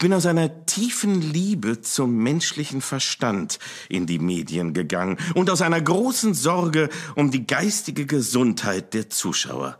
bin 0.00 0.12
aus 0.14 0.26
einer 0.26 0.66
tiefen 0.66 1.20
Liebe 1.20 1.82
zum 1.82 2.16
menschlichen 2.16 2.80
Verstand 2.80 3.60
in 3.88 4.06
die 4.06 4.18
Medien 4.18 4.72
gegangen 4.74 5.18
und 5.34 5.48
aus 5.50 5.62
einer 5.62 5.80
großen 5.80 6.34
Sorge 6.34 6.88
um 7.14 7.30
die 7.30 7.46
geistige 7.46 8.06
Gesundheit 8.06 8.94
der 8.94 9.10
Zuschauer. 9.10 9.78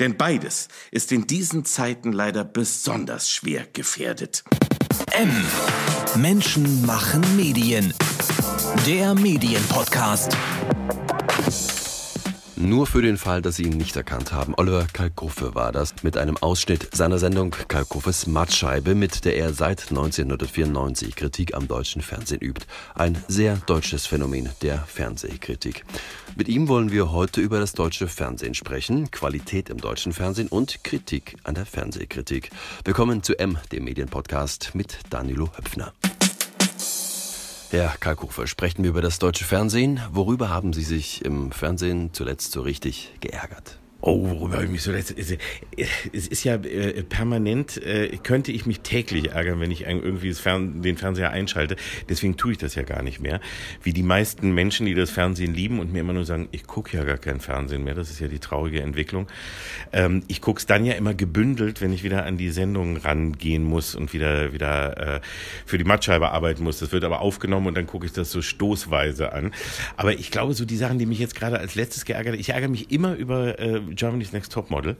Denn 0.00 0.16
beides 0.16 0.68
ist 0.90 1.12
in 1.12 1.26
diesen 1.26 1.64
Zeiten 1.64 2.12
leider 2.12 2.44
besonders 2.44 3.30
schwer 3.30 3.66
gefährdet. 3.72 4.42
M. 5.12 5.30
Menschen 6.16 6.84
machen 6.84 7.22
Medien. 7.36 7.94
Der 8.86 9.14
Medienpodcast. 9.14 10.36
Nur 12.62 12.86
für 12.86 13.02
den 13.02 13.16
Fall, 13.16 13.42
dass 13.42 13.56
Sie 13.56 13.64
ihn 13.64 13.76
nicht 13.76 13.96
erkannt 13.96 14.32
haben. 14.32 14.54
Oliver 14.56 14.86
Kalkofe 14.92 15.56
war 15.56 15.72
das 15.72 16.04
mit 16.04 16.16
einem 16.16 16.36
Ausschnitt 16.36 16.94
seiner 16.94 17.18
Sendung 17.18 17.50
Kalkofes 17.50 18.28
Mattscheibe, 18.28 18.94
mit 18.94 19.24
der 19.24 19.36
er 19.36 19.52
seit 19.52 19.90
1994 19.90 21.16
Kritik 21.16 21.54
am 21.54 21.66
deutschen 21.66 22.02
Fernsehen 22.02 22.40
übt. 22.40 22.64
Ein 22.94 23.18
sehr 23.26 23.56
deutsches 23.66 24.06
Phänomen 24.06 24.48
der 24.62 24.78
Fernsehkritik. 24.78 25.84
Mit 26.36 26.48
ihm 26.48 26.68
wollen 26.68 26.92
wir 26.92 27.10
heute 27.10 27.40
über 27.40 27.58
das 27.58 27.72
deutsche 27.72 28.06
Fernsehen 28.06 28.54
sprechen, 28.54 29.10
Qualität 29.10 29.68
im 29.68 29.78
deutschen 29.78 30.12
Fernsehen 30.12 30.46
und 30.46 30.84
Kritik 30.84 31.34
an 31.42 31.56
der 31.56 31.66
Fernsehkritik. 31.66 32.50
Willkommen 32.84 33.24
zu 33.24 33.36
M, 33.40 33.58
dem 33.72 33.82
Medienpodcast 33.82 34.76
mit 34.76 35.00
Danilo 35.10 35.50
Höpfner. 35.56 35.92
Herr 37.72 37.96
Kalkofer, 37.98 38.46
sprechen 38.46 38.82
wir 38.82 38.90
über 38.90 39.00
das 39.00 39.18
deutsche 39.18 39.46
Fernsehen. 39.46 39.98
Worüber 40.10 40.50
haben 40.50 40.74
Sie 40.74 40.82
sich 40.82 41.24
im 41.24 41.52
Fernsehen 41.52 42.12
zuletzt 42.12 42.52
so 42.52 42.60
richtig 42.60 43.14
geärgert? 43.20 43.78
Oh, 44.04 44.28
worüber 44.28 44.54
habe 44.54 44.64
ich 44.64 44.70
mich 44.72 44.82
so 44.82 44.90
letzte. 44.90 45.14
Es 45.16 46.26
ist 46.26 46.42
ja 46.42 46.56
äh, 46.56 47.04
permanent, 47.04 47.80
äh, 47.80 48.08
könnte 48.20 48.50
ich 48.50 48.66
mich 48.66 48.80
täglich 48.80 49.30
ärgern, 49.30 49.60
wenn 49.60 49.70
ich 49.70 49.86
irgendwie 49.86 50.34
Fern 50.34 50.82
den 50.82 50.96
Fernseher 50.96 51.30
einschalte. 51.30 51.76
Deswegen 52.08 52.36
tue 52.36 52.50
ich 52.50 52.58
das 52.58 52.74
ja 52.74 52.82
gar 52.82 53.04
nicht 53.04 53.20
mehr. 53.20 53.40
Wie 53.80 53.92
die 53.92 54.02
meisten 54.02 54.50
Menschen, 54.50 54.86
die 54.86 54.94
das 54.94 55.12
Fernsehen 55.12 55.54
lieben 55.54 55.78
und 55.78 55.92
mir 55.92 56.00
immer 56.00 56.14
nur 56.14 56.24
sagen, 56.24 56.48
ich 56.50 56.66
gucke 56.66 56.96
ja 56.96 57.04
gar 57.04 57.16
kein 57.16 57.38
Fernsehen 57.38 57.84
mehr. 57.84 57.94
Das 57.94 58.10
ist 58.10 58.18
ja 58.18 58.26
die 58.26 58.40
traurige 58.40 58.82
Entwicklung. 58.82 59.28
Ähm, 59.92 60.24
ich 60.26 60.40
gucke 60.40 60.58
es 60.58 60.66
dann 60.66 60.84
ja 60.84 60.94
immer 60.94 61.14
gebündelt, 61.14 61.80
wenn 61.80 61.92
ich 61.92 62.02
wieder 62.02 62.26
an 62.26 62.36
die 62.36 62.50
Sendung 62.50 62.96
rangehen 62.96 63.62
muss 63.62 63.94
und 63.94 64.12
wieder, 64.12 64.52
wieder 64.52 65.16
äh, 65.16 65.20
für 65.64 65.78
die 65.78 65.84
Mattscheibe 65.84 66.32
arbeiten 66.32 66.64
muss. 66.64 66.80
Das 66.80 66.90
wird 66.90 67.04
aber 67.04 67.20
aufgenommen 67.20 67.68
und 67.68 67.76
dann 67.76 67.86
gucke 67.86 68.06
ich 68.06 68.12
das 68.12 68.32
so 68.32 68.42
stoßweise 68.42 69.32
an. 69.32 69.54
Aber 69.96 70.12
ich 70.14 70.32
glaube, 70.32 70.54
so 70.54 70.64
die 70.64 70.76
Sachen, 70.76 70.98
die 70.98 71.06
mich 71.06 71.20
jetzt 71.20 71.36
gerade 71.36 71.60
als 71.60 71.76
letztes 71.76 72.04
geärgert, 72.04 72.34
ich 72.34 72.48
ärgere 72.48 72.68
mich 72.68 72.90
immer 72.90 73.14
über 73.14 73.60
äh, 73.60 73.91
Germany's 73.94 74.32
Next 74.32 74.52
Topmodel. 74.52 74.96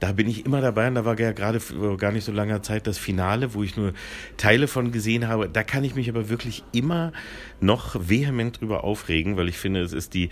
Da 0.00 0.12
bin 0.12 0.28
ich 0.28 0.46
immer 0.46 0.60
dabei 0.60 0.86
und 0.86 0.94
da 0.94 1.04
war 1.04 1.18
ja 1.18 1.32
gerade 1.32 1.60
gar 1.96 2.12
nicht 2.12 2.24
so 2.24 2.30
langer 2.30 2.62
Zeit 2.62 2.86
das 2.86 2.98
Finale, 2.98 3.54
wo 3.54 3.64
ich 3.64 3.76
nur 3.76 3.94
Teile 4.36 4.68
von 4.68 4.92
gesehen 4.92 5.26
habe. 5.26 5.48
Da 5.48 5.64
kann 5.64 5.82
ich 5.82 5.96
mich 5.96 6.08
aber 6.08 6.28
wirklich 6.28 6.62
immer 6.72 7.12
noch 7.60 7.96
vehement 8.08 8.60
drüber 8.60 8.84
aufregen, 8.84 9.36
weil 9.36 9.48
ich 9.48 9.58
finde, 9.58 9.80
es 9.80 9.92
ist 9.92 10.14
die 10.14 10.28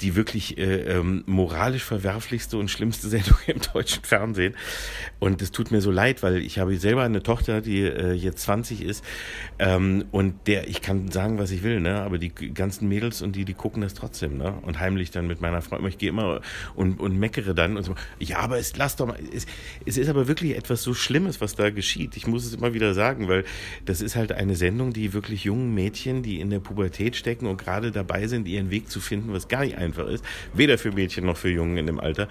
die 0.00 0.16
wirklich 0.16 0.58
äh, 0.58 0.96
ähm, 0.96 1.22
moralisch 1.26 1.84
verwerflichste 1.84 2.56
und 2.56 2.70
schlimmste 2.70 3.08
Sendung 3.10 3.36
im 3.46 3.60
deutschen 3.72 4.04
Fernsehen. 4.04 4.54
Und 5.18 5.42
es 5.42 5.50
tut 5.50 5.70
mir 5.70 5.80
so 5.80 5.90
leid, 5.90 6.22
weil 6.22 6.38
ich 6.38 6.58
habe 6.58 6.76
selber 6.78 7.02
eine 7.02 7.22
Tochter, 7.22 7.60
die 7.60 7.82
äh, 7.82 8.12
jetzt 8.12 8.42
20 8.42 8.82
ist. 8.82 9.04
Ähm, 9.58 10.04
und 10.10 10.46
der, 10.46 10.68
ich 10.68 10.80
kann 10.82 11.10
sagen, 11.10 11.38
was 11.38 11.50
ich 11.50 11.62
will, 11.62 11.80
ne? 11.80 12.00
Aber 12.02 12.18
die 12.18 12.30
ganzen 12.30 12.88
Mädels 12.88 13.22
und 13.22 13.36
die, 13.36 13.44
die 13.44 13.54
gucken 13.54 13.82
das 13.82 13.94
trotzdem, 13.94 14.38
ne? 14.38 14.54
Und 14.62 14.80
heimlich 14.80 15.10
dann 15.10 15.26
mit 15.26 15.40
meiner 15.40 15.62
Frau. 15.62 15.84
Ich 15.86 15.98
gehe 15.98 16.08
immer 16.08 16.40
und, 16.74 17.00
und 17.00 17.18
meckere 17.18 17.54
dann 17.54 17.76
und 17.76 17.84
so. 17.84 17.94
Ja, 18.18 18.38
aber 18.38 18.58
es 18.58 18.76
lass 18.76 18.96
doch 18.96 19.06
mal. 19.06 19.18
Es, 19.34 19.46
es 19.84 19.96
ist 19.96 20.08
aber 20.08 20.28
wirklich 20.28 20.56
etwas 20.56 20.82
so 20.82 20.94
Schlimmes, 20.94 21.40
was 21.40 21.54
da 21.54 21.70
geschieht. 21.70 22.16
Ich 22.16 22.26
muss 22.26 22.44
es 22.44 22.54
immer 22.54 22.74
wieder 22.74 22.94
sagen, 22.94 23.28
weil 23.28 23.44
das 23.84 24.00
ist 24.00 24.16
halt 24.16 24.32
eine 24.32 24.56
Sendung, 24.56 24.92
die 24.92 25.12
wirklich 25.12 25.44
jungen 25.44 25.74
Mädchen, 25.74 26.22
die 26.22 26.40
in 26.40 26.50
der 26.50 26.60
Pubertät 26.60 27.16
stecken 27.16 27.46
und 27.46 27.58
gerade 27.58 27.90
dabei 27.90 28.26
sind, 28.26 28.48
ihren 28.48 28.70
Weg 28.70 28.90
zu 28.90 29.00
finden, 29.00 29.32
was 29.32 29.48
gar 29.48 29.64
nicht 29.64 29.76
einfach 29.76 29.89
einfach 29.90 30.06
ist, 30.06 30.24
weder 30.54 30.78
für 30.78 30.92
Mädchen 30.92 31.26
noch 31.26 31.36
für 31.36 31.50
Jungen 31.50 31.76
in 31.76 31.86
dem 31.86 31.98
Alter. 31.98 32.28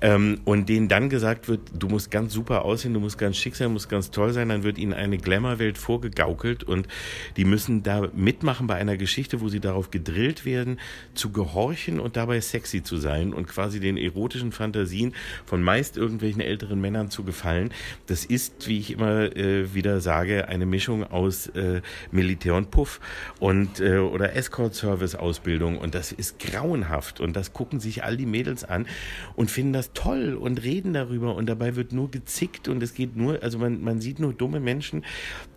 Ähm, 0.00 0.40
und 0.44 0.68
denen 0.68 0.88
dann 0.88 1.08
gesagt 1.08 1.48
wird, 1.48 1.60
du 1.72 1.88
musst 1.88 2.10
ganz 2.10 2.32
super 2.32 2.64
aussehen, 2.64 2.94
du 2.94 3.00
musst 3.00 3.18
ganz 3.18 3.36
schick 3.36 3.54
sein, 3.54 3.72
musst 3.72 3.88
ganz 3.88 4.10
toll 4.10 4.32
sein, 4.32 4.48
dann 4.48 4.64
wird 4.64 4.78
ihnen 4.78 4.92
eine 4.92 5.18
Glamour-Welt 5.18 5.78
vorgegaukelt 5.78 6.64
und 6.64 6.88
die 7.36 7.44
müssen 7.44 7.82
da 7.82 8.08
mitmachen 8.14 8.66
bei 8.66 8.74
einer 8.74 8.96
Geschichte, 8.96 9.40
wo 9.40 9.48
sie 9.48 9.60
darauf 9.60 9.90
gedrillt 9.90 10.44
werden, 10.44 10.80
zu 11.14 11.30
gehorchen 11.30 12.00
und 12.00 12.16
dabei 12.16 12.40
sexy 12.40 12.82
zu 12.82 12.96
sein 12.96 13.32
und 13.32 13.46
quasi 13.46 13.78
den 13.80 13.96
erotischen 13.96 14.52
Fantasien 14.52 15.14
von 15.44 15.62
meist 15.62 15.96
irgendwelchen 15.96 16.40
älteren 16.40 16.80
Männern 16.80 17.10
zu 17.10 17.22
gefallen. 17.22 17.70
Das 18.06 18.24
ist, 18.24 18.66
wie 18.66 18.78
ich 18.80 18.90
immer 18.90 19.36
äh, 19.36 19.74
wieder 19.74 20.00
sage, 20.00 20.48
eine 20.48 20.66
Mischung 20.66 21.04
aus 21.04 21.46
äh, 21.48 21.82
Militär 22.10 22.54
und 22.54 22.70
Puff 22.70 23.00
und 23.38 23.80
äh, 23.80 23.98
oder 23.98 24.34
Escort-Service-Ausbildung 24.34 25.78
und 25.78 25.94
das 25.94 26.12
ist 26.12 26.38
grauenhaft 26.38 26.95
traumhaft 26.96 27.20
und 27.20 27.36
das 27.36 27.52
gucken 27.52 27.80
sich 27.80 28.04
all 28.04 28.16
die 28.16 28.26
Mädels 28.26 28.64
an 28.64 28.86
und 29.34 29.50
finden 29.50 29.72
das 29.72 29.92
toll 29.92 30.34
und 30.34 30.62
reden 30.62 30.92
darüber. 30.92 31.34
Und 31.34 31.46
dabei 31.46 31.76
wird 31.76 31.92
nur 31.92 32.10
gezickt 32.10 32.68
und 32.68 32.82
es 32.82 32.94
geht 32.94 33.16
nur, 33.16 33.42
also 33.42 33.58
man, 33.58 33.82
man 33.82 34.00
sieht 34.00 34.18
nur 34.18 34.32
dumme 34.32 34.60
Menschen, 34.60 35.04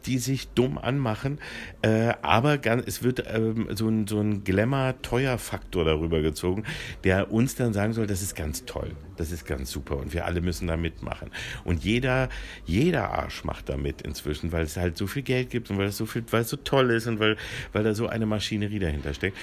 die 0.06 0.18
sich 0.18 0.50
dumm 0.50 0.78
anmachen, 0.78 1.40
äh, 1.82 2.14
aber 2.22 2.58
ganz, 2.58 2.84
es 2.88 3.04
wird 3.04 3.24
ähm, 3.28 3.68
so 3.76 3.88
ein, 3.90 4.08
so 4.08 4.20
ein 4.20 4.44
Glamour-Teuer-Faktor 4.44 5.86
darüber 5.86 6.22
gezogen, 6.22 6.64
der 7.04 7.32
uns 7.32 7.56
dann 7.56 7.74
sagen 7.74 7.94
soll, 7.94 8.08
das 8.08 8.22
ist 8.22 8.36
ganz 8.36 8.66
toll, 8.66 8.92
das 9.18 9.32
ist 9.32 9.46
ganz 9.46 9.72
super 9.72 9.98
und 9.98 10.14
wir 10.14 10.26
alle 10.26 10.42
müssen 10.42 10.68
da 10.68 10.78
mitmachen. 10.78 11.32
Und 11.66 11.84
jeder, 11.84 12.30
jeder 12.66 13.10
Arsch 13.12 13.44
macht 13.44 13.70
da 13.70 13.78
mit 13.78 14.02
inzwischen, 14.02 14.52
weil 14.52 14.64
es 14.64 14.78
halt 14.78 14.98
so 14.98 15.06
viel 15.06 15.24
Geld 15.24 15.50
gibt 15.50 15.70
und 15.70 15.78
weil 15.78 15.88
es 15.88 15.98
so 15.98 16.06
viel, 16.06 16.24
weil 16.32 16.42
es 16.42 16.50
so 16.50 16.58
toll 16.58 16.92
ist 16.92 17.08
und 17.08 17.20
weil, 17.20 17.36
weil 17.74 17.84
da 17.84 17.94
so 17.94 18.08
eine 18.08 18.26
Maschinerie 18.26 18.80
dahinter 18.80 19.14
steckt 19.14 19.38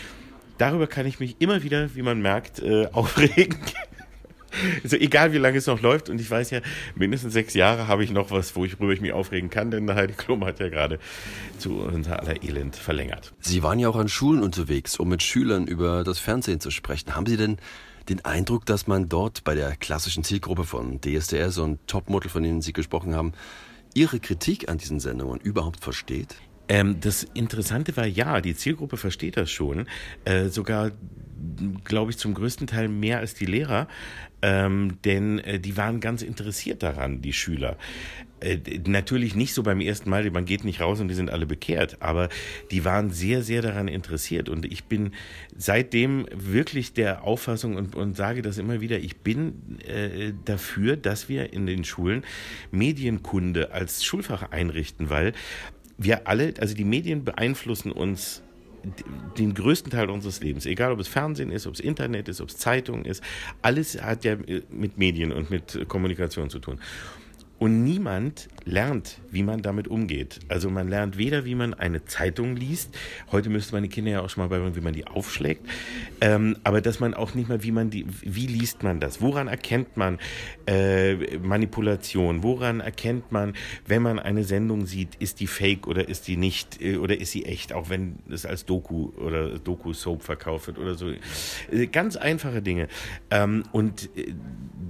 darüber 0.59 0.87
kann 0.87 1.07
ich 1.07 1.21
mich 1.21 1.37
immer 1.41 1.63
wieder, 1.63 1.95
wie 1.95 2.03
man 2.03 2.21
merkt, 2.21 2.61
äh, 2.61 2.87
aufregen. 2.93 3.57
Also 4.83 4.97
egal 4.97 5.33
wie 5.33 5.39
lange 5.39 5.59
es 5.59 5.67
noch 5.67 5.83
läuft 5.83 6.09
und 6.09 6.21
ich 6.21 6.31
weiß 6.31 6.51
ja, 6.51 6.61
mindestens 6.95 7.35
sechs 7.35 7.55
Jahre 7.55 7.89
habe 7.89 8.05
ich 8.05 8.11
noch 8.11 8.31
was, 8.31 8.57
wo 8.57 8.65
ich, 8.65 8.79
worüber 8.79 8.95
ich 8.95 9.01
mich 9.01 9.13
aufregen 9.13 9.51
kann, 9.51 9.71
denn 9.71 9.93
Heidi 9.95 10.15
Klum 10.15 10.45
hat 10.45 10.61
ja 10.61 10.69
gerade 10.69 10.99
zu 11.59 11.81
unser 11.81 12.21
aller 12.21 12.43
Elend 12.43 12.75
verlängert. 12.75 13.35
Sie 13.41 13.63
waren 13.63 13.79
ja 13.79 13.89
auch 13.89 13.97
an 13.97 14.09
Schulen 14.09 14.43
unterwegs, 14.43 14.99
um 14.99 15.09
mit 15.09 15.23
Schülern 15.23 15.67
über 15.67 16.05
das 16.05 16.19
Fernsehen 16.19 16.61
zu 16.61 16.71
sprechen. 16.71 17.15
Haben 17.15 17.27
Sie 17.27 17.37
denn 17.37 17.59
den 18.09 18.25
Eindruck, 18.25 18.65
dass 18.67 18.87
man 18.87 19.09
dort 19.09 19.45
bei 19.45 19.55
der 19.55 19.77
klassischen 19.77 20.25
Zielgruppe 20.25 20.65
von 20.65 21.01
DSDS 21.01 21.59
und 21.59 21.87
Topmodel, 21.87 22.31
von 22.31 22.43
denen 22.43 22.63
Sie 22.63 22.73
gesprochen 22.73 23.15
haben, 23.15 23.33
Ihre 23.95 24.21
Kritik 24.21 24.69
an 24.69 24.79
diesen 24.79 25.01
Sendungen 25.01 25.41
überhaupt 25.41 25.83
versteht? 25.83 26.37
Ähm, 26.69 27.01
das 27.01 27.25
Interessante 27.35 27.97
war, 27.97 28.07
ja, 28.07 28.41
die 28.41 28.55
Zielgruppe 28.55 28.97
versteht 28.97 29.37
das 29.37 29.51
schon. 29.51 29.87
Äh, 30.25 30.49
sogar, 30.49 30.93
glaube 31.85 32.11
ich, 32.11 32.19
zum 32.19 32.35
größten 32.35 32.67
Teil 32.67 32.89
mehr 32.89 33.19
als 33.19 33.35
die 33.35 33.47
Lehrer. 33.47 33.89
Ähm, 34.43 34.99
denn 35.05 35.39
äh, 35.39 35.59
die 35.59 35.77
waren 35.77 36.01
ganz 36.01 36.23
interessiert 36.23 36.83
daran, 36.83 37.23
die 37.23 37.33
Schüler. 37.33 37.79
Äh, 38.41 38.59
natürlich 38.87 39.35
nicht 39.35 39.55
so 39.55 39.63
beim 39.63 39.81
ersten 39.81 40.11
Mal, 40.11 40.31
man 40.31 40.45
geht 40.45 40.63
nicht 40.63 40.81
raus 40.81 41.01
und 41.01 41.09
die 41.09 41.15
sind 41.15 41.31
alle 41.31 41.47
bekehrt, 41.47 41.97
aber 42.01 42.29
die 42.71 42.85
waren 42.85 43.11
sehr, 43.11 43.43
sehr 43.43 43.63
daran 43.63 43.89
interessiert. 43.89 44.51
Und 44.51 44.67
ich 44.67 44.85
bin 44.85 45.13
seitdem 45.57 46.27
wirklich 46.33 46.93
der 46.93 47.25
Auffassung 47.25 47.77
und, 47.77 47.95
und 47.95 48.15
sage 48.15 48.43
das 48.43 48.59
immer 48.59 48.83
wieder, 48.83 48.99
ich 48.99 49.17
bin 49.17 49.79
äh, 49.87 50.35
dafür, 50.45 50.97
dass 50.99 51.31
wir 51.31 51.55
in 51.55 51.65
den 51.65 51.85
Schulen 51.85 52.25
Medienkunde 52.71 53.73
als 53.73 54.05
Schulfach 54.05 54.51
einrichten, 54.51 55.09
weil 55.09 55.33
wir 55.99 56.27
alle, 56.29 56.55
also 56.61 56.75
die 56.75 56.85
Medien 56.85 57.25
beeinflussen 57.25 57.93
uns 57.93 58.43
den 59.37 59.55
größten 59.55 59.91
Teil 59.91 60.11
unseres 60.11 60.41
Lebens, 60.41 60.67
egal 60.67 60.93
ob 60.93 61.01
es 61.01 61.09
Fernsehen 61.09 61.51
ist, 61.51 61.67
ob 61.67 61.75
es 61.75 61.81
Internet 61.81 62.29
ist, 62.29 62.41
ob 62.41 62.49
es 62.51 62.57
Zeitung 62.57 63.05
ist, 63.05 63.23
alles 63.63 64.01
hat 64.01 64.25
ja 64.25 64.37
mit 64.71 64.97
Medien 64.99 65.33
und 65.33 65.51
mit 65.51 65.89
Kommunikation 65.89 66.51
zu 66.51 66.61
tun. 66.61 66.79
Und 67.59 67.85
niemand 67.85 68.49
lernt, 68.67 69.19
wie 69.31 69.43
man 69.43 69.63
damit 69.63 69.89
umgeht. 69.89 70.41
Also 70.49 70.69
man 70.69 70.89
lernt 70.89 71.17
weder, 71.17 71.45
wie 71.45 71.55
man 71.55 71.73
eine 71.73 72.05
Zeitung 72.05 72.57
liest. 72.57 72.97
Heute 73.31 73.49
müsste 73.49 73.73
man 73.73 73.83
die 73.83 73.89
Kinder 73.89 74.11
ja 74.11 74.21
auch 74.21 74.29
schon 74.29 74.43
mal 74.43 74.49
beibringen, 74.49 74.77
wie 74.77 74.81
man 74.81 74.93
die 74.93 75.07
aufschlägt. 75.07 75.67
Ähm, 76.21 76.57
aber 76.65 76.81
dass 76.81 77.01
man 77.01 77.15
auch 77.15 77.35
nicht 77.35 77.49
mal, 77.49 77.63
wie 77.63 77.71
man 77.71 77.89
die, 77.89 78.07
wie 78.23 78.47
liest 78.47 78.83
man 78.83 79.01
das? 79.01 79.23
Woran 79.23 79.49
erkennt 79.49 79.97
man 79.97 80.19
äh, 80.67 81.39
Manipulation? 81.39 82.43
Woran 82.43 82.81
erkennt 82.81 83.31
man, 83.33 83.55
wenn 83.87 84.03
man 84.03 84.19
eine 84.19 84.45
Sendung 84.45 84.87
sieht, 84.87 85.15
ist 85.15 85.41
die 85.41 85.47
fake 85.47 85.87
oder 85.87 86.09
ist 86.09 86.29
die 86.29 86.37
nicht 86.37 86.83
äh, 86.83 86.97
oder 86.97 87.19
ist 87.19 87.31
sie 87.31 87.47
echt? 87.47 87.73
Auch 87.73 87.89
wenn 87.89 88.17
es 88.29 88.45
als 88.45 88.67
Doku 88.67 89.13
oder 89.17 89.59
Doku-Soap 89.59 90.23
verkauft 90.23 90.67
wird 90.67 90.79
oder 90.79 90.95
so. 90.95 91.11
Äh, 91.71 91.87
ganz 91.87 92.17
einfache 92.17 92.61
Dinge. 92.61 92.89
Ähm, 93.31 93.63
und 93.73 94.11
äh, 94.17 94.35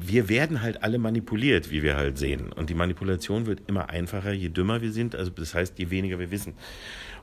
wir 0.01 0.29
werden 0.29 0.63
halt 0.63 0.83
alle 0.83 0.99
manipuliert, 0.99 1.71
wie 1.71 1.83
wir 1.83 1.97
halt 1.97 2.17
sehen. 2.19 2.53
Und 2.57 2.71
die 2.71 2.75
Manipulation 2.75 3.47
wird 3.47 3.63
immer 3.69 3.91
einfacher, 3.91 4.33
je 4.33 4.49
dümmer 4.49 4.83
wir 4.83 4.93
sind. 4.93 5.15
Also 5.15 5.31
das 5.31 5.55
heißt, 5.55 5.79
je 5.79 5.91
weniger 5.91 6.19
wir 6.19 6.31
wissen. 6.31 6.55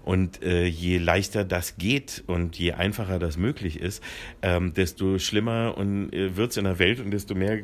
Und 0.03 0.44
äh, 0.44 0.65
je 0.65 0.97
leichter 0.97 1.44
das 1.44 1.77
geht 1.77 2.24
und 2.27 2.57
je 2.59 2.74
einfacher 2.74 3.19
das 3.19 3.38
möglich 3.38 3.80
ist, 3.80 4.03
ähm, 4.41 4.74
desto 4.74 5.18
schlimmer 5.18 5.75
und 5.77 6.12
äh, 6.13 6.35
wird's 6.35 6.57
in 6.57 6.65
der 6.65 6.77
Welt 6.77 7.00
und 7.00 7.12
desto 7.12 7.35
mehr 7.35 7.63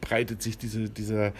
breitet 0.00 0.42
sich 0.42 0.58
diese, 0.58 0.88
dieser 0.90 1.32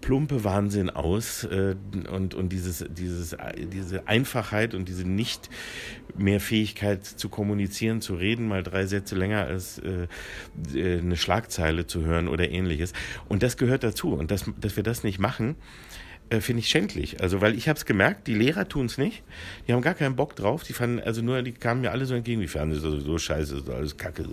plumpe 0.00 0.44
Wahnsinn 0.44 0.90
aus 0.90 1.44
äh, 1.44 1.76
und, 2.10 2.34
und 2.34 2.50
dieses, 2.50 2.84
dieses, 2.88 3.36
diese 3.72 4.08
Einfachheit 4.08 4.74
und 4.74 4.88
diese 4.88 5.06
nicht 5.06 5.50
mehr 6.16 6.40
Fähigkeit 6.40 7.04
zu 7.04 7.28
kommunizieren, 7.28 8.00
zu 8.00 8.14
reden, 8.14 8.48
mal 8.48 8.62
drei 8.62 8.86
Sätze 8.86 9.14
länger 9.14 9.44
als 9.44 9.78
äh, 9.78 10.06
äh 10.74 10.98
eine 11.00 11.16
Schlagzeile 11.16 11.86
zu 11.86 12.04
hören 12.04 12.28
oder 12.28 12.50
ähnliches. 12.50 12.92
Und 13.28 13.42
das 13.42 13.56
gehört 13.56 13.84
dazu. 13.84 14.14
Und 14.14 14.30
dass, 14.30 14.44
dass 14.60 14.76
wir 14.76 14.82
das 14.82 15.04
nicht 15.04 15.18
machen, 15.18 15.56
äh, 16.30 16.40
finde 16.40 16.60
ich 16.60 16.68
schändlich. 16.68 17.20
Also, 17.20 17.40
weil 17.40 17.54
ich 17.56 17.68
habe 17.68 17.76
es 17.76 17.84
gemerkt, 17.84 18.26
die 18.28 18.34
Lehrer 18.34 18.68
tun 18.68 18.86
es 18.86 18.98
nicht. 18.98 19.22
Die 19.66 19.72
haben 19.72 19.82
gar 19.82 19.94
keinen 19.94 20.16
Bock 20.16 20.36
drauf. 20.36 20.62
Die 20.62 20.72
fanden, 20.72 21.00
also 21.00 21.22
nur, 21.22 21.42
die 21.42 21.52
kamen 21.52 21.80
mir 21.80 21.90
alle 21.90 22.06
so 22.06 22.14
entgegen, 22.14 22.40
wie 22.40 22.46
Fernsehen 22.46 22.78
ist 22.78 22.84
also 22.84 23.00
so 23.00 23.18
scheiße, 23.18 23.56
ist 23.58 23.68
alles 23.68 23.96
kacke. 23.96 24.24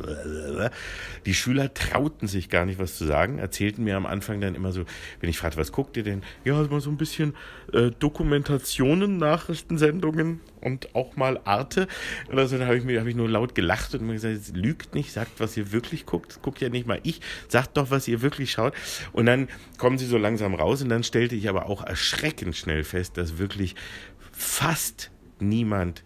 Die 1.25 1.33
Schüler 1.33 1.73
trauten 1.73 2.27
sich 2.27 2.49
gar 2.49 2.65
nicht, 2.65 2.79
was 2.79 2.97
zu 2.97 3.05
sagen, 3.05 3.39
erzählten 3.39 3.83
mir 3.83 3.97
am 3.97 4.05
Anfang 4.05 4.39
dann 4.39 4.55
immer 4.55 4.71
so, 4.71 4.85
wenn 5.19 5.29
ich 5.29 5.37
fragte, 5.37 5.57
was 5.57 5.71
guckt 5.71 5.97
ihr 5.97 6.03
denn? 6.03 6.21
Ja, 6.45 6.53
mal 6.53 6.81
so 6.81 6.89
ein 6.89 6.97
bisschen 6.97 7.33
äh, 7.73 7.91
Dokumentationen, 7.97 9.17
Nachrichtensendungen 9.17 10.41
und 10.67 10.95
auch 10.95 11.15
mal 11.15 11.39
Arte. 11.45 11.87
Oder 12.31 12.47
so, 12.47 12.57
da 12.57 12.65
habe 12.65 12.77
ich, 12.77 12.99
hab 12.99 13.07
ich 13.07 13.15
nur 13.15 13.29
laut 13.29 13.55
gelacht 13.55 13.95
und 13.95 14.05
mir 14.05 14.13
gesagt, 14.13 14.55
lügt 14.55 14.93
nicht, 14.93 15.11
sagt, 15.11 15.39
was 15.39 15.57
ihr 15.57 15.71
wirklich 15.71 16.05
guckt. 16.05 16.39
Guckt 16.41 16.61
ja 16.61 16.69
nicht 16.69 16.87
mal 16.87 16.99
ich, 17.03 17.21
sagt 17.47 17.77
doch, 17.77 17.89
was 17.89 18.07
ihr 18.07 18.21
wirklich 18.21 18.51
schaut. 18.51 18.73
Und 19.13 19.25
dann 19.25 19.47
kommen 19.77 19.97
sie 19.97 20.05
so 20.05 20.17
langsam 20.17 20.53
raus 20.53 20.81
und 20.81 20.89
dann 20.89 21.03
stellte 21.03 21.35
ich 21.35 21.49
aber 21.49 21.67
auch 21.67 21.83
erschreckend 21.83 22.55
schnell 22.55 22.83
fest, 22.83 23.17
dass 23.17 23.37
wirklich 23.37 23.75
fast 24.31 25.11
niemand 25.39 26.03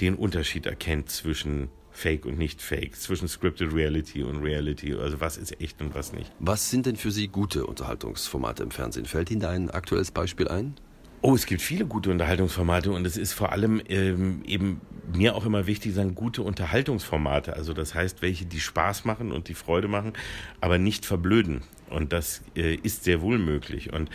den 0.00 0.14
Unterschied 0.14 0.66
erkennt 0.66 1.10
zwischen 1.10 1.68
Fake 1.90 2.24
und 2.24 2.38
nicht 2.38 2.62
Fake, 2.62 2.96
zwischen 2.96 3.28
Scripted 3.28 3.74
Reality 3.74 4.22
und 4.22 4.42
Reality. 4.42 4.94
Also 4.94 5.20
was 5.20 5.36
ist 5.36 5.60
echt 5.60 5.80
und 5.82 5.94
was 5.94 6.12
nicht. 6.12 6.32
Was 6.38 6.70
sind 6.70 6.86
denn 6.86 6.96
für 6.96 7.10
Sie 7.10 7.28
gute 7.28 7.66
Unterhaltungsformate 7.66 8.62
im 8.62 8.70
Fernsehen? 8.70 9.04
Fällt 9.04 9.30
Ihnen 9.30 9.40
da 9.40 9.50
ein 9.50 9.70
aktuelles 9.70 10.10
Beispiel 10.10 10.48
ein? 10.48 10.76
Oh, 11.22 11.34
es 11.34 11.44
gibt 11.44 11.60
viele 11.60 11.84
gute 11.84 12.10
Unterhaltungsformate 12.10 12.90
und 12.90 13.06
es 13.06 13.18
ist 13.18 13.34
vor 13.34 13.52
allem 13.52 13.82
ähm, 13.90 14.42
eben 14.46 14.80
mir 15.12 15.34
auch 15.34 15.44
immer 15.44 15.66
wichtig, 15.66 15.92
sagen 15.92 16.14
gute 16.14 16.40
Unterhaltungsformate. 16.40 17.54
Also 17.54 17.74
das 17.74 17.94
heißt, 17.94 18.22
welche, 18.22 18.46
die 18.46 18.60
Spaß 18.60 19.04
machen 19.04 19.30
und 19.30 19.48
die 19.48 19.54
Freude 19.54 19.86
machen, 19.86 20.14
aber 20.62 20.78
nicht 20.78 21.04
verblöden. 21.04 21.62
Und 21.90 22.14
das 22.14 22.42
äh, 22.56 22.74
ist 22.76 23.04
sehr 23.04 23.20
wohl 23.20 23.36
möglich. 23.36 23.92
Und 23.92 24.08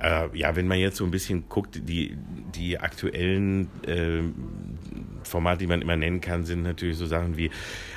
äh, 0.00 0.28
ja, 0.38 0.54
wenn 0.54 0.68
man 0.68 0.78
jetzt 0.78 0.98
so 0.98 1.04
ein 1.04 1.10
bisschen 1.10 1.48
guckt, 1.48 1.80
die, 1.88 2.16
die 2.54 2.78
aktuellen 2.78 3.68
äh, 3.84 4.22
Formate, 5.26 5.58
die 5.58 5.66
man 5.66 5.82
immer 5.82 5.96
nennen 5.96 6.20
kann, 6.20 6.44
sind 6.44 6.62
natürlich 6.62 6.96
so 6.96 7.06
Sachen 7.06 7.36
wie 7.36 7.50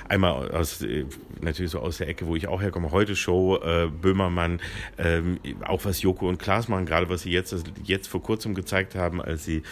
einmal 0.07 0.51
aus 0.51 0.81
äh, 0.81 1.05
natürlich 1.41 1.71
so 1.71 1.79
aus 1.79 1.97
der 1.97 2.09
Ecke, 2.09 2.27
wo 2.27 2.35
ich 2.35 2.47
auch 2.47 2.61
herkomme, 2.61 2.91
heute 2.91 3.15
Show, 3.15 3.57
äh, 3.57 3.87
Böhmermann, 3.87 4.59
ähm, 4.97 5.39
auch 5.65 5.85
was 5.85 6.01
Joko 6.01 6.27
und 6.27 6.39
Klaas 6.39 6.67
machen, 6.67 6.85
gerade 6.85 7.09
was 7.09 7.21
sie 7.21 7.31
jetzt, 7.31 7.55
jetzt 7.83 8.07
vor 8.07 8.21
kurzem 8.21 8.55
gezeigt 8.55 8.95
haben, 8.95 9.21
als 9.21 9.45
sie 9.45 9.63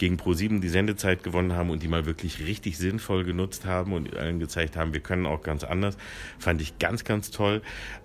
gegen 0.00 0.16
Pro7 0.16 0.60
die 0.60 0.68
Sendezeit 0.68 1.22
gewonnen 1.22 1.52
haben 1.52 1.68
und 1.68 1.82
die 1.82 1.88
mal 1.88 2.06
wirklich 2.06 2.46
richtig 2.46 2.78
sinnvoll 2.78 3.22
genutzt 3.22 3.66
haben 3.66 3.92
und 3.92 4.16
allen 4.16 4.40
gezeigt 4.40 4.76
haben, 4.76 4.94
wir 4.94 5.00
können 5.00 5.26
auch 5.26 5.42
ganz 5.42 5.62
anders, 5.62 5.98
fand 6.38 6.62
ich 6.62 6.78
ganz, 6.78 7.04
ganz 7.04 7.30
toll. 7.30 7.60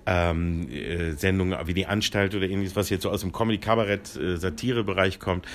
Ähm, 0.06 0.70
äh, 0.70 1.14
Sendungen 1.14 1.58
wie 1.66 1.74
die 1.74 1.88
Anstalt 1.88 2.36
oder 2.36 2.48
ähnliches, 2.48 2.76
was 2.76 2.90
jetzt 2.90 3.04
so 3.04 3.10
aus 3.10 3.22
dem 3.22 3.32
Comedy-Kabarett-Satire-Bereich 3.32 5.20
kommt, 5.20 5.46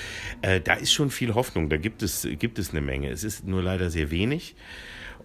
äh, 0.43 0.61
da 0.61 0.75
ist 0.75 0.93
schon 0.93 1.11
viel 1.11 1.35
Hoffnung, 1.35 1.69
da 1.69 1.77
gibt 1.77 2.03
es, 2.03 2.27
gibt 2.39 2.59
es 2.59 2.71
eine 2.71 2.81
Menge. 2.81 3.11
Es 3.11 3.23
nur 3.45 3.63
leider 3.63 3.91
sehr 3.91 4.11
wenig. 4.11 4.55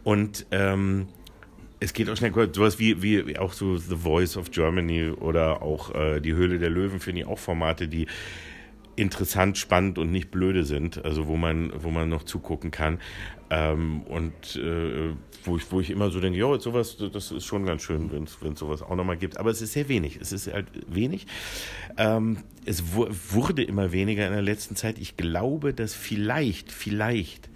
Und 0.03 0.45
ähm, 0.51 1.07
es 1.79 1.93
geht 1.93 2.09
auch 2.09 2.17
schnell, 2.17 2.31
sowas 2.53 2.79
wie, 2.79 3.01
wie 3.01 3.37
auch 3.37 3.53
so 3.53 3.77
The 3.77 3.95
Voice 3.95 4.37
of 4.37 4.51
Germany 4.51 5.09
oder 5.09 5.61
auch 5.61 5.93
äh, 5.93 6.19
Die 6.21 6.33
Höhle 6.33 6.59
der 6.59 6.69
Löwen 6.69 6.99
finde 6.99 7.21
ich 7.21 7.27
auch 7.27 7.39
Formate, 7.39 7.87
die 7.87 8.07
interessant, 8.95 9.57
spannend 9.57 9.97
und 9.97 10.11
nicht 10.11 10.31
blöde 10.31 10.63
sind, 10.63 11.03
also 11.03 11.27
wo 11.27 11.35
man, 11.35 11.71
wo 11.75 11.89
man 11.89 12.09
noch 12.09 12.23
zugucken 12.23 12.71
kann. 12.71 12.99
Ähm, 13.49 14.01
und 14.03 14.55
äh, 14.55 15.13
wo, 15.43 15.57
ich, 15.57 15.71
wo 15.71 15.79
ich 15.79 15.89
immer 15.89 16.09
so 16.09 16.19
denke, 16.19 16.39
ja, 16.39 16.59
sowas, 16.59 16.97
das 16.97 17.31
ist 17.31 17.45
schon 17.45 17.65
ganz 17.65 17.83
schön, 17.83 18.11
wenn 18.11 18.23
es 18.53 18.59
sowas 18.59 18.81
auch 18.81 18.95
nochmal 18.95 19.17
gibt. 19.17 19.37
Aber 19.37 19.51
es 19.51 19.61
ist 19.61 19.73
sehr 19.73 19.89
wenig. 19.89 20.17
Es 20.19 20.31
ist 20.31 20.51
halt 20.51 20.67
wenig. 20.87 21.27
Ähm, 21.97 22.37
es 22.65 22.83
wurde 22.95 23.63
immer 23.63 23.91
weniger 23.91 24.25
in 24.25 24.33
der 24.33 24.41
letzten 24.41 24.75
Zeit. 24.75 24.97
Ich 24.97 25.17
glaube, 25.17 25.73
dass 25.73 25.93
vielleicht, 25.93 26.71
vielleicht 26.71 27.49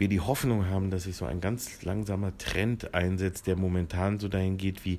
wir 0.00 0.08
die 0.08 0.20
Hoffnung 0.20 0.66
haben, 0.66 0.90
dass 0.90 1.04
sich 1.04 1.14
so 1.14 1.26
ein 1.26 1.40
ganz 1.40 1.82
langsamer 1.82 2.36
Trend 2.38 2.94
einsetzt, 2.94 3.46
der 3.46 3.54
momentan 3.54 4.18
so 4.18 4.28
dahin 4.28 4.56
geht 4.56 4.84
wie, 4.84 4.98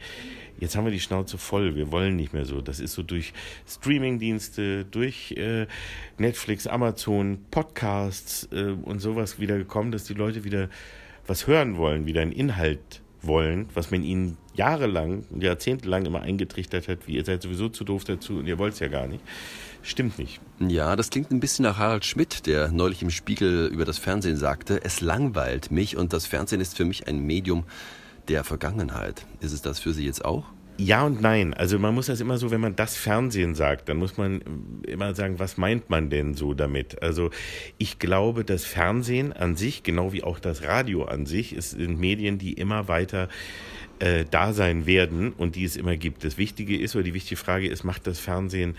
jetzt 0.59 0.75
haben 0.75 0.85
wir 0.85 0.91
die 0.91 0.99
Schnauze 0.99 1.37
voll, 1.37 1.75
wir 1.75 1.91
wollen 1.91 2.15
nicht 2.15 2.33
mehr 2.33 2.45
so. 2.45 2.61
Das 2.61 2.79
ist 2.79 2.93
so 2.93 3.03
durch 3.03 3.33
Streamingdienste, 3.67 4.85
durch 4.85 5.33
äh, 5.33 5.67
Netflix, 6.17 6.67
Amazon, 6.67 7.39
Podcasts 7.51 8.47
äh, 8.53 8.75
und 8.83 8.99
sowas 8.99 9.39
wieder 9.39 9.57
gekommen, 9.57 9.91
dass 9.91 10.05
die 10.05 10.13
Leute 10.13 10.43
wieder 10.43 10.69
was 11.27 11.47
hören 11.47 11.77
wollen, 11.77 12.05
wieder 12.05 12.21
einen 12.21 12.31
Inhalt 12.31 13.01
wollen, 13.23 13.67
was 13.73 13.91
man 13.91 14.03
ihnen 14.03 14.37
jahrelang, 14.53 15.25
jahrzehntelang 15.39 16.05
immer 16.05 16.21
eingetrichtert 16.21 16.87
hat, 16.87 17.07
wie 17.07 17.15
ihr 17.15 17.25
seid 17.25 17.41
sowieso 17.41 17.69
zu 17.69 17.83
doof 17.83 18.03
dazu 18.03 18.37
und 18.37 18.47
ihr 18.47 18.57
wollt 18.57 18.73
es 18.73 18.79
ja 18.79 18.87
gar 18.87 19.07
nicht 19.07 19.23
stimmt 19.83 20.19
nicht. 20.19 20.41
Ja, 20.59 20.95
das 20.95 21.09
klingt 21.09 21.31
ein 21.31 21.39
bisschen 21.39 21.63
nach 21.63 21.77
Harald 21.77 22.05
Schmidt, 22.05 22.45
der 22.45 22.71
neulich 22.71 23.01
im 23.01 23.09
Spiegel 23.09 23.67
über 23.67 23.85
das 23.85 23.97
Fernsehen 23.97 24.37
sagte, 24.37 24.83
es 24.83 25.01
langweilt 25.01 25.71
mich 25.71 25.97
und 25.97 26.13
das 26.13 26.25
Fernsehen 26.25 26.61
ist 26.61 26.77
für 26.77 26.85
mich 26.85 27.07
ein 27.07 27.19
Medium 27.25 27.65
der 28.27 28.43
Vergangenheit. 28.43 29.25
Ist 29.39 29.53
es 29.53 29.61
das 29.61 29.79
für 29.79 29.93
Sie 29.93 30.05
jetzt 30.05 30.23
auch? 30.23 30.45
Ja 30.77 31.03
und 31.03 31.21
nein. 31.21 31.53
Also 31.53 31.77
man 31.77 31.93
muss 31.93 32.07
das 32.07 32.21
immer 32.21 32.37
so, 32.37 32.49
wenn 32.49 32.61
man 32.61 32.75
das 32.75 32.95
Fernsehen 32.95 33.53
sagt, 33.53 33.87
dann 33.89 33.97
muss 33.97 34.17
man 34.17 34.41
immer 34.87 35.13
sagen, 35.13 35.37
was 35.37 35.57
meint 35.57 35.89
man 35.89 36.09
denn 36.09 36.33
so 36.33 36.53
damit? 36.53 37.03
Also 37.03 37.29
ich 37.77 37.99
glaube, 37.99 38.43
das 38.43 38.65
Fernsehen 38.65 39.31
an 39.33 39.55
sich, 39.55 39.83
genau 39.83 40.11
wie 40.11 40.23
auch 40.23 40.39
das 40.39 40.63
Radio 40.63 41.03
an 41.03 41.25
sich, 41.25 41.55
sind 41.59 41.99
Medien, 41.99 42.39
die 42.39 42.53
immer 42.53 42.87
weiter 42.87 43.29
äh, 43.99 44.25
da 44.29 44.53
sein 44.53 44.87
werden 44.87 45.33
und 45.33 45.55
die 45.55 45.65
es 45.65 45.75
immer 45.75 45.97
gibt. 45.97 46.23
Das 46.23 46.37
Wichtige 46.37 46.77
ist, 46.79 46.95
oder 46.95 47.03
die 47.03 47.13
wichtige 47.13 47.39
Frage 47.39 47.67
ist, 47.67 47.83
macht 47.83 48.07
das 48.07 48.19
Fernsehen 48.19 48.75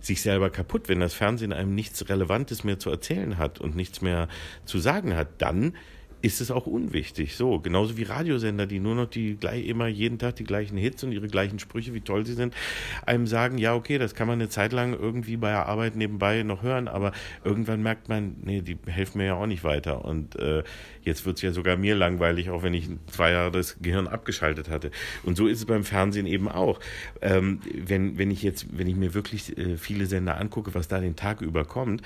sich 0.00 0.22
selber 0.22 0.50
kaputt. 0.50 0.88
Wenn 0.88 1.00
das 1.00 1.14
Fernsehen 1.14 1.52
einem 1.52 1.74
nichts 1.74 2.08
Relevantes 2.08 2.64
mehr 2.64 2.78
zu 2.78 2.90
erzählen 2.90 3.38
hat 3.38 3.60
und 3.60 3.76
nichts 3.76 4.00
mehr 4.00 4.28
zu 4.64 4.78
sagen 4.78 5.14
hat, 5.14 5.28
dann 5.38 5.74
ist 6.26 6.40
es 6.40 6.50
auch 6.50 6.66
unwichtig. 6.66 7.36
So, 7.36 7.60
genauso 7.60 7.96
wie 7.96 8.02
Radiosender, 8.02 8.66
die 8.66 8.80
nur 8.80 8.96
noch 8.96 9.06
die 9.06 9.36
gleich 9.36 9.64
immer 9.66 9.86
jeden 9.86 10.18
Tag 10.18 10.34
die 10.34 10.44
gleichen 10.44 10.76
Hits 10.76 11.04
und 11.04 11.12
ihre 11.12 11.28
gleichen 11.28 11.60
Sprüche, 11.60 11.94
wie 11.94 12.00
toll 12.00 12.26
sie 12.26 12.34
sind, 12.34 12.52
einem 13.06 13.28
sagen, 13.28 13.58
ja, 13.58 13.74
okay, 13.74 13.96
das 13.96 14.16
kann 14.16 14.26
man 14.26 14.40
eine 14.40 14.48
Zeit 14.48 14.72
lang 14.72 14.92
irgendwie 14.92 15.36
bei 15.36 15.50
der 15.50 15.66
Arbeit 15.66 15.94
nebenbei 15.94 16.42
noch 16.42 16.64
hören, 16.64 16.88
aber 16.88 17.12
irgendwann 17.44 17.80
merkt 17.80 18.08
man, 18.08 18.36
nee, 18.42 18.60
die 18.60 18.76
helfen 18.86 19.18
mir 19.18 19.26
ja 19.26 19.34
auch 19.34 19.46
nicht 19.46 19.62
weiter. 19.62 20.04
Und 20.04 20.34
äh, 20.36 20.64
jetzt 21.02 21.24
wird 21.24 21.36
es 21.36 21.42
ja 21.42 21.52
sogar 21.52 21.76
mir 21.76 21.94
langweilig, 21.94 22.50
auch 22.50 22.64
wenn 22.64 22.74
ich 22.74 22.88
zwei 23.06 23.30
Jahre 23.30 23.52
das 23.52 23.78
Gehirn 23.80 24.08
abgeschaltet 24.08 24.68
hatte. 24.68 24.90
Und 25.22 25.36
so 25.36 25.46
ist 25.46 25.60
es 25.60 25.64
beim 25.64 25.84
Fernsehen 25.84 26.26
eben 26.26 26.48
auch. 26.48 26.80
Ähm, 27.22 27.60
wenn, 27.72 28.18
wenn 28.18 28.32
ich 28.32 28.42
jetzt, 28.42 28.66
wenn 28.76 28.88
ich 28.88 28.96
mir 28.96 29.14
wirklich 29.14 29.56
äh, 29.56 29.76
viele 29.76 30.06
Sender 30.06 30.40
angucke, 30.40 30.74
was 30.74 30.88
da 30.88 30.98
den 30.98 31.14
Tag 31.14 31.40
über 31.40 31.64
kommt, 31.64 32.02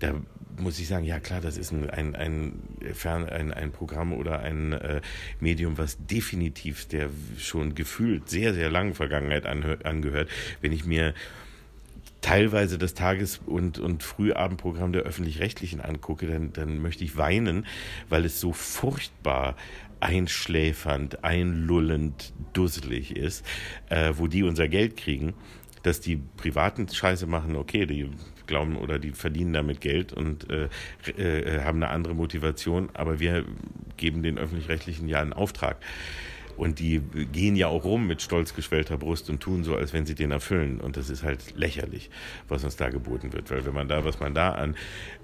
da 0.00 0.14
muss 0.58 0.78
ich 0.78 0.88
sagen, 0.88 1.04
ja 1.04 1.18
klar, 1.18 1.40
das 1.40 1.56
ist 1.56 1.72
ein, 1.72 1.88
ein, 1.90 2.14
ein, 2.14 2.62
Fern, 2.94 3.28
ein, 3.28 3.52
ein 3.52 3.61
Programm 3.70 4.12
oder 4.12 4.40
ein 4.40 4.72
äh, 4.72 5.00
Medium, 5.38 5.78
was 5.78 5.98
definitiv 6.06 6.86
der 6.88 7.10
schon 7.38 7.74
gefühlt 7.74 8.28
sehr, 8.28 8.54
sehr 8.54 8.70
langen 8.70 8.94
Vergangenheit 8.94 9.46
angehört. 9.46 10.28
Wenn 10.60 10.72
ich 10.72 10.84
mir 10.84 11.14
teilweise 12.22 12.78
das 12.78 12.94
Tages- 12.94 13.40
und, 13.44 13.78
und 13.78 14.02
Frühabendprogramm 14.02 14.92
der 14.92 15.02
öffentlich-rechtlichen 15.02 15.80
angucke, 15.80 16.26
dann, 16.26 16.52
dann 16.52 16.80
möchte 16.80 17.04
ich 17.04 17.16
weinen, 17.16 17.66
weil 18.08 18.24
es 18.24 18.40
so 18.40 18.52
furchtbar 18.52 19.56
einschläfernd, 20.00 21.22
einlullend, 21.22 22.32
dusselig 22.52 23.14
ist, 23.16 23.46
äh, 23.88 24.14
wo 24.16 24.26
die 24.26 24.42
unser 24.42 24.68
Geld 24.68 24.96
kriegen 24.96 25.34
dass 25.82 26.00
die 26.00 26.16
privaten 26.36 26.88
Scheiße 26.88 27.26
machen, 27.26 27.56
okay, 27.56 27.86
die 27.86 28.10
glauben 28.46 28.76
oder 28.76 28.98
die 28.98 29.12
verdienen 29.12 29.52
damit 29.52 29.80
Geld 29.80 30.12
und 30.12 30.48
äh, 30.50 30.68
äh, 31.16 31.60
haben 31.60 31.82
eine 31.82 31.90
andere 31.90 32.14
Motivation, 32.14 32.90
aber 32.94 33.20
wir 33.20 33.44
geben 33.96 34.22
den 34.22 34.38
öffentlich-rechtlichen 34.38 35.08
ja 35.08 35.20
einen 35.20 35.32
Auftrag. 35.32 35.76
Und 36.56 36.78
die 36.78 37.00
gehen 37.32 37.56
ja 37.56 37.68
auch 37.68 37.84
rum 37.84 38.06
mit 38.06 38.22
stolz 38.22 38.54
geschwellter 38.54 38.98
Brust 38.98 39.30
und 39.30 39.40
tun 39.40 39.64
so, 39.64 39.74
als 39.74 39.92
wenn 39.92 40.06
sie 40.06 40.14
den 40.14 40.30
erfüllen. 40.30 40.80
Und 40.80 40.96
das 40.96 41.10
ist 41.10 41.22
halt 41.22 41.56
lächerlich, 41.56 42.10
was 42.48 42.64
uns 42.64 42.76
da 42.76 42.90
geboten 42.90 43.32
wird. 43.32 43.50
Weil 43.50 43.64
wenn 43.64 43.74
man 43.74 43.88
da, 43.88 44.04
was 44.04 44.20
man 44.20 44.34
da 44.34 44.52
an, 44.52 44.76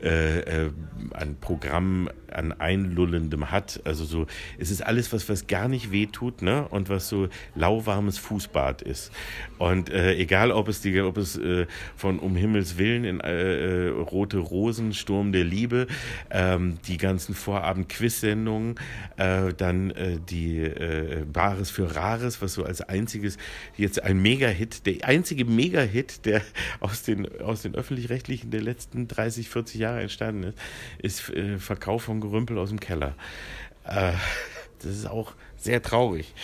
äh, 0.03 0.41
äh, 0.41 0.71
an 1.13 1.37
Programmen, 1.41 2.09
an 2.33 2.53
Einlullendem 2.53 3.51
hat, 3.51 3.81
also 3.85 4.05
so, 4.05 4.27
es 4.59 4.71
ist 4.71 4.83
alles, 4.83 5.13
was, 5.13 5.29
was 5.29 5.47
gar 5.47 5.69
nicht 5.69 5.93
wehtut, 5.93 6.43
ne? 6.43 6.67
Und 6.69 6.89
was 6.89 7.09
so 7.09 7.29
lauwarmes 7.55 8.19
Fußbad 8.19 8.83
ist. 8.83 9.13
Und 9.59 9.91
äh, 9.91 10.15
egal, 10.15 10.51
ob 10.51 10.69
es 10.69 10.81
die, 10.81 11.01
ob 11.01 11.17
es 11.17 11.37
äh, 11.37 11.67
von 11.97 12.19
Um 12.19 12.37
Himmels 12.37 12.79
Willen 12.79 13.05
in 13.05 13.21
äh, 13.21 13.89
Rote 13.89 14.39
Rosen, 14.39 14.93
Sturm 14.95 15.33
der 15.33 15.45
Liebe, 15.45 15.87
ähm, 16.31 16.79
die 16.87 16.97
ganzen 16.97 17.35
Vorabend-Quiz-Sendungen, 17.35 18.77
dann 19.17 19.93
die 20.29 20.59
äh, 20.61 21.18
Bares 21.25 21.71
für 21.71 21.95
Rares, 21.95 22.41
was 22.41 22.55
so 22.55 22.65
als 22.65 22.81
einziges 22.81 23.37
jetzt 23.77 24.03
ein 24.03 24.19
Mega-Hit, 24.19 24.87
der 24.87 25.05
einzige 25.05 25.45
Mega-Hit, 25.45 26.25
der 26.25 26.43
aus 26.81 27.03
den, 27.03 27.41
aus 27.41 27.63
den 27.63 27.75
öffentlich-rechtlichen 27.75 28.51
der 28.51 28.63
letzten 28.63 29.09
30, 29.09 29.49
40 29.49 29.81
Jahre 29.81 30.01
entstanden 30.01 30.55
ist, 31.03 31.19
ist 31.19 31.31
äh, 31.31 31.59
Verkauf 31.59 32.05
von 32.05 32.21
Gerümpel 32.21 32.59
aus 32.59 32.69
dem 32.69 32.81
Keller. 32.81 33.15
Äh, 33.85 34.13
das 34.79 34.93
ist 34.93 35.07
auch 35.07 35.35
sehr 35.57 35.83
traurig. 35.83 36.35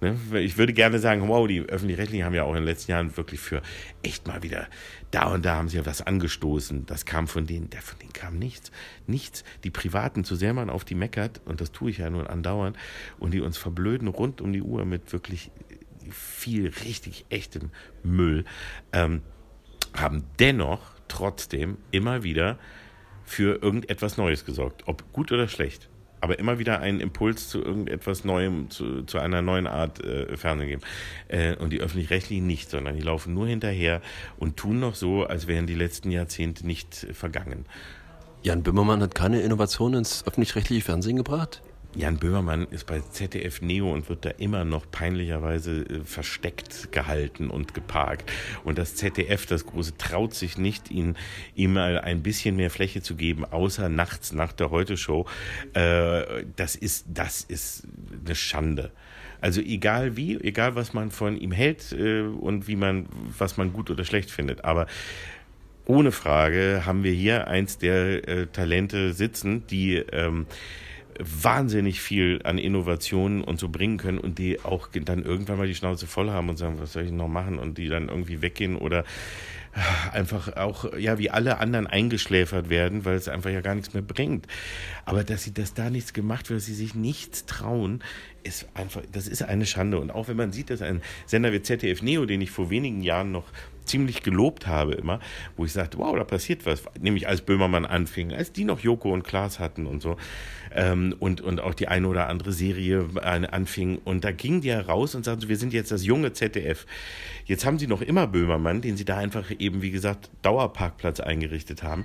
Ne? 0.00 0.16
Ich 0.40 0.58
würde 0.58 0.72
gerne 0.72 0.98
sagen, 0.98 1.28
wow, 1.28 1.46
die 1.46 1.60
öffentlich-rechtlichen 1.60 2.24
haben 2.24 2.34
ja 2.34 2.44
auch 2.44 2.50
in 2.50 2.56
den 2.56 2.64
letzten 2.64 2.90
Jahren 2.92 3.16
wirklich 3.16 3.40
für 3.40 3.62
echt 4.02 4.26
mal 4.26 4.42
wieder 4.42 4.68
da 5.10 5.32
und 5.32 5.44
da 5.44 5.56
haben 5.56 5.68
sie 5.68 5.76
ja 5.76 5.86
was 5.86 6.02
angestoßen. 6.02 6.86
Das 6.86 7.04
kam 7.04 7.28
von 7.28 7.46
denen, 7.46 7.70
der 7.70 7.82
von 7.82 7.98
denen 7.98 8.12
kam 8.12 8.38
nichts. 8.38 8.70
Nichts. 9.06 9.44
Die 9.62 9.70
Privaten, 9.70 10.24
zu 10.24 10.36
sehr 10.36 10.54
man 10.54 10.70
auf 10.70 10.84
die 10.84 10.94
meckert, 10.94 11.40
und 11.44 11.60
das 11.60 11.72
tue 11.72 11.90
ich 11.90 11.98
ja 11.98 12.10
nun 12.10 12.26
andauernd, 12.26 12.76
und 13.18 13.32
die 13.32 13.40
uns 13.40 13.56
verblöden 13.56 14.08
rund 14.08 14.40
um 14.40 14.52
die 14.52 14.62
Uhr 14.62 14.84
mit 14.84 15.12
wirklich 15.12 15.50
viel 16.10 16.68
richtig 16.84 17.26
echtem 17.30 17.70
Müll, 18.02 18.44
ähm, 18.92 19.22
haben 19.96 20.24
dennoch 20.38 20.92
trotzdem 21.08 21.78
immer 21.92 22.24
wieder 22.24 22.58
für 23.24 23.62
irgendetwas 23.62 24.16
Neues 24.16 24.44
gesorgt, 24.44 24.82
ob 24.86 25.12
gut 25.12 25.32
oder 25.32 25.48
schlecht 25.48 25.88
aber 26.24 26.38
immer 26.38 26.58
wieder 26.58 26.80
einen 26.80 27.00
Impuls 27.00 27.50
zu 27.50 27.62
irgendetwas 27.62 28.24
Neuem, 28.24 28.70
zu, 28.70 29.02
zu 29.02 29.18
einer 29.18 29.42
neuen 29.42 29.66
Art 29.66 30.02
äh, 30.02 30.38
Fernsehen 30.38 30.68
geben. 30.70 30.82
Äh, 31.28 31.54
und 31.56 31.70
die 31.70 31.80
öffentlich-rechtlichen 31.80 32.46
nicht, 32.46 32.70
sondern 32.70 32.96
die 32.96 33.02
laufen 33.02 33.34
nur 33.34 33.46
hinterher 33.46 34.00
und 34.38 34.56
tun 34.56 34.80
noch 34.80 34.94
so, 34.94 35.24
als 35.24 35.46
wären 35.48 35.66
die 35.66 35.74
letzten 35.74 36.10
Jahrzehnte 36.10 36.66
nicht 36.66 37.06
vergangen. 37.12 37.66
Jan 38.42 38.62
Böhmermann 38.62 39.02
hat 39.02 39.14
keine 39.14 39.42
Innovation 39.42 39.92
ins 39.92 40.26
öffentlich-rechtliche 40.26 40.82
Fernsehen 40.82 41.16
gebracht? 41.16 41.60
Jan 41.96 42.16
Böhmermann 42.18 42.66
ist 42.70 42.86
bei 42.86 43.00
ZDF 43.00 43.60
Neo 43.60 43.92
und 43.92 44.08
wird 44.08 44.24
da 44.24 44.30
immer 44.30 44.64
noch 44.64 44.90
peinlicherweise 44.90 45.82
äh, 45.82 46.00
versteckt 46.04 46.90
gehalten 46.90 47.50
und 47.50 47.72
geparkt. 47.72 48.30
Und 48.64 48.78
das 48.78 48.96
ZDF, 48.96 49.46
das 49.46 49.64
Große, 49.66 49.96
traut 49.96 50.34
sich 50.34 50.58
nicht, 50.58 50.90
ihn, 50.90 51.16
ihm 51.54 51.74
mal 51.74 52.00
ein 52.00 52.22
bisschen 52.22 52.56
mehr 52.56 52.70
Fläche 52.70 53.00
zu 53.00 53.14
geben, 53.14 53.44
außer 53.44 53.88
nachts 53.88 54.32
nach 54.32 54.52
der 54.52 54.70
Heute-Show. 54.70 55.26
Äh, 55.74 56.44
das 56.56 56.74
ist, 56.74 57.06
das 57.08 57.42
ist 57.42 57.86
eine 58.24 58.34
Schande. 58.34 58.90
Also 59.40 59.60
egal 59.60 60.16
wie, 60.16 60.36
egal 60.40 60.74
was 60.74 60.94
man 60.94 61.12
von 61.12 61.36
ihm 61.36 61.52
hält 61.52 61.92
äh, 61.92 62.22
und 62.22 62.66
wie 62.66 62.76
man, 62.76 63.06
was 63.38 63.56
man 63.56 63.72
gut 63.72 63.90
oder 63.90 64.04
schlecht 64.04 64.30
findet. 64.32 64.64
Aber 64.64 64.86
ohne 65.86 66.10
Frage 66.12 66.82
haben 66.86 67.04
wir 67.04 67.12
hier 67.12 67.46
eins 67.46 67.76
der 67.76 68.50
Talente 68.52 69.12
sitzen, 69.12 69.66
die 69.66 69.96
ähm, 69.96 70.46
wahnsinnig 71.18 72.00
viel 72.00 72.40
an 72.44 72.58
Innovationen 72.58 73.42
und 73.42 73.58
so 73.58 73.68
bringen 73.68 73.98
können 73.98 74.18
und 74.18 74.38
die 74.38 74.60
auch 74.64 74.88
dann 74.92 75.22
irgendwann 75.22 75.58
mal 75.58 75.66
die 75.66 75.74
Schnauze 75.74 76.06
voll 76.06 76.30
haben 76.30 76.48
und 76.48 76.56
sagen, 76.56 76.76
was 76.78 76.92
soll 76.92 77.04
ich 77.04 77.12
noch 77.12 77.28
machen 77.28 77.58
und 77.58 77.78
die 77.78 77.88
dann 77.88 78.08
irgendwie 78.08 78.42
weggehen 78.42 78.76
oder 78.76 79.04
einfach 80.12 80.56
auch, 80.56 80.96
ja, 80.96 81.18
wie 81.18 81.30
alle 81.30 81.58
anderen 81.58 81.86
eingeschläfert 81.86 82.68
werden, 82.68 83.04
weil 83.04 83.16
es 83.16 83.28
einfach 83.28 83.50
ja 83.50 83.60
gar 83.60 83.74
nichts 83.74 83.92
mehr 83.92 84.02
bringt. 84.02 84.46
Aber 85.04 85.24
dass 85.24 85.42
sie 85.42 85.52
das 85.52 85.74
da 85.74 85.90
nichts 85.90 86.12
gemacht 86.12 86.48
wird, 86.48 86.58
dass 86.58 86.66
sie 86.66 86.74
sich 86.74 86.94
nichts 86.94 87.46
trauen, 87.46 88.02
ist 88.44 88.68
einfach, 88.74 89.02
das 89.10 89.26
ist 89.26 89.42
eine 89.42 89.66
Schande. 89.66 89.98
Und 89.98 90.10
auch 90.10 90.28
wenn 90.28 90.36
man 90.36 90.52
sieht, 90.52 90.70
dass 90.70 90.82
ein 90.82 91.02
Sender 91.26 91.52
wie 91.52 91.62
ZDF 91.62 92.02
Neo, 92.02 92.24
den 92.24 92.40
ich 92.40 92.50
vor 92.50 92.70
wenigen 92.70 93.02
Jahren 93.02 93.32
noch 93.32 93.46
ziemlich 93.84 94.22
gelobt 94.22 94.66
habe 94.66 94.94
immer, 94.94 95.20
wo 95.56 95.64
ich 95.64 95.72
sagte, 95.72 95.98
wow, 95.98 96.16
da 96.16 96.24
passiert 96.24 96.66
was, 96.66 96.82
nämlich 97.00 97.28
als 97.28 97.42
Böhmermann 97.42 97.84
anfing, 97.84 98.32
als 98.32 98.52
die 98.52 98.64
noch 98.64 98.80
Joko 98.80 99.12
und 99.12 99.24
Klaas 99.24 99.58
hatten 99.58 99.86
und 99.86 100.02
so 100.02 100.16
ähm, 100.74 101.14
und, 101.18 101.40
und 101.40 101.60
auch 101.60 101.74
die 101.74 101.88
eine 101.88 102.08
oder 102.08 102.28
andere 102.28 102.52
Serie 102.52 103.06
anfing 103.22 103.98
und 104.04 104.24
da 104.24 104.32
gingen 104.32 104.60
die 104.60 104.72
heraus 104.72 105.14
und 105.14 105.24
sagten, 105.24 105.48
wir 105.48 105.56
sind 105.56 105.72
jetzt 105.72 105.90
das 105.90 106.04
junge 106.04 106.32
ZDF. 106.32 106.86
Jetzt 107.46 107.64
haben 107.64 107.78
sie 107.78 107.86
noch 107.86 108.00
immer 108.00 108.26
Böhmermann, 108.26 108.80
den 108.80 108.96
sie 108.96 109.04
da 109.04 109.18
einfach 109.18 109.50
eben, 109.58 109.82
wie 109.82 109.90
gesagt, 109.90 110.30
Dauerparkplatz 110.42 111.20
eingerichtet 111.20 111.82
haben. 111.82 112.04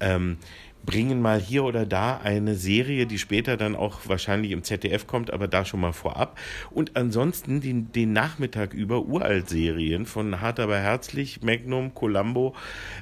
Ähm, 0.00 0.38
bringen 0.86 1.20
mal 1.20 1.40
hier 1.40 1.64
oder 1.64 1.84
da 1.84 2.18
eine 2.18 2.54
Serie, 2.54 3.06
die 3.06 3.18
später 3.18 3.56
dann 3.56 3.76
auch 3.76 4.00
wahrscheinlich 4.06 4.52
im 4.52 4.62
ZDF 4.62 5.06
kommt, 5.06 5.32
aber 5.32 5.48
da 5.48 5.64
schon 5.64 5.80
mal 5.80 5.92
vorab. 5.92 6.38
Und 6.70 6.96
ansonsten 6.96 7.60
den, 7.60 7.92
den 7.92 8.12
Nachmittag 8.12 8.72
über 8.72 9.02
Uralt-Serien 9.02 10.06
von 10.06 10.40
Hart 10.40 10.60
aber 10.60 10.78
herzlich, 10.78 11.42
Magnum, 11.42 11.92
Columbo 11.94 12.54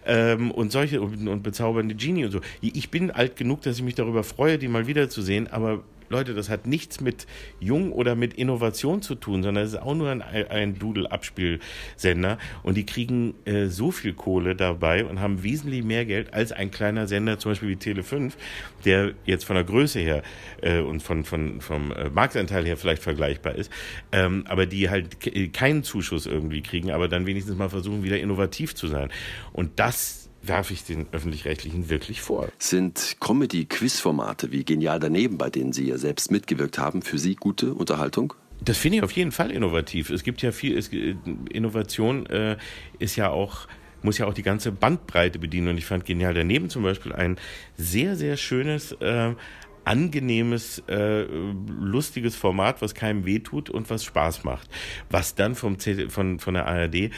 ähm, 0.07 0.51
und 0.51 0.73
solche 0.73 1.01
und, 1.03 1.29
und 1.29 1.43
bezaubernde 1.43 1.95
Genie 1.95 2.25
und 2.25 2.31
so. 2.31 2.41
Ich 2.61 2.91
bin 2.91 3.11
alt 3.11 3.37
genug, 3.37 3.63
dass 3.63 3.77
ich 3.77 3.83
mich 3.83 3.95
darüber 3.95 4.25
freue, 4.25 4.59
die 4.59 4.69
mal 4.69 4.87
wiederzusehen, 4.87 5.47
aber 5.49 5.85
Leute, 6.09 6.35
das 6.35 6.49
hat 6.49 6.67
nichts 6.67 7.01
mit 7.01 7.27
Jung 7.61 7.93
oder 7.93 8.15
mit 8.15 8.35
Innovation 8.35 9.03
zu 9.03 9.15
tun, 9.15 9.43
sondern 9.43 9.65
es 9.65 9.73
ist 9.73 9.81
auch 9.81 9.95
nur 9.95 10.11
ein, 10.11 10.23
ein 10.23 10.79
Doodle-Abspielsender 10.79 12.39
und 12.63 12.77
die 12.77 12.87
kriegen 12.87 13.35
äh, 13.45 13.67
so 13.67 13.91
viel 13.91 14.13
Kohle 14.13 14.57
dabei 14.57 15.05
und 15.05 15.21
haben 15.21 15.43
wesentlich 15.43 15.85
mehr 15.85 16.05
Geld 16.05 16.33
als 16.35 16.53
ein 16.53 16.71
kleiner 16.71 17.07
Sender, 17.07 17.39
zum 17.39 17.53
Beispiel 17.53 17.71
wie 17.71 17.77
Tele5, 17.77 18.33
der 18.85 19.13
jetzt 19.25 19.45
von 19.45 19.57
der 19.57 19.65
Größe 19.65 20.01
her 20.01 20.23
äh, 20.63 20.81
und 20.81 21.03
von, 21.03 21.25
von, 21.25 21.61
vom 21.61 21.93
äh, 21.93 22.11
Marktanteil 22.11 22.65
her 22.65 22.77
vielleicht 22.77 23.03
vergleichbar 23.03 23.55
ist, 23.55 23.71
ähm, 24.13 24.45
aber 24.49 24.67
die 24.67 24.91
halt 24.91 25.19
keinen 25.53 25.83
Zuschuss 25.83 26.27
irgendwie 26.27 26.63
kriegen, 26.63 26.91
aber 26.91 27.09
dann 27.09 27.27
wenigstens 27.27 27.57
mal 27.57 27.69
versuchen, 27.69 28.03
wieder 28.03 28.19
innovativ 28.19 28.75
zu 28.75 28.89
sein. 28.89 29.11
Und 29.53 29.79
das 29.79 30.24
werfe 30.49 30.73
ich 30.73 30.85
den 30.85 31.07
öffentlich-rechtlichen 31.13 31.89
wirklich 31.91 32.21
vor. 32.21 32.49
Sind 32.59 33.17
Comedy-Quiz-Formate 33.21 34.53
wie 34.53 34.65
Genial 34.65 35.01
daneben, 35.01 35.39
bei 35.39 35.51
denen 35.51 35.73
Sie 35.73 35.87
ja 35.87 35.99
selbst 35.99 36.31
mitgewirkt 36.31 36.79
haben, 36.79 37.03
für 37.03 37.19
Sie 37.19 37.35
gute 37.35 37.75
Unterhaltung? 37.75 38.35
Das 38.61 38.79
finde 38.79 38.99
ich 38.99 39.05
auf 39.05 39.13
jeden 39.13 39.33
Fall 39.33 39.51
innovativ. 39.51 40.11
Es 40.11 40.23
gibt 40.23 40.43
ja 40.43 40.53
viel, 40.53 40.79
es, 40.79 40.91
Innovation 41.51 42.27
äh, 42.27 42.57
ist 42.99 43.17
ja 43.17 43.31
auch 43.31 43.67
muss 44.03 44.19
ja 44.19 44.27
auch 44.27 44.35
die 44.35 44.43
ganze 44.43 44.71
Bandbreite 44.71 45.39
bedienen. 45.39 45.69
Und 45.69 45.79
ich 45.79 45.87
fand 45.87 46.05
genial 46.05 46.35
daneben 46.35 46.69
zum 46.69 46.83
Beispiel 46.83 47.15
ein 47.15 47.39
sehr, 47.79 48.17
sehr 48.17 48.37
schönes, 48.37 48.93
äh, 48.93 49.35
angenehmes, 49.85 50.83
äh, 50.89 51.23
lustiges 51.23 52.37
Format, 52.37 52.83
was 52.83 52.95
keinem 52.95 53.25
wehtut 53.25 53.71
und 53.71 53.91
was 53.91 54.05
Spaß 54.05 54.45
macht. 54.45 54.69
Was 55.11 55.35
dann 55.35 55.55
vom 55.55 55.79
C 55.79 56.09
von, 56.09 56.39
von 56.39 56.55
der 56.55 56.67
ARD 56.67 57.11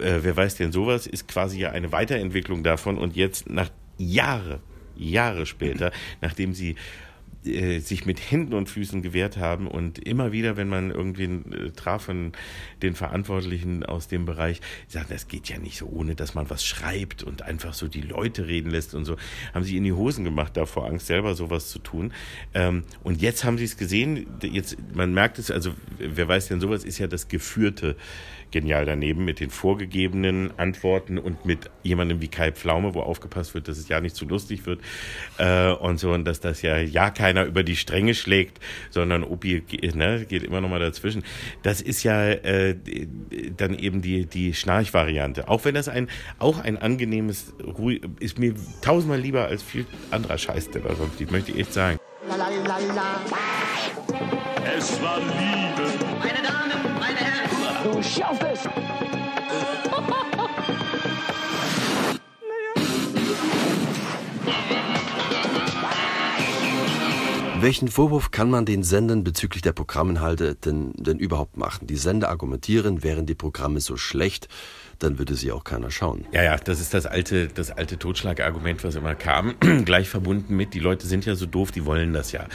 äh, 0.00 0.22
wer 0.22 0.36
weiß 0.36 0.56
denn 0.56 0.72
sowas, 0.72 1.06
ist 1.06 1.28
quasi 1.28 1.60
ja 1.60 1.70
eine 1.70 1.92
Weiterentwicklung 1.92 2.62
davon 2.62 2.98
und 2.98 3.16
jetzt 3.16 3.48
nach 3.48 3.70
Jahre, 3.98 4.60
Jahre 4.96 5.46
später, 5.46 5.92
nachdem 6.20 6.54
sie 6.54 6.76
äh, 7.44 7.78
sich 7.78 8.04
mit 8.04 8.30
Händen 8.30 8.52
und 8.52 8.68
Füßen 8.68 9.00
gewehrt 9.00 9.36
haben 9.36 9.68
und 9.68 9.98
immer 10.00 10.32
wieder, 10.32 10.56
wenn 10.56 10.68
man 10.68 10.90
irgendwen 10.90 11.52
äh, 11.52 11.70
traf 11.70 12.02
von 12.04 12.32
den 12.82 12.96
Verantwortlichen 12.96 13.86
aus 13.86 14.08
dem 14.08 14.24
Bereich, 14.24 14.60
sagt, 14.88 15.12
das 15.12 15.28
geht 15.28 15.48
ja 15.48 15.58
nicht 15.58 15.78
so, 15.78 15.86
ohne 15.86 16.16
dass 16.16 16.34
man 16.34 16.50
was 16.50 16.64
schreibt 16.64 17.22
und 17.22 17.42
einfach 17.42 17.74
so 17.74 17.86
die 17.86 18.00
Leute 18.00 18.48
reden 18.48 18.70
lässt 18.70 18.92
und 18.94 19.04
so, 19.04 19.16
haben 19.54 19.62
sie 19.62 19.76
in 19.76 19.84
die 19.84 19.92
Hosen 19.92 20.24
gemacht, 20.24 20.56
davor 20.56 20.86
Angst, 20.86 21.06
selber 21.06 21.34
sowas 21.34 21.68
zu 21.68 21.78
tun. 21.78 22.12
Ähm, 22.54 22.82
und 23.04 23.22
jetzt 23.22 23.44
haben 23.44 23.56
sie 23.56 23.64
es 23.64 23.76
gesehen, 23.76 24.26
jetzt, 24.42 24.76
man 24.92 25.14
merkt 25.14 25.38
es, 25.38 25.52
also 25.52 25.74
wer 25.98 26.26
weiß 26.26 26.48
denn 26.48 26.60
sowas, 26.60 26.84
ist 26.84 26.98
ja 26.98 27.06
das 27.06 27.28
geführte 27.28 27.94
genial 28.50 28.86
daneben 28.86 29.24
mit 29.24 29.40
den 29.40 29.50
vorgegebenen 29.50 30.50
Antworten 30.58 31.18
und 31.18 31.44
mit 31.44 31.70
jemandem 31.82 32.20
wie 32.20 32.28
Kai 32.28 32.52
Pflaume, 32.52 32.94
wo 32.94 33.00
aufgepasst 33.00 33.54
wird, 33.54 33.68
dass 33.68 33.78
es 33.78 33.88
ja 33.88 34.00
nicht 34.00 34.16
zu 34.16 34.26
lustig 34.26 34.66
wird 34.66 34.80
äh, 35.38 35.70
und 35.72 35.98
so 35.98 36.12
und 36.12 36.24
dass 36.24 36.40
das 36.40 36.62
ja 36.62 36.78
ja 36.78 37.10
keiner 37.10 37.44
über 37.44 37.62
die 37.62 37.76
Stränge 37.76 38.14
schlägt, 38.14 38.60
sondern 38.90 39.24
Opi 39.24 39.62
ne, 39.94 40.24
geht 40.28 40.42
immer 40.42 40.60
noch 40.60 40.68
mal 40.68 40.80
dazwischen. 40.80 41.24
Das 41.62 41.80
ist 41.80 42.02
ja 42.02 42.28
äh, 42.28 42.76
dann 43.56 43.74
eben 43.74 44.02
die 44.02 44.26
die 44.26 44.54
Schnarch-Variante. 44.54 45.48
Auch 45.48 45.64
wenn 45.64 45.74
das 45.74 45.88
ein 45.88 46.08
auch 46.38 46.58
ein 46.58 46.76
angenehmes 46.76 47.54
ruhig 47.62 48.02
ist 48.20 48.38
mir 48.38 48.54
tausendmal 48.80 49.20
lieber 49.20 49.46
als 49.46 49.62
viel 49.62 49.86
anderer 50.10 50.38
Scheiß, 50.38 50.70
der 50.70 50.82
da 50.82 50.94
sonst 50.94 51.18
liegt, 51.18 51.32
möchte 51.32 51.52
ich 51.52 51.58
echt 51.58 51.72
sagen. 51.72 51.98
Es 54.76 55.02
war 55.02 55.18
Liebe. 55.18 56.37
Schaffst 58.08 58.42
es. 58.42 58.60
Welchen 67.60 67.88
Vorwurf 67.88 68.30
kann 68.30 68.50
man 68.50 68.64
den 68.64 68.82
Sendern 68.82 69.24
bezüglich 69.24 69.62
der 69.62 69.72
Programminhalte 69.72 70.54
denn, 70.54 70.92
denn 70.94 71.18
überhaupt 71.18 71.56
machen? 71.56 71.86
Die 71.86 71.96
Sender 71.96 72.30
argumentieren, 72.30 73.02
wären 73.02 73.26
die 73.26 73.34
Programme 73.34 73.80
so 73.80 73.96
schlecht, 73.96 74.48
dann 74.98 75.18
würde 75.18 75.34
sie 75.34 75.52
auch 75.52 75.64
keiner 75.64 75.90
schauen. 75.90 76.26
Ja, 76.32 76.42
ja, 76.42 76.56
das 76.56 76.80
ist 76.80 76.92
das 76.92 77.06
alte, 77.06 77.48
das 77.48 77.70
alte 77.70 77.98
Totschlagargument, 77.98 78.82
was 78.82 78.96
immer 78.96 79.14
kam, 79.14 79.54
gleich 79.84 80.08
verbunden 80.08 80.56
mit, 80.56 80.74
die 80.74 80.80
Leute 80.80 81.06
sind 81.06 81.24
ja 81.24 81.34
so 81.34 81.46
doof, 81.46 81.70
die 81.70 81.84
wollen 81.84 82.12
das 82.12 82.32
ja. 82.32 82.46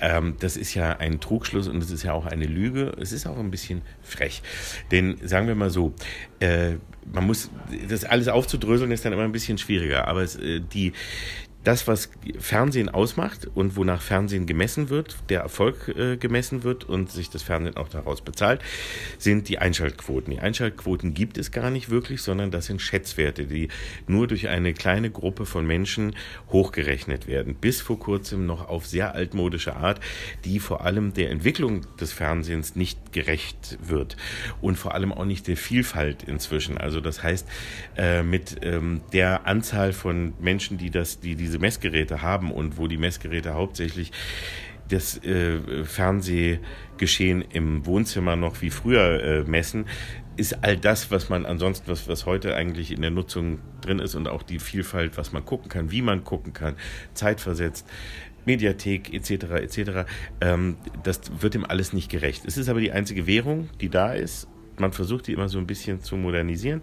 Ähm, 0.00 0.36
das 0.40 0.56
ist 0.56 0.74
ja 0.74 0.96
ein 0.98 1.20
Trugschluss 1.20 1.68
und 1.68 1.82
es 1.82 1.90
ist 1.90 2.02
ja 2.02 2.12
auch 2.12 2.26
eine 2.26 2.46
Lüge. 2.46 2.92
Es 3.00 3.12
ist 3.12 3.26
auch 3.26 3.38
ein 3.38 3.50
bisschen 3.50 3.82
frech. 4.02 4.42
Denn 4.90 5.16
sagen 5.24 5.46
wir 5.46 5.54
mal 5.54 5.70
so, 5.70 5.94
äh, 6.40 6.74
man 7.12 7.26
muss, 7.26 7.50
das 7.88 8.04
alles 8.04 8.28
aufzudröseln 8.28 8.90
ist 8.90 9.04
dann 9.04 9.12
immer 9.12 9.22
ein 9.22 9.32
bisschen 9.32 9.58
schwieriger, 9.58 10.08
aber 10.08 10.22
es, 10.22 10.36
äh, 10.36 10.60
die, 10.60 10.92
das, 11.66 11.88
was 11.88 12.10
Fernsehen 12.38 12.88
ausmacht 12.88 13.48
und 13.52 13.74
wonach 13.74 14.00
Fernsehen 14.00 14.46
gemessen 14.46 14.88
wird, 14.88 15.16
der 15.30 15.40
Erfolg 15.40 15.88
äh, 15.88 16.16
gemessen 16.16 16.62
wird 16.62 16.84
und 16.84 17.10
sich 17.10 17.28
das 17.28 17.42
Fernsehen 17.42 17.76
auch 17.76 17.88
daraus 17.88 18.20
bezahlt, 18.20 18.62
sind 19.18 19.48
die 19.48 19.58
Einschaltquoten. 19.58 20.32
Die 20.32 20.38
Einschaltquoten 20.38 21.12
gibt 21.12 21.38
es 21.38 21.50
gar 21.50 21.70
nicht 21.70 21.90
wirklich, 21.90 22.22
sondern 22.22 22.52
das 22.52 22.66
sind 22.66 22.80
Schätzwerte, 22.80 23.46
die 23.46 23.66
nur 24.06 24.28
durch 24.28 24.46
eine 24.46 24.74
kleine 24.74 25.10
Gruppe 25.10 25.44
von 25.44 25.66
Menschen 25.66 26.14
hochgerechnet 26.52 27.26
werden. 27.26 27.56
Bis 27.56 27.80
vor 27.80 27.98
kurzem 27.98 28.46
noch 28.46 28.68
auf 28.68 28.86
sehr 28.86 29.16
altmodische 29.16 29.74
Art, 29.74 29.98
die 30.44 30.60
vor 30.60 30.82
allem 30.82 31.14
der 31.14 31.30
Entwicklung 31.30 31.80
des 31.96 32.12
Fernsehens 32.12 32.76
nicht 32.76 33.12
gerecht 33.12 33.76
wird 33.82 34.16
und 34.60 34.76
vor 34.76 34.94
allem 34.94 35.12
auch 35.12 35.24
nicht 35.24 35.48
der 35.48 35.56
Vielfalt 35.56 36.22
inzwischen. 36.22 36.78
Also 36.78 37.00
das 37.00 37.24
heißt, 37.24 37.48
äh, 37.96 38.22
mit 38.22 38.58
ähm, 38.62 39.00
der 39.12 39.48
Anzahl 39.48 39.92
von 39.92 40.34
Menschen, 40.38 40.78
die 40.78 40.90
das, 40.90 41.18
die 41.18 41.34
diese 41.34 41.55
Messgeräte 41.58 42.22
haben 42.22 42.50
und 42.50 42.78
wo 42.78 42.86
die 42.86 42.98
Messgeräte 42.98 43.54
hauptsächlich 43.54 44.12
das 44.88 45.22
äh, 45.24 45.84
Fernsehgeschehen 45.84 47.42
im 47.52 47.86
Wohnzimmer 47.86 48.36
noch 48.36 48.62
wie 48.62 48.70
früher 48.70 49.22
äh, 49.22 49.42
messen, 49.44 49.86
ist 50.36 50.62
all 50.62 50.76
das, 50.76 51.10
was 51.10 51.28
man 51.28 51.46
ansonsten, 51.46 51.90
was, 51.90 52.08
was 52.08 52.26
heute 52.26 52.54
eigentlich 52.54 52.92
in 52.92 53.00
der 53.00 53.10
Nutzung 53.10 53.58
drin 53.80 53.98
ist 53.98 54.14
und 54.14 54.28
auch 54.28 54.42
die 54.42 54.58
Vielfalt, 54.58 55.16
was 55.16 55.32
man 55.32 55.44
gucken 55.44 55.68
kann, 55.68 55.90
wie 55.90 56.02
man 56.02 56.24
gucken 56.24 56.52
kann, 56.52 56.76
zeitversetzt, 57.14 57.86
Mediathek 58.44 59.12
etc. 59.12 59.30
etc. 59.30 59.90
Ähm, 60.40 60.76
das 61.02 61.20
wird 61.40 61.54
dem 61.54 61.64
alles 61.64 61.92
nicht 61.92 62.10
gerecht. 62.10 62.44
Es 62.46 62.56
ist 62.56 62.68
aber 62.68 62.80
die 62.80 62.92
einzige 62.92 63.26
Währung, 63.26 63.68
die 63.80 63.88
da 63.88 64.12
ist. 64.12 64.46
Man 64.78 64.92
versucht 64.92 65.26
die 65.26 65.32
immer 65.32 65.48
so 65.48 65.58
ein 65.58 65.66
bisschen 65.66 66.02
zu 66.02 66.16
modernisieren, 66.16 66.80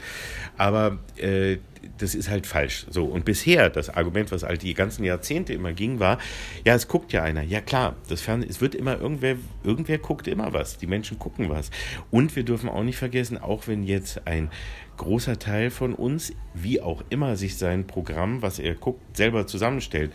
aber 0.58 0.98
äh, 1.16 1.58
das 1.98 2.16
ist 2.16 2.30
halt 2.30 2.48
falsch. 2.48 2.86
So 2.90 3.06
und 3.06 3.26
bisher 3.26 3.70
das 3.70 3.90
Argument, 3.90 4.32
was 4.32 4.44
halt 4.44 4.64
die 4.64 4.74
ganzen 4.74 5.04
Jahrzehnte 5.04 5.54
immer 5.54 5.74
ging, 5.74 6.00
war, 6.00 6.18
ja, 6.66 6.76
es 6.76 6.88
guckt 6.88 7.14
ja 7.14 7.24
einer. 7.24 7.42
Ja 7.42 7.62
klar, 7.62 7.96
das 8.10 8.22
Fernsehen, 8.22 8.50
es 8.50 8.62
wird 8.62 8.76
immer 8.76 9.00
irgendwer, 9.00 9.36
irgendwer 9.64 9.98
guckt 9.98 10.28
immer 10.28 10.54
was. 10.54 10.78
Die 10.78 10.88
Menschen 10.88 11.20
gucken 11.20 11.50
was. 11.50 11.70
Und 12.12 12.36
wir 12.36 12.44
dürfen 12.44 12.70
auch 12.70 12.84
nicht 12.84 12.98
vergessen, 12.98 13.38
auch 13.38 13.68
wenn 13.68 13.84
jetzt 13.84 14.28
ein 14.28 14.50
großer 14.98 15.40
Teil 15.40 15.70
von 15.70 15.94
uns, 15.94 16.34
wie 16.54 16.82
auch 16.82 17.04
immer, 17.10 17.36
sich 17.36 17.58
sein 17.58 17.88
Programm, 17.88 18.42
was 18.42 18.60
er 18.60 18.76
guckt, 18.76 19.18
selber 19.18 19.48
zusammenstellt 19.48 20.12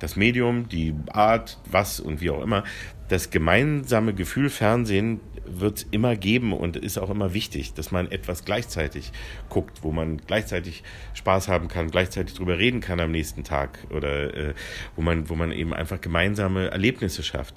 das 0.00 0.16
Medium, 0.16 0.68
die 0.68 0.94
Art, 1.12 1.58
was 1.70 2.00
und 2.00 2.20
wie 2.20 2.30
auch 2.30 2.42
immer, 2.42 2.64
das 3.08 3.30
gemeinsame 3.30 4.14
Gefühl 4.14 4.48
Fernsehen 4.48 5.20
wird 5.58 5.86
immer 5.90 6.16
geben 6.16 6.52
und 6.52 6.76
ist 6.76 6.98
auch 6.98 7.10
immer 7.10 7.34
wichtig, 7.34 7.74
dass 7.74 7.90
man 7.90 8.10
etwas 8.10 8.44
gleichzeitig 8.44 9.12
guckt, 9.48 9.82
wo 9.82 9.92
man 9.92 10.18
gleichzeitig 10.18 10.82
Spaß 11.14 11.48
haben 11.48 11.68
kann, 11.68 11.90
gleichzeitig 11.90 12.34
drüber 12.34 12.58
reden 12.58 12.80
kann 12.80 13.00
am 13.00 13.10
nächsten 13.10 13.44
Tag 13.44 13.78
oder 13.90 14.34
äh, 14.34 14.54
wo 14.96 15.02
man, 15.02 15.28
wo 15.28 15.34
man 15.34 15.52
eben 15.52 15.74
einfach 15.74 16.00
gemeinsame 16.00 16.70
Erlebnisse 16.70 17.22
schafft. 17.22 17.54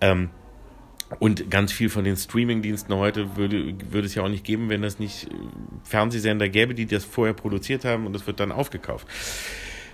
Ähm, 0.00 0.30
und 1.18 1.50
ganz 1.50 1.72
viel 1.72 1.88
von 1.88 2.04
den 2.04 2.16
Streamingdiensten 2.16 2.94
heute 2.94 3.36
würde, 3.36 3.74
würde 3.90 4.06
es 4.06 4.14
ja 4.14 4.22
auch 4.22 4.28
nicht 4.28 4.44
geben, 4.44 4.68
wenn 4.68 4.84
es 4.84 4.98
nicht 4.98 5.24
äh, 5.24 5.28
Fernsehsender 5.82 6.48
gäbe, 6.48 6.74
die 6.74 6.86
das 6.86 7.04
vorher 7.04 7.34
produziert 7.34 7.84
haben 7.84 8.06
und 8.06 8.12
das 8.12 8.26
wird 8.26 8.38
dann 8.38 8.52
aufgekauft. 8.52 9.06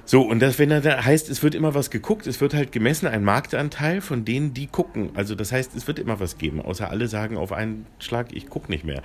So, 0.08 0.22
und 0.22 0.40
das, 0.40 0.60
wenn 0.60 0.68
da 0.68 0.82
heißt, 0.82 1.28
es 1.30 1.42
wird 1.42 1.56
immer 1.56 1.74
was 1.74 1.90
geguckt, 1.90 2.28
es 2.28 2.40
wird 2.40 2.54
halt 2.54 2.70
gemessen, 2.70 3.08
ein 3.08 3.24
Marktanteil 3.24 4.00
von 4.00 4.24
denen, 4.24 4.54
die 4.54 4.68
gucken. 4.68 5.10
Also 5.14 5.34
das 5.34 5.50
heißt, 5.50 5.74
es 5.74 5.88
wird 5.88 5.98
immer 5.98 6.20
was 6.20 6.38
geben, 6.38 6.62
außer 6.62 6.88
alle 6.88 7.08
sagen 7.08 7.36
auf 7.36 7.52
einen 7.52 7.86
Schlag, 7.98 8.28
ich 8.32 8.48
gucke 8.48 8.70
nicht 8.70 8.84
mehr. 8.84 9.02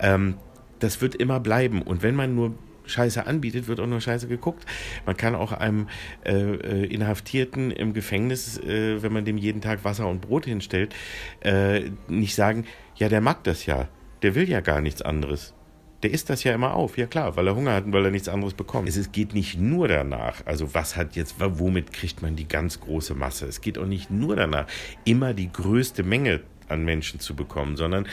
Ähm, 0.00 0.38
das 0.78 1.02
wird 1.02 1.14
immer 1.14 1.38
bleiben. 1.38 1.82
Und 1.82 2.02
wenn 2.02 2.14
man 2.14 2.34
nur 2.34 2.54
Scheiße 2.86 3.26
anbietet, 3.26 3.68
wird 3.68 3.78
auch 3.78 3.86
nur 3.86 4.00
Scheiße 4.00 4.26
geguckt. 4.26 4.64
Man 5.04 5.18
kann 5.18 5.34
auch 5.34 5.52
einem 5.52 5.88
äh, 6.24 6.32
äh, 6.32 6.86
Inhaftierten 6.86 7.70
im 7.70 7.92
Gefängnis, 7.92 8.56
äh, 8.58 9.02
wenn 9.02 9.12
man 9.12 9.26
dem 9.26 9.36
jeden 9.36 9.60
Tag 9.60 9.84
Wasser 9.84 10.08
und 10.08 10.22
Brot 10.22 10.46
hinstellt, 10.46 10.94
äh, 11.40 11.90
nicht 12.08 12.34
sagen, 12.34 12.64
ja, 12.96 13.10
der 13.10 13.20
mag 13.20 13.44
das 13.44 13.66
ja. 13.66 13.88
Der 14.22 14.34
will 14.34 14.48
ja 14.48 14.60
gar 14.62 14.80
nichts 14.80 15.02
anderes 15.02 15.54
der 16.02 16.12
isst 16.12 16.30
das 16.30 16.44
ja 16.44 16.54
immer 16.54 16.74
auf, 16.74 16.96
ja 16.96 17.06
klar, 17.06 17.36
weil 17.36 17.46
er 17.46 17.56
Hunger 17.56 17.74
hat 17.74 17.84
und 17.84 17.92
weil 17.92 18.04
er 18.04 18.10
nichts 18.10 18.28
anderes 18.28 18.54
bekommt. 18.54 18.88
Es 18.88 19.12
geht 19.12 19.34
nicht 19.34 19.58
nur 19.58 19.88
danach, 19.88 20.46
also 20.46 20.74
was 20.74 20.96
hat 20.96 21.16
jetzt, 21.16 21.36
womit 21.38 21.92
kriegt 21.92 22.22
man 22.22 22.36
die 22.36 22.46
ganz 22.46 22.80
große 22.80 23.14
Masse? 23.14 23.46
Es 23.46 23.60
geht 23.60 23.78
auch 23.78 23.86
nicht 23.86 24.10
nur 24.10 24.36
danach, 24.36 24.66
immer 25.04 25.34
die 25.34 25.50
größte 25.52 26.02
Menge 26.02 26.40
an 26.68 26.84
Menschen 26.84 27.18
zu 27.18 27.34
bekommen, 27.34 27.76
sondern 27.76 28.06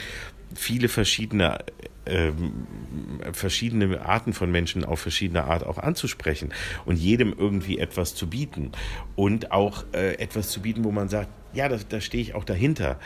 viele 0.54 0.88
verschiedene 0.88 1.58
äh, 2.06 2.32
verschiedene 3.32 4.00
Arten 4.02 4.32
von 4.32 4.50
Menschen 4.50 4.84
auf 4.84 5.00
verschiedene 5.00 5.44
Art 5.44 5.66
auch 5.66 5.78
anzusprechen 5.78 6.52
und 6.84 6.96
jedem 6.96 7.34
irgendwie 7.36 7.78
etwas 7.78 8.14
zu 8.14 8.28
bieten 8.28 8.72
und 9.16 9.50
auch 9.50 9.84
äh, 9.92 10.14
etwas 10.18 10.50
zu 10.50 10.62
bieten, 10.62 10.84
wo 10.84 10.92
man 10.92 11.08
sagt, 11.08 11.30
ja, 11.52 11.68
da, 11.68 11.78
da 11.88 12.00
stehe 12.00 12.22
ich 12.22 12.34
auch 12.34 12.44
dahinter. 12.44 12.98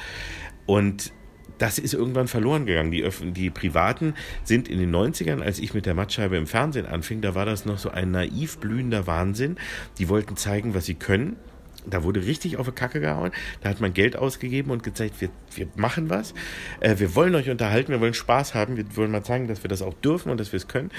Und 0.67 1.13
das 1.61 1.79
ist 1.79 1.93
irgendwann 1.93 2.27
verloren 2.27 2.65
gegangen. 2.65 2.91
Die, 2.91 3.07
die 3.33 3.51
Privaten 3.51 4.15
sind 4.45 4.67
in 4.67 4.79
den 4.79 4.95
90ern, 4.95 5.43
als 5.43 5.59
ich 5.59 5.75
mit 5.75 5.85
der 5.85 5.95
Mattscheibe 5.95 6.37
im 6.37 6.47
Fernsehen 6.47 6.87
anfing, 6.87 7.21
da 7.21 7.35
war 7.35 7.45
das 7.45 7.67
noch 7.67 7.79
so 7.79 7.91
ein 7.91 8.11
naiv 8.11 8.59
blühender 8.59 9.07
Wahnsinn. 9.07 9.57
Die 9.99 10.09
wollten 10.09 10.37
zeigen, 10.37 10.75
was 10.75 10.87
sie 10.87 10.95
können. 10.95 11.37
Da 11.87 12.03
wurde 12.03 12.25
richtig 12.25 12.57
auf 12.57 12.67
die 12.67 12.73
Kacke 12.73 13.01
gehauen. 13.01 13.31
Da 13.63 13.69
hat 13.69 13.81
man 13.81 13.93
Geld 13.93 14.17
ausgegeben 14.17 14.71
und 14.71 14.83
gezeigt, 14.83 15.21
wir, 15.21 15.31
wir 15.55 15.69
machen 15.77 16.11
was. 16.11 16.35
Äh, 16.81 16.99
wir 16.99 17.15
wollen 17.15 17.35
euch 17.35 17.51
unterhalten, 17.51 17.93
wir 17.93 18.01
wollen 18.01 18.15
Spaß 18.15 18.55
haben, 18.55 18.77
wir 18.77 18.85
wollen 18.97 19.11
mal 19.11 19.23
zeigen, 19.23 19.49
dass 19.49 19.63
wir 19.63 19.69
das 19.69 19.83
auch 19.83 19.95
dürfen 19.95 20.31
und 20.31 20.39
dass 20.39 20.53
wir 20.53 20.59
es 20.59 20.69
können. 20.69 20.91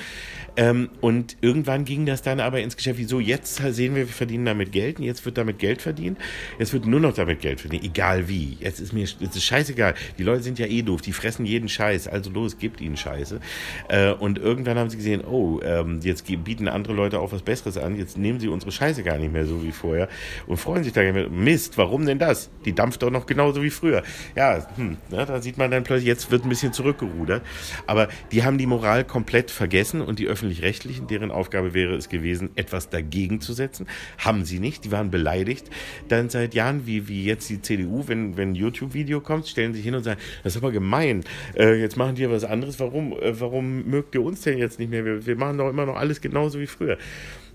Ähm, 0.57 0.89
und 0.99 1.37
irgendwann 1.41 1.85
ging 1.85 2.05
das 2.05 2.21
dann 2.21 2.39
aber 2.39 2.61
ins 2.61 2.75
Geschäft, 2.75 2.99
wieso 2.99 3.19
jetzt 3.19 3.55
sehen 3.73 3.95
wir, 3.95 4.07
wir 4.07 4.13
verdienen 4.13 4.45
damit 4.45 4.71
Geld 4.71 4.99
und 4.99 5.05
jetzt 5.05 5.25
wird 5.25 5.37
damit 5.37 5.59
Geld 5.59 5.81
verdient. 5.81 6.17
Jetzt 6.59 6.73
wird 6.73 6.85
nur 6.85 6.99
noch 6.99 7.13
damit 7.13 7.41
Geld 7.41 7.61
verdient, 7.61 7.83
egal 7.83 8.27
wie. 8.27 8.57
Jetzt 8.59 8.79
ist 8.79 8.93
mir, 8.93 9.03
es 9.03 9.15
ist 9.19 9.43
scheißegal. 9.43 9.93
Die 10.17 10.23
Leute 10.23 10.43
sind 10.43 10.59
ja 10.59 10.65
eh 10.65 10.81
doof, 10.81 11.01
die 11.01 11.13
fressen 11.13 11.45
jeden 11.45 11.69
Scheiß, 11.69 12.07
also 12.07 12.29
los, 12.31 12.57
gibt 12.57 12.81
ihnen 12.81 12.97
Scheiße. 12.97 13.39
Äh, 13.87 14.11
und 14.11 14.39
irgendwann 14.39 14.77
haben 14.77 14.89
sie 14.89 14.97
gesehen, 14.97 15.23
oh, 15.23 15.59
ähm, 15.63 15.99
jetzt 16.03 16.25
bieten 16.43 16.67
andere 16.67 16.93
Leute 16.93 17.19
auch 17.19 17.31
was 17.31 17.41
Besseres 17.41 17.77
an, 17.77 17.95
jetzt 17.95 18.17
nehmen 18.17 18.39
sie 18.39 18.47
unsere 18.47 18.71
Scheiße 18.71 19.03
gar 19.03 19.17
nicht 19.17 19.31
mehr 19.31 19.45
so 19.45 19.63
wie 19.63 19.71
vorher 19.71 20.09
und 20.47 20.57
freuen 20.71 20.85
sich 20.85 20.93
da 20.93 21.01
Mist, 21.29 21.77
warum 21.77 22.05
denn 22.05 22.17
das? 22.17 22.49
Die 22.63 22.73
dampft 22.73 23.03
doch 23.03 23.11
noch 23.11 23.25
genauso 23.25 23.61
wie 23.61 23.69
früher. 23.69 24.03
Ja, 24.37 24.65
hm, 24.77 24.95
ja, 25.09 25.25
da 25.25 25.41
sieht 25.41 25.57
man 25.57 25.69
dann 25.69 25.83
plötzlich, 25.83 26.07
jetzt 26.07 26.31
wird 26.31 26.45
ein 26.45 26.49
bisschen 26.49 26.71
zurückgerudert. 26.71 27.41
Aber 27.87 28.07
die 28.31 28.45
haben 28.45 28.57
die 28.57 28.67
Moral 28.67 29.03
komplett 29.03 29.51
vergessen 29.51 29.99
und 29.99 30.17
die 30.17 30.27
öffentlich-rechtlichen, 30.27 31.07
deren 31.07 31.29
Aufgabe 31.29 31.73
wäre 31.73 31.95
es 31.95 32.07
gewesen, 32.07 32.51
etwas 32.55 32.89
dagegen 32.89 33.41
zu 33.41 33.51
setzen, 33.51 33.85
haben 34.17 34.45
sie 34.45 34.59
nicht. 34.59 34.85
Die 34.85 34.93
waren 34.93 35.11
beleidigt. 35.11 35.69
Dann 36.07 36.29
seit 36.29 36.53
Jahren, 36.53 36.87
wie, 36.87 37.09
wie 37.09 37.25
jetzt 37.25 37.49
die 37.49 37.61
CDU, 37.61 38.07
wenn, 38.07 38.39
ein 38.39 38.55
YouTube-Video 38.55 39.19
kommt, 39.19 39.49
stellen 39.49 39.73
sich 39.73 39.83
hin 39.83 39.95
und 39.95 40.03
sagen, 40.03 40.21
das 40.43 40.55
ist 40.55 40.61
aber 40.61 40.71
gemein. 40.71 41.25
Äh, 41.53 41.81
jetzt 41.81 41.97
machen 41.97 42.15
die 42.15 42.29
was 42.29 42.45
anderes. 42.45 42.79
Warum, 42.79 43.11
äh, 43.11 43.37
warum 43.37 43.89
mögt 43.89 44.15
ihr 44.15 44.23
uns 44.23 44.39
denn 44.43 44.57
jetzt 44.57 44.79
nicht 44.79 44.89
mehr? 44.89 45.03
Wir, 45.03 45.25
wir 45.25 45.35
machen 45.35 45.57
doch 45.57 45.69
immer 45.69 45.85
noch 45.85 45.97
alles 45.97 46.21
genauso 46.21 46.61
wie 46.61 46.67
früher. 46.67 46.97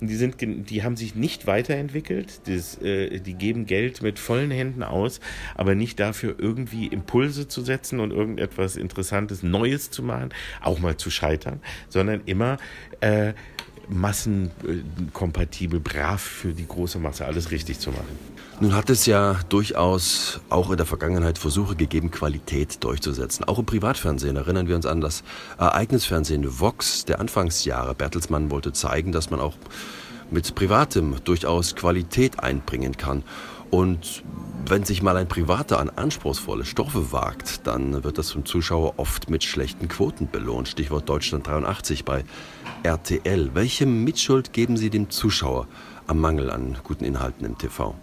Die, 0.01 0.15
sind, 0.15 0.37
die 0.41 0.83
haben 0.83 0.97
sich 0.97 1.15
nicht 1.15 1.47
weiterentwickelt. 1.47 2.41
Das, 2.47 2.81
äh, 2.83 3.21
die 3.21 3.35
geben 3.35 3.67
Geld 3.67 4.03
mit 4.03 4.19
vollen 4.19 4.51
Händen 4.51 4.83
aus, 4.83 5.21
aber 5.55 5.75
nicht 5.75 6.01
dafür, 6.01 6.37
irgendwie 6.39 6.87
Impulse 6.87 7.49
zu 7.49 7.63
setzen 7.63 8.01
und 8.01 8.11
irgendetwas 8.13 8.77
Interessantes, 8.77 9.43
Neues 9.43 9.91
zu 9.91 10.03
machen, 10.03 10.31
auch 10.61 10.79
mal 10.79 10.97
zu 10.97 11.11
scheitern, 11.11 11.61
sondern 11.89 12.23
immer 12.27 12.59
äh, 13.01 13.33
massenkompatibel, 13.89 15.81
brav 15.81 16.21
für 16.21 16.53
die 16.53 16.67
große 16.67 16.99
Masse 16.99 17.25
alles 17.25 17.51
richtig 17.51 17.79
zu 17.79 17.91
machen. 17.91 18.19
Nun 18.59 18.75
hat 18.75 18.89
es 18.89 19.05
ja 19.05 19.39
durchaus 19.51 20.41
auch 20.49 20.71
in 20.71 20.79
der 20.79 20.87
Vergangenheit 20.87 21.37
Versuche 21.39 21.77
gegeben, 21.77 22.11
Qualität 22.11 22.83
durchzusetzen. 22.83 23.45
Auch 23.45 23.59
im 23.59 23.67
Privatfernsehen 23.67 24.37
erinnern 24.37 24.67
wir 24.67 24.77
uns 24.77 24.87
an 24.87 25.01
das 25.01 25.23
Ereignisfernsehen 25.59 26.59
Vox 26.59 27.05
der 27.05 27.21
Anfangsjahre. 27.21 27.95
Bertelsmann 27.95 28.51
wollte 28.51 28.73
zeigen, 28.73 29.13
dass 29.13 29.31
man 29.31 29.41
auch 29.41 29.55
mit 30.31 30.55
Privatem 30.55 31.17
durchaus 31.25 31.77
Qualität 31.77 32.41
einbringen 32.41 32.97
kann. 32.97 33.23
Und 33.71 34.23
wenn 34.67 34.85
sich 34.85 35.03
mal 35.03 35.17
ein 35.17 35.29
Privater 35.29 35.79
an 35.79 35.91
anspruchsvolle 35.91 36.65
Stoffe 36.65 37.13
wagt, 37.13 37.67
dann 37.67 38.05
wird 38.05 38.19
das 38.19 38.33
vom 38.33 38.45
Zuschauer 38.45 38.95
oft 38.97 39.31
mit 39.31 39.45
schlechten 39.45 39.89
Quoten 39.89 40.29
belohnt. 40.31 40.69
Stichwort 40.69 41.09
Deutschland 41.09 41.47
83 41.47 42.05
bei 42.05 42.25
RTL. 42.83 43.51
Welche 43.55 43.87
Mitschuld 43.87 44.53
geben 44.53 44.77
Sie 44.77 44.91
dem 44.91 45.11
Zuschauer 45.11 45.69
am 46.07 46.21
Mangel 46.21 46.51
an 46.51 46.77
guten 46.83 47.05
Inhalten 47.05 47.45
im 47.45 47.59
TV? 47.59 47.95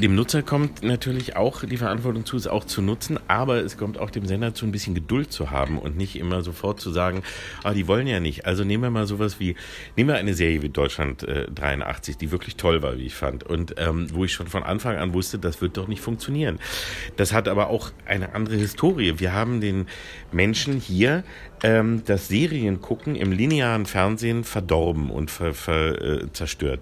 Dem 0.00 0.14
Nutzer 0.14 0.42
kommt 0.42 0.82
natürlich 0.82 1.36
auch 1.36 1.62
die 1.64 1.76
Verantwortung 1.76 2.24
zu, 2.24 2.36
es 2.36 2.46
auch 2.46 2.64
zu 2.64 2.80
nutzen, 2.80 3.18
aber 3.28 3.56
es 3.56 3.76
kommt 3.76 3.98
auch 3.98 4.10
dem 4.10 4.26
Sender 4.26 4.54
zu, 4.54 4.64
ein 4.64 4.72
bisschen 4.72 4.94
Geduld 4.94 5.30
zu 5.30 5.50
haben 5.50 5.78
und 5.78 5.96
nicht 5.96 6.16
immer 6.16 6.42
sofort 6.42 6.80
zu 6.80 6.90
sagen, 6.90 7.22
ah, 7.62 7.74
die 7.74 7.86
wollen 7.86 8.06
ja 8.06 8.18
nicht. 8.18 8.46
Also 8.46 8.64
nehmen 8.64 8.82
wir 8.82 8.90
mal 8.90 9.06
sowas 9.06 9.38
wie, 9.40 9.56
nehmen 9.96 10.08
wir 10.08 10.16
eine 10.16 10.34
Serie 10.34 10.62
wie 10.62 10.70
Deutschland 10.70 11.22
äh, 11.24 11.46
83, 11.50 12.16
die 12.16 12.30
wirklich 12.30 12.56
toll 12.56 12.82
war, 12.82 12.96
wie 12.96 13.06
ich 13.06 13.14
fand, 13.14 13.44
und 13.44 13.74
ähm, 13.78 14.06
wo 14.12 14.24
ich 14.24 14.32
schon 14.32 14.46
von 14.46 14.62
Anfang 14.62 14.96
an 14.96 15.12
wusste, 15.12 15.38
das 15.38 15.60
wird 15.60 15.76
doch 15.76 15.86
nicht 15.86 16.00
funktionieren. 16.00 16.58
Das 17.16 17.32
hat 17.32 17.46
aber 17.46 17.68
auch 17.68 17.90
eine 18.06 18.34
andere 18.34 18.56
Historie. 18.56 19.18
Wir 19.18 19.34
haben 19.34 19.60
den 19.60 19.86
Menschen 20.32 20.80
hier 20.80 21.24
ähm, 21.62 22.02
das 22.06 22.28
Seriengucken 22.28 23.16
im 23.16 23.32
linearen 23.32 23.86
Fernsehen 23.86 24.44
verdorben 24.44 25.10
und 25.10 25.30
ver, 25.30 25.54
ver, 25.54 26.00
äh, 26.00 26.32
zerstört. 26.32 26.80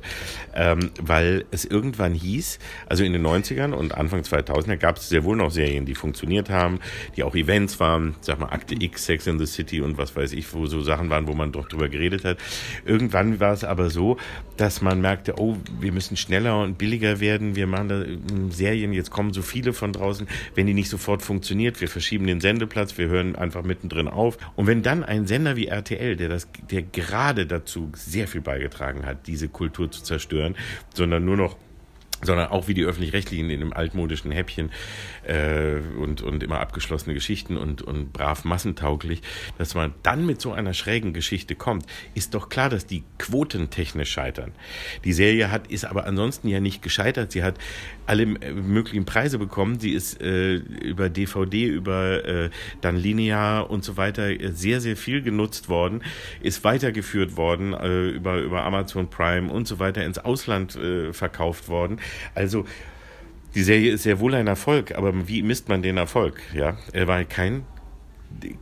Ähm, 0.55 0.91
weil 1.01 1.45
es 1.51 1.65
irgendwann 1.65 2.15
hieß, 2.15 2.59
also 2.87 3.05
in 3.05 3.13
den 3.13 3.27
90ern 3.27 3.73
und 3.73 3.95
Anfang 3.95 4.21
2000er 4.23 4.77
gab 4.77 4.97
es 4.97 5.09
sehr 5.09 5.25
wohl 5.25 5.37
noch 5.37 5.51
Serien, 5.51 5.87
die 5.87 5.95
funktioniert 5.95 6.51
haben, 6.51 6.81
die 7.17 7.23
auch 7.23 7.35
Events 7.35 7.81
waren, 7.81 8.15
sag 8.21 8.39
mal 8.39 8.47
Akte 8.47 8.75
X, 8.79 9.07
Sex 9.07 9.27
in 9.27 9.39
the 9.39 9.47
City 9.47 9.81
und 9.81 9.99
was 9.99 10.15
weiß 10.15 10.33
ich, 10.33 10.53
wo 10.55 10.67
so 10.67 10.81
Sachen 10.81 11.11
waren, 11.11 11.27
wo 11.27 11.35
man 11.35 11.53
doch 11.53 11.69
drüber 11.69 11.89
geredet 11.89 12.25
hat. 12.25 12.39
Irgendwann 12.85 13.41
war 13.41 13.53
es 13.53 13.65
aber 13.65 13.91
so, 13.91 14.17
dass 14.57 14.81
man 14.83 15.01
merkte, 15.01 15.35
oh, 15.39 15.57
wir 15.81 15.93
müssen 15.93 16.17
schneller 16.17 16.61
und 16.63 16.79
billiger 16.79 17.21
werden, 17.21 17.57
wir 17.57 17.67
machen 17.67 17.89
da 17.89 18.03
ähm, 18.03 18.51
Serien, 18.51 18.93
jetzt 18.93 19.11
kommen 19.11 19.33
so 19.33 19.43
viele 19.43 19.73
von 19.73 19.93
draußen, 19.93 20.29
wenn 20.55 20.67
die 20.67 20.75
nicht 20.75 20.89
sofort 20.89 21.23
funktioniert, 21.23 21.81
wir 21.81 21.89
verschieben 21.89 22.27
den 22.27 22.41
Sendeplatz, 22.41 22.97
wir 22.99 23.09
hören 23.09 23.37
einfach 23.37 23.63
mittendrin 23.63 24.09
auf 24.09 24.39
und 24.57 24.68
wenn 24.69 24.83
dann 24.83 25.03
ein 25.03 25.27
Sender 25.27 25.57
wie 25.57 25.67
RTL, 25.67 26.15
der 26.17 26.29
das, 26.29 26.47
der 26.71 26.83
gerade 26.83 27.47
dazu 27.47 27.91
sehr 27.95 28.29
viel 28.29 28.43
beigetragen 28.43 29.07
hat, 29.07 29.27
diese 29.27 29.49
Kultur 29.49 29.91
zu 29.91 30.03
zerstören, 30.03 30.57
sondern 30.95 31.25
nur 31.25 31.39
noch 31.39 31.57
sondern 32.23 32.49
auch 32.49 32.69
wie 32.69 32.75
die 32.75 32.85
öffentlich-rechtlichen 32.85 33.51
in 33.51 33.61
dem 33.61 33.73
altmodischen 33.73 34.31
Häppchen 34.31 34.71
äh, 35.25 35.77
und, 35.99 36.23
und 36.23 36.43
immer 36.43 36.61
abgeschlossene 36.61 37.15
Geschichten 37.15 37.57
und, 37.57 37.83
und 37.83 38.13
brav 38.13 38.45
massentauglich, 38.45 39.23
dass 39.57 39.75
man 39.75 39.95
dann 40.03 40.27
mit 40.27 40.41
so 40.41 40.53
einer 40.53 40.75
schrägen 40.75 41.13
Geschichte 41.13 41.55
kommt, 41.55 41.87
ist 42.15 42.35
doch 42.35 42.49
klar, 42.49 42.71
dass 42.71 42.87
die 42.87 43.05
Quoten 43.19 43.71
technisch 43.71 44.11
scheitern. 44.11 44.53
Die 45.05 45.13
Serie 45.13 45.51
hat, 45.51 45.69
ist 45.69 45.85
aber 45.85 46.07
ansonsten 46.07 46.49
ja 46.49 46.61
nicht 46.61 46.83
gescheitert. 46.83 47.33
Sie 47.33 47.43
hat 47.43 47.57
alle 48.07 48.23
äh, 48.23 48.53
möglichen 48.53 49.05
Preise 49.05 49.39
bekommen. 49.39 49.79
Sie 49.79 49.93
ist 49.93 50.21
äh, 50.21 50.55
über 50.55 51.09
DVD, 51.09 51.67
über 51.67 52.25
äh, 52.25 52.51
dann 52.81 52.97
linear 52.97 53.71
und 53.71 53.85
so 53.85 53.97
weiter 53.97 54.29
sehr, 54.53 54.81
sehr 54.81 54.97
viel 54.97 55.23
genutzt 55.23 55.69
worden, 55.69 56.03
ist 56.41 56.65
weitergeführt 56.65 57.37
worden 57.37 57.75
äh, 57.75 58.09
über, 58.09 58.39
über 58.39 58.65
Amazon 58.65 59.09
Prime 59.09 59.51
und 59.53 59.69
so 59.69 59.79
weiter 59.79 60.05
ins 60.05 60.19
Ausland 60.19 60.77
äh, 60.77 61.13
verkauft 61.13 61.69
worden. 61.69 62.01
Also 62.35 62.65
die 63.55 63.63
Serie 63.63 63.93
ist 63.93 64.03
sehr 64.03 64.21
wohl 64.21 64.35
ein 64.35 64.47
Erfolg, 64.47 64.95
aber 64.95 65.29
wie 65.29 65.43
misst 65.43 65.69
man 65.69 65.83
den 65.83 65.97
Erfolg? 65.97 66.41
Ja, 66.55 66.77
er 66.93 67.09
war 67.09 67.25
kein 67.25 67.65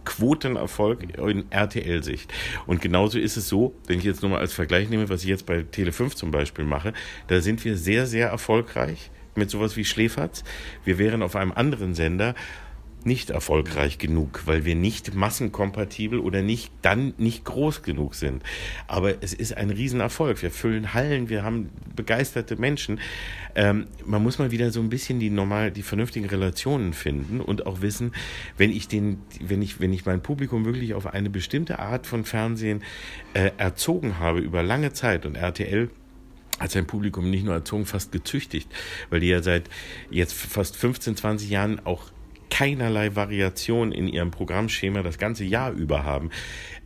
Quotenerfolg 0.05 1.19
in 1.19 1.51
RTL-Sicht. 1.51 2.33
Und 2.67 2.81
genauso 2.81 3.19
ist 3.19 3.37
es 3.37 3.49
so, 3.49 3.75
wenn 3.87 3.99
ich 3.99 4.05
jetzt 4.05 4.23
nur 4.23 4.31
mal 4.31 4.39
als 4.39 4.53
Vergleich 4.53 4.89
nehme, 4.89 5.09
was 5.09 5.23
ich 5.23 5.29
jetzt 5.29 5.45
bei 5.45 5.59
Tele5 5.61 6.15
zum 6.15 6.31
Beispiel 6.31 6.65
mache, 6.65 6.93
da 7.27 7.41
sind 7.41 7.65
wir 7.65 7.77
sehr, 7.77 8.07
sehr 8.07 8.29
erfolgreich 8.29 9.11
mit 9.35 9.51
sowas 9.51 9.77
wie 9.77 9.85
Schläferz. 9.85 10.45
Wir 10.85 10.99
wären 10.99 11.23
auf 11.23 11.37
einem 11.37 11.53
anderen 11.53 11.95
Sender 11.95 12.35
nicht 13.07 13.31
erfolgreich 13.31 13.99
genug, 13.99 14.42
weil 14.47 14.64
wir 14.64 14.75
nicht 14.75 15.14
massenkompatibel 15.14 16.19
oder 16.19 16.42
nicht 16.42 16.73
dann 16.83 17.14
nicht 17.16 17.45
groß 17.45 17.83
genug 17.83 18.14
sind. 18.14 18.42
Aber 18.87 19.23
es 19.23 19.33
ist 19.33 19.57
ein 19.57 19.71
Riesenerfolg. 19.71 20.42
Wir 20.42 20.51
füllen 20.51 20.92
Hallen, 20.92 21.29
wir 21.29 21.45
haben 21.45 21.71
begeisterte 21.95 22.57
Menschen. 22.57 23.01
Ähm, 23.55 23.87
man 24.05 24.23
muss 24.23 24.38
mal 24.38 24.51
wieder 24.51 24.71
so 24.71 24.81
ein 24.81 24.90
bisschen 24.90 25.21
die 25.21 25.31
normal, 25.31 25.71
die 25.71 25.83
vernünftigen 25.83 26.27
Relationen 26.27 26.92
finden 26.92 27.40
und 27.40 27.66
auch 27.66 27.81
wissen, 27.81 28.12
wenn 28.59 28.71
ich 28.71 28.88
den, 28.88 29.19
wenn 29.40 29.62
ich, 29.62 29.81
wenn 29.81 29.92
ich 29.92 30.05
mein 30.05 30.23
Publikum 30.23 30.64
wirklich 30.64 30.95
auf 30.95 31.07
eine 31.07 31.31
bestimmte 31.31 31.79
Art 31.79 32.07
von 32.07 32.25
Fernsehen 32.25 32.83
äh, 33.35 33.53
erzogen 33.57 34.19
habe 34.19 34.40
über 34.40 34.62
lange 34.62 34.92
Zeit 34.92 35.25
und 35.25 35.37
RTL 35.37 35.88
hat 36.59 36.71
sein 36.71 36.87
Publikum 36.87 37.31
nicht 37.31 37.45
nur 37.45 37.55
erzogen, 37.55 37.87
fast 37.87 38.12
gezüchtigt, 38.12 38.71
weil 39.11 39.21
die 39.21 39.29
ja 39.29 39.42
seit 39.42 39.69
jetzt 40.11 40.33
fast 40.33 40.77
15, 40.77 41.16
20 41.16 41.51
Jahren 41.51 41.85
auch 41.85 42.05
keinerlei 42.51 43.15
Variation 43.17 43.93
in 43.93 44.09
ihrem 44.09 44.31
Programmschema 44.31 45.03
das 45.03 45.19
ganze 45.19 45.45
Jahr 45.45 45.73
über 45.73 46.05
haben. 46.05 46.31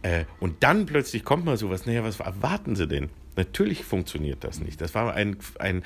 Äh, 0.03 0.25
und 0.40 0.62
dann 0.62 0.87
plötzlich 0.87 1.25
kommt 1.25 1.44
mal 1.44 1.57
sowas, 1.57 1.87
naja, 1.87 2.03
was 2.05 2.20
erwarten 2.20 2.77
Sie 2.77 2.87
denn? 2.87 3.11
Natürlich 3.37 3.85
funktioniert 3.85 4.44
das 4.44 4.61
nicht. 4.61 4.81
Das 4.81 4.94
war 4.94 5.14
ein, 5.14 5.37
ein 5.59 5.83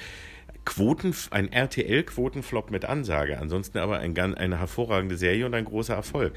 Quoten, 0.65 1.15
ein 1.31 1.53
RTL-Quotenflop 1.53 2.71
mit 2.71 2.85
Ansage. 2.85 3.39
Ansonsten 3.39 3.79
aber 3.79 3.99
ein, 3.99 4.17
eine 4.17 4.59
hervorragende 4.59 5.17
Serie 5.17 5.47
und 5.47 5.55
ein 5.55 5.65
großer 5.65 5.95
Erfolg. 5.95 6.35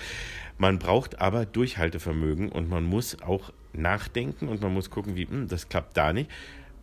Man 0.58 0.80
braucht 0.80 1.22
aber 1.22 1.46
Durchhaltevermögen 1.46 2.50
und 2.50 2.70
man 2.70 2.84
muss 2.84 3.22
auch 3.22 3.54
nachdenken 3.74 4.48
und 4.48 4.62
man 4.62 4.74
muss 4.74 4.90
gucken, 4.90 5.16
wie, 5.16 5.28
hm, 5.28 5.48
das 5.48 5.70
klappt 5.70 5.96
da 5.96 6.14
nicht. 6.14 6.30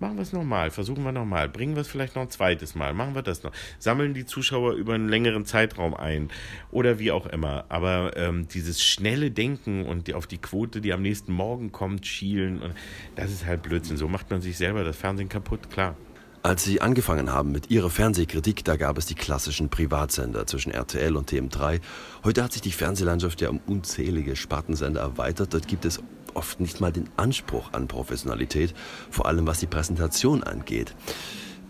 Machen 0.01 0.17
wir 0.17 0.23
es 0.23 0.33
nochmal, 0.33 0.71
versuchen 0.71 1.05
wir 1.05 1.13
nochmal, 1.13 1.49
bringen 1.49 1.77
wir 1.77 1.83
es 1.83 1.89
vielleicht 1.89 2.17
noch 2.17 2.23
ein 2.23 2.31
zweites 2.31 2.75
Mal, 2.75 2.95
machen 2.95 3.15
wir 3.15 3.23
das 3.23 3.45
noch, 3.45 3.53
sammeln 3.79 4.13
die 4.13 4.27
Zuschauer 4.27 4.73
über 4.73 4.95
einen 4.95 5.09
längeren 5.09 5.45
Zeitraum 5.47 5.95
ein 5.95 6.31
oder 6.73 6.99
wie 6.99 7.13
auch 7.13 7.27
immer. 7.27 7.65
Aber 7.69 8.17
ähm, 8.17 8.49
dieses 8.49 8.83
schnelle 8.83 9.31
Denken 9.31 9.87
und 9.87 10.09
die, 10.09 10.15
auf 10.15 10.27
die 10.27 10.39
Quote, 10.39 10.81
die 10.81 10.93
am 10.93 11.03
nächsten 11.03 11.33
Morgen 11.33 11.71
kommt, 11.71 12.07
schielen, 12.07 12.75
das 13.15 13.31
ist 13.31 13.47
halt 13.47 13.63
Blödsinn. 13.63 13.97
So 13.97 14.09
macht 14.09 14.31
man 14.31 14.41
sich 14.41 14.57
selber 14.57 14.83
das 14.83 14.97
Fernsehen 14.97 15.29
kaputt, 15.29 15.71
klar. 15.71 15.97
Als 16.45 16.63
Sie 16.63 16.83
angefangen 16.83 17.33
haben 17.33 17.53
mit 17.53 17.71
Ihrer 17.71 17.89
Fernsehkritik, 17.89 18.67
da 18.67 18.77
gab 18.77 18.99
es 18.99 19.07
die 19.07 19.15
klassischen 19.15 19.71
Privatsender 19.71 20.47
zwischen 20.47 20.73
RTL 20.73 21.17
und 21.17 21.31
TM3. 21.31 21.81
Heute 22.23 22.45
hat 22.45 22.53
sich 22.53 22.61
die 22.61 22.71
Fernsehlandschaft 22.71 23.41
ja 23.41 23.49
um 23.49 23.61
unzählige 23.67 24.37
Spartensender 24.37 25.01
erweitert. 25.01 25.55
Dort 25.55 25.67
gibt 25.69 25.87
es 25.87 26.03
oft 26.35 26.61
nicht 26.61 26.83
mal 26.83 26.93
den 26.93 27.09
Anspruch 27.17 27.73
an 27.73 27.89
Professionalität, 27.89 28.75
vor 29.09 29.25
allem 29.25 29.47
was 29.47 29.61
die 29.61 29.67
Präsentation 29.67 30.43
angeht. 30.43 30.95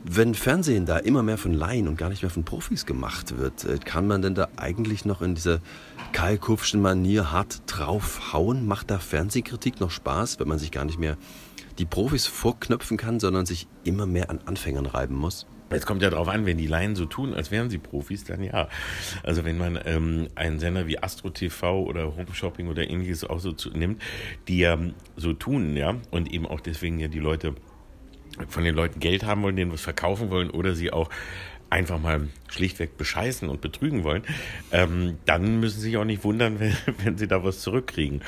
Wenn 0.03 0.35
Fernsehen 0.35 0.87
da 0.87 0.99
immer 0.99 1.23
mehr 1.23 1.39
von 1.39 1.55
Laien 1.55 1.87
und 1.87 1.97
gar 1.97 2.09
nicht 2.09 2.23
mehr 2.23 2.31
von 2.31 2.45
Profis 2.45 2.85
gemacht 2.85 3.39
wird, 3.39 3.65
äh, 3.65 3.79
kann 3.79 4.09
man 4.09 4.23
denn 4.23 4.35
da 4.35 4.49
eigentlich 4.57 5.05
noch 5.05 5.23
in 5.23 5.37
dieser 5.37 5.61
Kalkufschen 6.11 6.83
Manier 6.83 7.31
hart 7.31 7.63
draufhauen? 7.69 8.67
Macht 8.67 8.91
da 8.91 8.99
Fernsehkritik 8.99 9.79
noch 9.79 9.93
Spaß, 9.93 10.41
wenn 10.41 10.49
man 10.49 10.59
sich 10.59 10.73
gar 10.73 10.85
nicht 10.85 10.99
mehr 10.99 11.17
die 11.79 11.87
Profis 11.87 12.27
vorknöpfen 12.27 12.97
kann, 12.97 13.21
sondern 13.21 13.47
sich 13.47 13.67
immer 13.85 14.07
mehr 14.07 14.31
an 14.31 14.41
Anfängern 14.47 14.87
reiben 14.87 15.15
muss? 15.15 15.47
Es 15.71 15.87
kommt 15.87 16.03
ja 16.03 16.11
darauf 16.11 16.29
an, 16.29 16.47
wenn 16.47 16.59
die 16.59 16.67
Laien 16.67 16.95
so 16.95 17.07
tun, 17.07 17.35
als 17.35 17.51
wären 17.51 17.71
sie 17.71 17.79
Profis, 17.79 18.25
dann 18.25 18.43
ja. 18.43 18.69
Also 19.23 19.45
wenn 19.45 19.59
man 19.59 19.79
ähm, 19.85 20.29
einen 20.35 20.61
Sender 20.61 20.87
wie 20.87 21.03
Astro 21.03 21.31
TV 21.31 21.83
oder 21.83 22.17
Home 22.17 22.33
Shopping 22.33 22.69
oder 22.69 22.89
ähnliches 22.89 23.25
auch 23.25 23.41
so 23.41 23.53
zu, 23.53 23.71
nimmt, 23.71 24.01
die 24.47 24.59
ja 24.59 24.79
so 25.17 25.33
tun, 25.33 25.77
ja, 25.77 25.97
und 26.11 26.33
eben 26.33 26.47
auch 26.47 26.61
deswegen 26.61 27.01
ja 27.01 27.09
die 27.09 27.19
Leute 27.19 27.55
von 28.49 28.65
den 28.65 28.75
Leuten 28.75 29.01
Geld 29.01 29.25
haben 29.25 29.43
wollen, 29.43 29.57
denen 29.57 29.73
was 29.73 29.81
verkaufen 29.81 30.31
wollen 30.31 30.51
oder 30.51 30.75
sie 30.75 30.93
auch 30.93 31.09
einfach 31.71 32.01
mal 32.01 32.29
schlichtweg 32.49 32.97
bescheißen 32.97 33.49
und 33.49 33.61
betrügen 33.61 34.05
wollen, 34.05 34.23
ähm, 34.71 35.19
dann 35.25 35.61
müssen 35.61 35.81
sie 35.81 35.89
sich 35.89 35.97
auch 35.97 36.05
nicht 36.05 36.25
wundern, 36.25 36.61
wenn, 36.61 36.77
wenn 37.03 37.19
sie 37.19 37.27
da 37.27 37.43
was 37.43 37.61
zurückkriegen. 37.61 38.23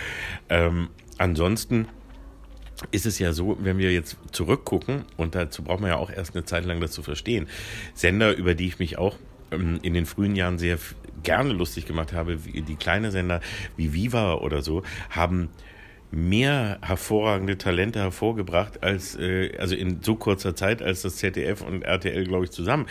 Ähm, 0.48 0.88
ansonsten 1.18 1.87
ist 2.90 3.06
es 3.06 3.18
ja 3.18 3.32
so, 3.32 3.56
wenn 3.60 3.78
wir 3.78 3.92
jetzt 3.92 4.16
zurückgucken, 4.32 5.04
und 5.16 5.34
dazu 5.34 5.62
braucht 5.62 5.80
man 5.80 5.90
ja 5.90 5.96
auch 5.96 6.10
erst 6.10 6.34
eine 6.34 6.44
Zeit 6.44 6.64
lang 6.64 6.80
das 6.80 6.92
zu 6.92 7.02
verstehen, 7.02 7.48
Sender, 7.94 8.36
über 8.36 8.54
die 8.54 8.66
ich 8.66 8.78
mich 8.78 8.98
auch 8.98 9.16
ähm, 9.50 9.78
in 9.82 9.94
den 9.94 10.06
frühen 10.06 10.36
Jahren 10.36 10.58
sehr 10.58 10.78
gerne 11.22 11.52
lustig 11.52 11.86
gemacht 11.86 12.12
habe, 12.12 12.36
die 12.36 12.76
kleine 12.76 13.10
Sender 13.10 13.40
wie 13.76 13.92
Viva 13.92 14.34
oder 14.34 14.62
so, 14.62 14.82
haben 15.10 15.48
mehr 16.16 16.79
hervorragende 16.83 17.59
Talente 17.59 18.00
hervorgebracht 18.00 18.83
als 18.83 19.16
äh, 19.16 19.57
also 19.59 19.74
in 19.74 20.02
so 20.02 20.16
kurzer 20.16 20.57
Zeit 20.57 20.83
als 20.83 21.02
das 21.02 21.16
ZDF 21.16 21.61
und 21.61 21.83
RTL 21.83 22.24
glaube 22.24 22.46
ich 22.46 22.50
zusammen. 22.50 22.87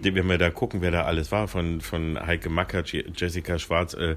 Wenn 0.00 0.28
wir 0.28 0.38
da 0.38 0.50
gucken, 0.50 0.80
wer 0.80 0.92
da 0.92 1.02
alles 1.02 1.32
war 1.32 1.48
von 1.48 1.80
von 1.80 2.18
Heike 2.24 2.48
Macker, 2.48 2.84
Jessica 2.84 3.58
Schwarz, 3.58 3.94
äh, 3.94 4.14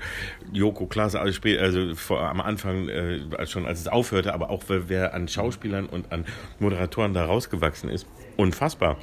Joko 0.53 0.85
Klaas, 0.85 1.15
alles 1.15 1.35
spät, 1.35 1.59
also 1.59 1.95
vor, 1.95 2.21
am 2.21 2.39
Anfang 2.39 2.87
äh, 2.87 3.47
schon 3.47 3.65
als 3.65 3.79
es 3.79 3.87
aufhörte, 3.87 4.33
aber 4.33 4.51
auch 4.51 4.63
wer, 4.67 4.89
wer 4.89 5.13
an 5.15 5.27
Schauspielern 5.27 5.87
und 5.87 6.11
an 6.11 6.25
Moderatoren 6.59 7.13
da 7.13 7.25
rausgewachsen 7.25 7.89
ist, 7.89 8.05
unfassbar 8.37 8.97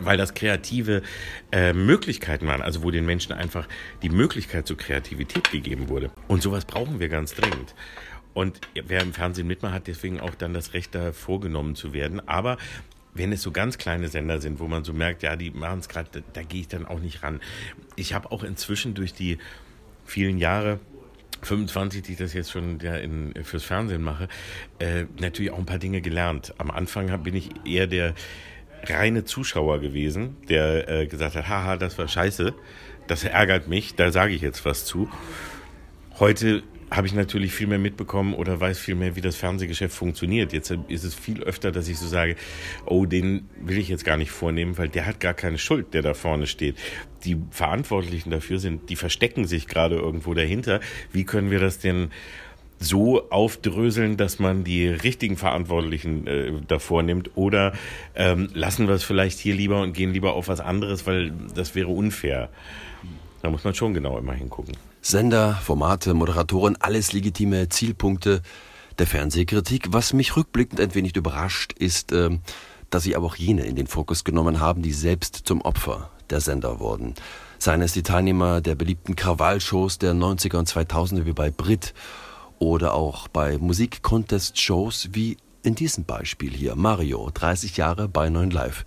weil 0.00 0.16
das 0.16 0.34
kreative 0.34 1.02
äh, 1.52 1.72
Möglichkeiten 1.72 2.46
waren, 2.46 2.62
also 2.62 2.82
wo 2.82 2.90
den 2.90 3.06
Menschen 3.06 3.32
einfach 3.32 3.68
die 4.02 4.08
Möglichkeit 4.08 4.66
zur 4.66 4.76
Kreativität 4.76 5.50
gegeben 5.50 5.88
wurde. 5.88 6.10
Und 6.26 6.42
sowas 6.42 6.64
brauchen 6.64 6.98
wir 6.98 7.08
ganz 7.08 7.34
dringend. 7.34 7.74
Und 8.34 8.60
wer 8.74 9.00
im 9.00 9.12
Fernsehen 9.12 9.46
mitmacht, 9.46 9.72
hat 9.72 9.86
deswegen 9.86 10.20
auch 10.20 10.34
dann 10.34 10.52
das 10.52 10.74
Recht, 10.74 10.94
da 10.94 11.12
vorgenommen 11.12 11.76
zu 11.76 11.92
werden. 11.92 12.26
Aber 12.28 12.58
wenn 13.14 13.32
es 13.32 13.42
so 13.42 13.52
ganz 13.52 13.78
kleine 13.78 14.08
Sender 14.08 14.40
sind, 14.40 14.58
wo 14.58 14.66
man 14.66 14.84
so 14.84 14.92
merkt, 14.92 15.22
ja, 15.22 15.36
die 15.36 15.50
machen 15.50 15.78
es 15.78 15.88
gerade, 15.88 16.08
da, 16.12 16.20
da 16.32 16.42
gehe 16.42 16.60
ich 16.60 16.68
dann 16.68 16.84
auch 16.84 16.98
nicht 16.98 17.22
ran. 17.22 17.40
Ich 17.96 18.12
habe 18.12 18.30
auch 18.32 18.42
inzwischen 18.42 18.94
durch 18.94 19.14
die 19.14 19.38
vielen 20.04 20.38
Jahre 20.38 20.80
25, 21.42 22.02
die 22.02 22.12
ich 22.12 22.18
das 22.18 22.32
jetzt 22.32 22.50
schon 22.50 22.78
ja, 22.80 22.96
in, 22.96 23.32
fürs 23.44 23.64
Fernsehen 23.64 24.02
mache, 24.02 24.28
äh, 24.78 25.04
natürlich 25.20 25.52
auch 25.52 25.58
ein 25.58 25.66
paar 25.66 25.78
Dinge 25.78 26.00
gelernt. 26.00 26.54
Am 26.58 26.70
Anfang 26.70 27.22
bin 27.22 27.34
ich 27.34 27.50
eher 27.64 27.86
der 27.86 28.14
reine 28.84 29.24
Zuschauer 29.24 29.80
gewesen, 29.80 30.36
der 30.48 30.88
äh, 30.88 31.06
gesagt 31.06 31.36
hat, 31.36 31.48
haha, 31.48 31.76
das 31.76 31.96
war 31.98 32.08
scheiße, 32.08 32.54
das 33.06 33.24
ärgert 33.24 33.68
mich, 33.68 33.94
da 33.94 34.10
sage 34.10 34.34
ich 34.34 34.42
jetzt 34.42 34.64
was 34.64 34.84
zu. 34.84 35.08
Heute 36.18 36.62
habe 36.94 37.06
ich 37.06 37.14
natürlich 37.14 37.52
viel 37.52 37.66
mehr 37.66 37.78
mitbekommen 37.78 38.34
oder 38.34 38.60
weiß 38.60 38.78
viel 38.78 38.94
mehr, 38.94 39.16
wie 39.16 39.20
das 39.20 39.36
Fernsehgeschäft 39.36 39.94
funktioniert. 39.94 40.52
Jetzt 40.52 40.70
ist 40.88 41.04
es 41.04 41.14
viel 41.14 41.42
öfter, 41.42 41.72
dass 41.72 41.88
ich 41.88 41.98
so 41.98 42.06
sage, 42.06 42.36
oh, 42.86 43.06
den 43.06 43.48
will 43.60 43.78
ich 43.78 43.88
jetzt 43.88 44.04
gar 44.04 44.16
nicht 44.16 44.30
vornehmen, 44.30 44.78
weil 44.78 44.88
der 44.88 45.06
hat 45.06 45.20
gar 45.20 45.34
keine 45.34 45.58
Schuld, 45.58 45.94
der 45.94 46.02
da 46.02 46.14
vorne 46.14 46.46
steht. 46.46 46.76
Die 47.24 47.36
Verantwortlichen 47.50 48.30
dafür 48.30 48.58
sind, 48.58 48.90
die 48.90 48.96
verstecken 48.96 49.46
sich 49.46 49.66
gerade 49.66 49.96
irgendwo 49.96 50.34
dahinter. 50.34 50.80
Wie 51.12 51.24
können 51.24 51.50
wir 51.50 51.58
das 51.58 51.78
denn 51.78 52.10
so 52.78 53.30
aufdröseln, 53.30 54.16
dass 54.16 54.38
man 54.38 54.64
die 54.64 54.86
richtigen 54.88 55.36
Verantwortlichen 55.36 56.26
äh, 56.26 56.52
davor 56.66 57.02
nimmt 57.02 57.30
oder 57.36 57.72
ähm, 58.14 58.48
lassen 58.52 58.88
wir 58.88 58.94
es 58.94 59.04
vielleicht 59.04 59.38
hier 59.38 59.54
lieber 59.54 59.80
und 59.80 59.94
gehen 59.94 60.12
lieber 60.12 60.34
auf 60.34 60.48
was 60.48 60.60
anderes, 60.60 61.06
weil 61.06 61.32
das 61.54 61.74
wäre 61.74 61.88
unfair. 61.88 62.50
Da 63.42 63.50
muss 63.50 63.64
man 63.64 63.74
schon 63.74 63.94
genau 63.94 64.18
immer 64.18 64.34
hingucken. 64.34 64.76
Sender, 65.06 65.52
Formate, 65.62 66.14
Moderatoren, 66.14 66.78
alles 66.80 67.12
legitime 67.12 67.68
Zielpunkte 67.68 68.40
der 68.98 69.06
Fernsehkritik. 69.06 69.92
Was 69.92 70.14
mich 70.14 70.34
rückblickend 70.34 70.80
ein 70.80 70.94
wenig 70.94 71.14
überrascht, 71.14 71.74
ist, 71.74 72.10
äh, 72.12 72.30
dass 72.88 73.02
sie 73.02 73.14
aber 73.14 73.26
auch 73.26 73.36
jene 73.36 73.66
in 73.66 73.76
den 73.76 73.86
Fokus 73.86 74.24
genommen 74.24 74.60
haben, 74.60 74.80
die 74.80 74.94
selbst 74.94 75.42
zum 75.44 75.60
Opfer 75.60 76.08
der 76.30 76.40
Sender 76.40 76.80
wurden. 76.80 77.16
Seien 77.58 77.82
es 77.82 77.92
die 77.92 78.02
Teilnehmer 78.02 78.62
der 78.62 78.76
beliebten 78.76 79.14
Krawallshows 79.14 79.98
der 79.98 80.14
90er 80.14 80.56
und 80.56 80.70
2000er 80.70 81.26
wie 81.26 81.34
bei 81.34 81.50
Brit 81.50 81.92
oder 82.58 82.94
auch 82.94 83.28
bei 83.28 83.58
Musik-Contest-Shows 83.58 85.10
wie 85.12 85.36
in 85.62 85.74
diesem 85.74 86.04
Beispiel 86.04 86.50
hier. 86.50 86.76
Mario, 86.76 87.30
30 87.34 87.76
Jahre 87.76 88.08
bei 88.08 88.30
9 88.30 88.50
Live. 88.50 88.86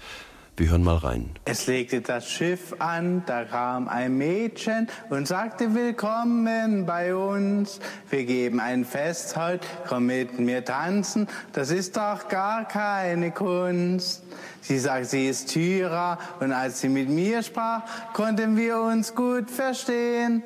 Wir 0.59 0.71
hören 0.71 0.83
mal 0.83 0.97
rein. 0.97 1.29
Es 1.45 1.67
legte 1.67 2.01
das 2.01 2.27
Schiff 2.27 2.73
an, 2.79 3.21
da 3.27 3.43
kam 3.43 3.87
ein 3.87 4.17
Mädchen 4.17 4.87
und 5.11 5.27
sagte 5.27 5.75
Willkommen 5.75 6.87
bei 6.87 7.15
uns. 7.15 7.79
Wir 8.09 8.25
geben 8.25 8.59
ein 8.59 8.83
Fest 8.83 9.37
heute, 9.37 9.67
komm 9.87 10.07
mit 10.07 10.39
mir 10.39 10.65
tanzen, 10.65 11.27
das 11.53 11.69
ist 11.69 11.95
doch 11.95 12.27
gar 12.27 12.67
keine 12.67 13.29
Kunst. 13.29 14.23
Sie 14.61 14.79
sagt, 14.79 15.05
sie 15.05 15.27
ist 15.27 15.49
Tyra 15.49 16.17
und 16.39 16.51
als 16.51 16.81
sie 16.81 16.89
mit 16.89 17.07
mir 17.07 17.43
sprach, 17.43 17.83
konnten 18.13 18.57
wir 18.57 18.79
uns 18.81 19.13
gut 19.13 19.51
verstehen. 19.51 20.41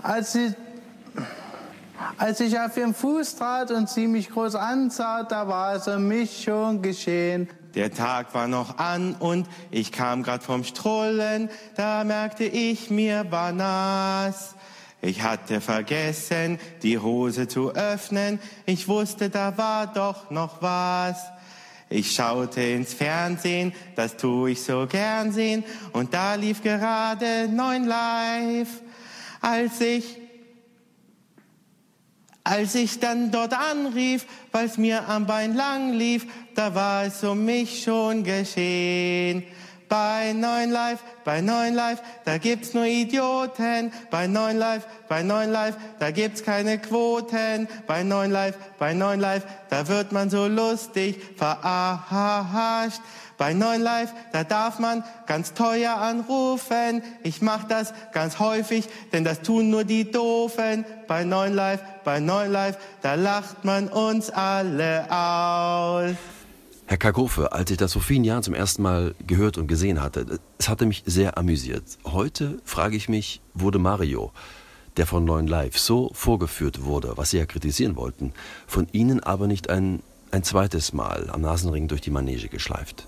Als 0.00 0.34
sie 0.34 0.54
als 2.18 2.38
ich 2.38 2.56
auf 2.56 2.76
ihren 2.76 2.94
Fuß 2.94 3.34
trat 3.34 3.72
und 3.72 3.88
sie 3.88 4.06
mich 4.06 4.30
groß 4.30 4.54
ansah, 4.54 5.24
da 5.24 5.48
war 5.48 5.74
es 5.74 5.88
um 5.88 6.06
mich 6.06 6.44
schon 6.44 6.80
geschehen. 6.82 7.48
Der 7.74 7.92
Tag 7.92 8.34
war 8.34 8.48
noch 8.48 8.78
an 8.78 9.14
und 9.14 9.46
ich 9.70 9.92
kam 9.92 10.24
grad 10.24 10.42
vom 10.42 10.64
Strollen, 10.64 11.48
da 11.76 12.02
merkte 12.02 12.44
ich, 12.44 12.90
mir 12.90 13.30
war 13.30 13.52
nass. 13.52 14.56
Ich 15.02 15.22
hatte 15.22 15.60
vergessen, 15.60 16.58
die 16.82 16.98
Hose 16.98 17.46
zu 17.46 17.70
öffnen, 17.70 18.40
ich 18.66 18.88
wusste, 18.88 19.30
da 19.30 19.56
war 19.56 19.86
doch 19.86 20.30
noch 20.30 20.60
was. 20.62 21.16
Ich 21.88 22.12
schaute 22.12 22.60
ins 22.60 22.92
Fernsehen, 22.92 23.72
das 23.94 24.16
tu 24.16 24.46
ich 24.46 24.62
so 24.62 24.86
gern 24.86 25.32
sehen, 25.32 25.64
und 25.92 26.12
da 26.12 26.34
lief 26.34 26.62
gerade 26.62 27.48
neun 27.48 27.84
live. 27.84 28.68
Als 29.40 29.80
ich 29.80 30.20
als 32.42 32.74
ich 32.74 32.98
dann 32.98 33.30
dort 33.30 33.52
anrief, 33.52 34.26
weil's 34.50 34.78
mir 34.78 35.08
am 35.08 35.26
Bein 35.26 35.54
lang 35.54 35.92
lief, 35.92 36.26
da 36.60 36.74
war 36.74 37.04
es 37.06 37.24
um 37.24 37.46
mich 37.46 37.82
schon 37.82 38.22
geschehen. 38.22 39.44
Bei 39.88 40.34
neun 40.34 40.70
Live, 40.70 40.98
bei 41.24 41.40
neun 41.40 41.72
Live, 41.72 42.02
da 42.26 42.36
gibt's 42.36 42.74
nur 42.74 42.84
Idioten. 42.84 43.90
Bei 44.10 44.26
neun 44.26 44.58
Live, 44.58 44.86
bei 45.08 45.22
neun 45.22 45.50
Live, 45.50 45.76
da 45.98 46.10
gibt's 46.10 46.44
keine 46.44 46.78
Quoten. 46.78 47.66
Bei 47.86 48.02
neun 48.02 48.30
Live, 48.30 48.58
bei 48.78 48.92
neun 48.92 49.20
Live, 49.20 49.46
da 49.70 49.88
wird 49.88 50.12
man 50.12 50.28
so 50.28 50.46
lustig 50.48 51.18
verarscht. 51.38 53.00
Bei 53.38 53.54
9 53.54 53.80
Live, 53.80 54.12
da 54.32 54.44
darf 54.44 54.80
man 54.80 55.02
ganz 55.24 55.54
teuer 55.54 55.94
anrufen. 55.96 57.02
Ich 57.22 57.40
mach 57.40 57.64
das 57.64 57.94
ganz 58.12 58.38
häufig, 58.38 58.86
denn 59.14 59.24
das 59.24 59.40
tun 59.40 59.70
nur 59.70 59.84
die 59.84 60.10
Doofen. 60.10 60.84
Bei 61.08 61.24
9 61.24 61.54
Live, 61.54 61.80
bei 62.04 62.20
9 62.20 62.52
Live, 62.52 62.76
da 63.00 63.14
lacht 63.14 63.64
man 63.64 63.88
uns 63.88 64.28
alle 64.28 65.10
aus. 65.10 66.39
Herr 66.90 66.98
Kakofe, 66.98 67.52
als 67.52 67.70
ich 67.70 67.76
das 67.76 67.92
vor 67.92 68.02
vielen 68.02 68.24
Jahren 68.24 68.42
zum 68.42 68.52
ersten 68.52 68.82
Mal 68.82 69.14
gehört 69.24 69.58
und 69.58 69.68
gesehen 69.68 70.02
hatte, 70.02 70.40
es 70.58 70.68
hatte 70.68 70.86
mich 70.86 71.04
sehr 71.06 71.38
amüsiert. 71.38 71.84
Heute 72.04 72.58
frage 72.64 72.96
ich 72.96 73.08
mich, 73.08 73.40
wurde 73.54 73.78
Mario, 73.78 74.32
der 74.96 75.06
von 75.06 75.24
9 75.24 75.46
Live 75.46 75.78
so 75.78 76.10
vorgeführt 76.14 76.82
wurde, 76.82 77.12
was 77.14 77.30
Sie 77.30 77.38
ja 77.38 77.46
kritisieren 77.46 77.94
wollten, 77.94 78.32
von 78.66 78.88
Ihnen 78.90 79.20
aber 79.20 79.46
nicht 79.46 79.70
ein, 79.70 80.02
ein 80.32 80.42
zweites 80.42 80.92
Mal 80.92 81.30
am 81.30 81.42
Nasenring 81.42 81.86
durch 81.86 82.00
die 82.00 82.10
Manege 82.10 82.48
geschleift? 82.48 83.06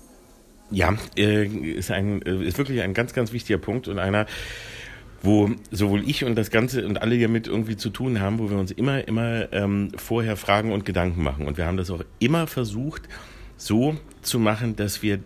Ja, 0.71 0.95
äh, 1.17 1.45
ist, 1.45 1.91
ein, 1.91 2.21
äh, 2.21 2.41
ist 2.41 2.57
wirklich 2.57 2.83
ein 2.83 2.93
ganz, 2.93 3.11
ganz 3.11 3.33
wichtiger 3.33 3.59
Punkt 3.59 3.89
und 3.89 3.99
einer, 3.99 4.27
wo 5.23 5.51
sowohl 5.71 6.07
ich 6.09 6.23
und 6.23 6.35
das 6.35 6.51
Ganze 6.51 6.87
und 6.87 7.01
alle 7.01 7.15
hiermit 7.15 7.47
irgendwie 7.47 7.75
zu 7.75 7.89
tun 7.89 8.21
haben, 8.21 8.39
wo 8.39 8.49
wir 8.49 8.57
uns 8.57 8.71
immer, 8.71 9.05
immer 9.09 9.51
ähm, 9.51 9.91
vorher 9.97 10.37
Fragen 10.37 10.71
und 10.71 10.85
Gedanken 10.85 11.21
machen. 11.21 11.47
Und 11.47 11.57
wir 11.57 11.65
haben 11.65 11.75
das 11.75 11.91
auch 11.91 12.05
immer 12.19 12.47
versucht, 12.47 13.09
so 13.65 13.95
zu 14.21 14.39
machen, 14.39 14.75
dass 14.75 15.01
wir, 15.01 15.19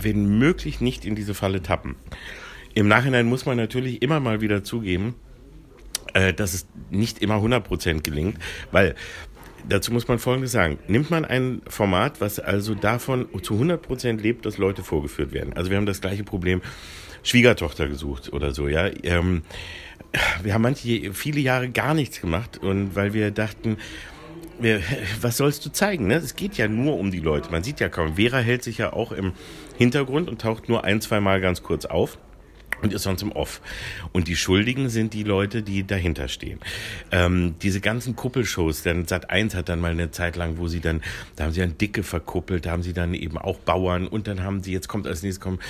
wenn 0.00 0.38
möglich, 0.38 0.80
nicht 0.80 1.04
in 1.04 1.14
diese 1.14 1.34
Falle 1.34 1.62
tappen. 1.62 1.96
Im 2.74 2.88
Nachhinein 2.88 3.26
muss 3.26 3.46
man 3.46 3.56
natürlich 3.56 4.02
immer 4.02 4.20
mal 4.20 4.40
wieder 4.40 4.64
zugeben, 4.64 5.14
äh, 6.14 6.32
dass 6.32 6.54
es 6.54 6.66
nicht 6.90 7.20
immer 7.20 7.36
100% 7.36 8.02
gelingt, 8.02 8.38
weil 8.70 8.94
Dazu 9.68 9.92
muss 9.92 10.08
man 10.08 10.18
Folgendes 10.18 10.52
sagen. 10.52 10.78
Nimmt 10.88 11.10
man 11.10 11.24
ein 11.24 11.62
Format, 11.68 12.20
was 12.20 12.40
also 12.40 12.74
davon 12.74 13.28
zu 13.42 13.54
100 13.54 13.80
Prozent 13.80 14.20
lebt, 14.20 14.44
dass 14.44 14.58
Leute 14.58 14.82
vorgeführt 14.82 15.32
werden. 15.32 15.52
Also 15.52 15.70
wir 15.70 15.76
haben 15.76 15.86
das 15.86 16.00
gleiche 16.00 16.24
Problem 16.24 16.62
Schwiegertochter 17.22 17.88
gesucht 17.88 18.32
oder 18.32 18.52
so, 18.52 18.66
ja. 18.66 18.90
Ähm, 19.04 19.42
wir 20.42 20.54
haben 20.54 20.62
manche, 20.62 21.14
viele 21.14 21.40
Jahre 21.40 21.70
gar 21.70 21.94
nichts 21.94 22.20
gemacht 22.20 22.58
und 22.58 22.96
weil 22.96 23.14
wir 23.14 23.30
dachten, 23.30 23.76
was 25.20 25.36
sollst 25.36 25.64
du 25.66 25.70
zeigen? 25.70 26.06
Ne? 26.06 26.16
Es 26.16 26.36
geht 26.36 26.56
ja 26.56 26.68
nur 26.68 26.98
um 26.98 27.10
die 27.10 27.20
Leute. 27.20 27.50
Man 27.50 27.62
sieht 27.62 27.80
ja 27.80 27.88
kaum. 27.88 28.16
Vera 28.16 28.38
hält 28.38 28.62
sich 28.62 28.78
ja 28.78 28.92
auch 28.92 29.12
im 29.12 29.32
Hintergrund 29.76 30.28
und 30.28 30.40
taucht 30.40 30.68
nur 30.68 30.84
ein, 30.84 31.00
zwei 31.00 31.20
Mal 31.20 31.40
ganz 31.40 31.62
kurz 31.62 31.84
auf 31.84 32.18
und 32.82 32.92
ist 32.92 33.04
sonst 33.04 33.22
im 33.22 33.32
Off. 33.32 33.60
Und 34.12 34.28
die 34.28 34.36
Schuldigen 34.36 34.88
sind 34.88 35.14
die 35.14 35.22
Leute, 35.22 35.62
die 35.62 35.86
dahinter 35.86 36.28
stehen. 36.28 36.58
Ähm, 37.10 37.54
diese 37.62 37.80
ganzen 37.80 38.16
Kuppelshows, 38.16 38.82
denn 38.82 39.06
Sat 39.06 39.30
1 39.30 39.54
hat 39.54 39.68
dann 39.68 39.80
mal 39.80 39.92
eine 39.92 40.10
Zeit 40.10 40.36
lang, 40.36 40.58
wo 40.58 40.68
sie 40.68 40.80
dann, 40.80 41.00
da 41.36 41.44
haben 41.44 41.52
sie 41.52 41.60
dann 41.60 41.78
Dicke 41.78 42.02
verkuppelt, 42.02 42.66
da 42.66 42.72
haben 42.72 42.82
sie 42.82 42.92
dann 42.92 43.14
eben 43.14 43.38
auch 43.38 43.58
Bauern 43.58 44.06
und 44.06 44.26
dann 44.26 44.42
haben 44.42 44.62
sie, 44.62 44.72
jetzt 44.72 44.88
kommt 44.88 45.06
als 45.06 45.22
nächstes 45.22 45.40
kommen, 45.40 45.60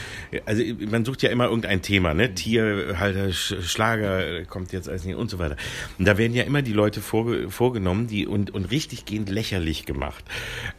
also 0.46 0.62
man 0.90 1.04
sucht 1.04 1.22
ja 1.22 1.30
immer 1.30 1.44
irgendein 1.44 1.82
Thema, 1.82 2.14
ne? 2.14 2.34
Tierhalter, 2.34 3.32
Schlager 3.32 4.44
kommt 4.44 4.72
jetzt 4.72 4.88
als 4.88 5.04
nächstes 5.04 5.20
und 5.20 5.30
so 5.30 5.38
weiter. 5.38 5.56
Und 5.98 6.06
da 6.06 6.16
werden 6.18 6.34
ja 6.34 6.44
immer 6.44 6.62
die 6.62 6.72
Leute 6.72 7.00
vorge 7.00 7.50
vorgenommen, 7.50 8.06
die 8.06 8.26
und, 8.26 8.50
und 8.50 8.70
richtig 8.70 9.04
gehend 9.04 9.28
lächerlich 9.28 9.84
gemacht. 9.84 10.24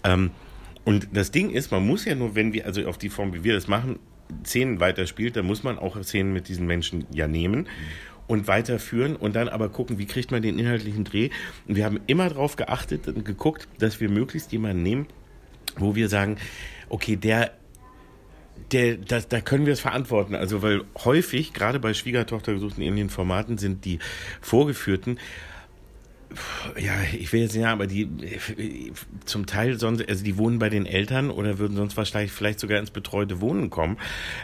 Ähm, 0.04 0.32
und 0.86 1.10
das 1.14 1.32
Ding 1.32 1.50
ist, 1.50 1.72
man 1.72 1.86
muss 1.86 2.04
ja 2.06 2.16
nur, 2.16 2.36
wenn 2.36 2.52
wir, 2.52 2.66
also 2.66 2.86
auf 2.88 2.98
die 2.98 3.10
Form, 3.10 3.34
wie 3.34 3.44
wir 3.44 3.54
das 3.54 3.68
machen, 3.68 4.00
Szenen 4.46 4.80
weiterspielt, 4.80 5.36
dann 5.36 5.46
muss 5.46 5.64
man 5.64 5.78
auch 5.78 6.02
Szenen 6.04 6.34
mit 6.34 6.48
diesen 6.48 6.68
Menschen 6.68 7.06
ja 7.14 7.28
nehmen 7.28 7.68
und 8.28 8.48
weiterführen 8.48 9.16
und 9.16 9.36
dann 9.36 9.50
aber 9.50 9.70
gucken, 9.70 9.98
wie 9.98 10.06
kriegt 10.06 10.32
man 10.32 10.42
den 10.42 10.58
inhaltlichen 10.58 11.04
Dreh. 11.04 11.30
Und 11.68 11.76
wir 11.76 11.86
haben 11.86 12.00
immer 12.08 12.30
darauf 12.30 12.56
geachtet 12.56 13.08
und 13.08 13.26
geguckt, 13.26 13.68
dass 13.80 14.00
wir 14.00 14.10
möglichst 14.10 14.52
jemanden 14.52 14.84
nehmen, 14.84 15.08
wo 15.78 15.96
wir 15.96 16.10
sagen, 16.10 16.38
okay, 16.90 17.16
der 17.16 17.52
der, 18.72 18.98
das, 18.98 19.28
da 19.28 19.42
können 19.42 19.66
wir 19.66 19.74
es 19.74 19.80
verantworten. 19.80 20.36
Also, 20.36 20.62
weil 20.62 20.84
häufig, 21.04 21.54
gerade 21.54 21.80
bei 21.80 21.94
Schwiegertochter 21.94 22.54
gesuchten 22.54 22.82
in 22.82 22.96
den 22.96 23.10
Formaten, 23.10 23.58
sind 23.58 23.86
die 23.86 24.00
Vorgeführten 24.42 25.20
ja, 26.80 26.94
ich 27.18 27.32
will 27.34 27.42
jetzt 27.42 27.56
nicht 27.56 27.66
aber 27.66 27.88
die 27.88 28.92
zum 29.26 29.46
Teil 29.46 29.80
sonst, 29.80 30.08
also 30.08 30.24
die 30.24 30.38
wohnen 30.38 30.60
bei 30.60 30.70
den 30.70 30.86
Eltern 30.86 31.30
oder 31.30 31.60
würden 31.60 31.78
sonst 31.78 31.98
wahrscheinlich 31.98 32.32
vielleicht 32.32 32.60
sogar 32.60 32.80
ins 32.80 32.92
betreute 32.92 33.42
Wohnen 33.42 33.70
kommen. 33.70 33.98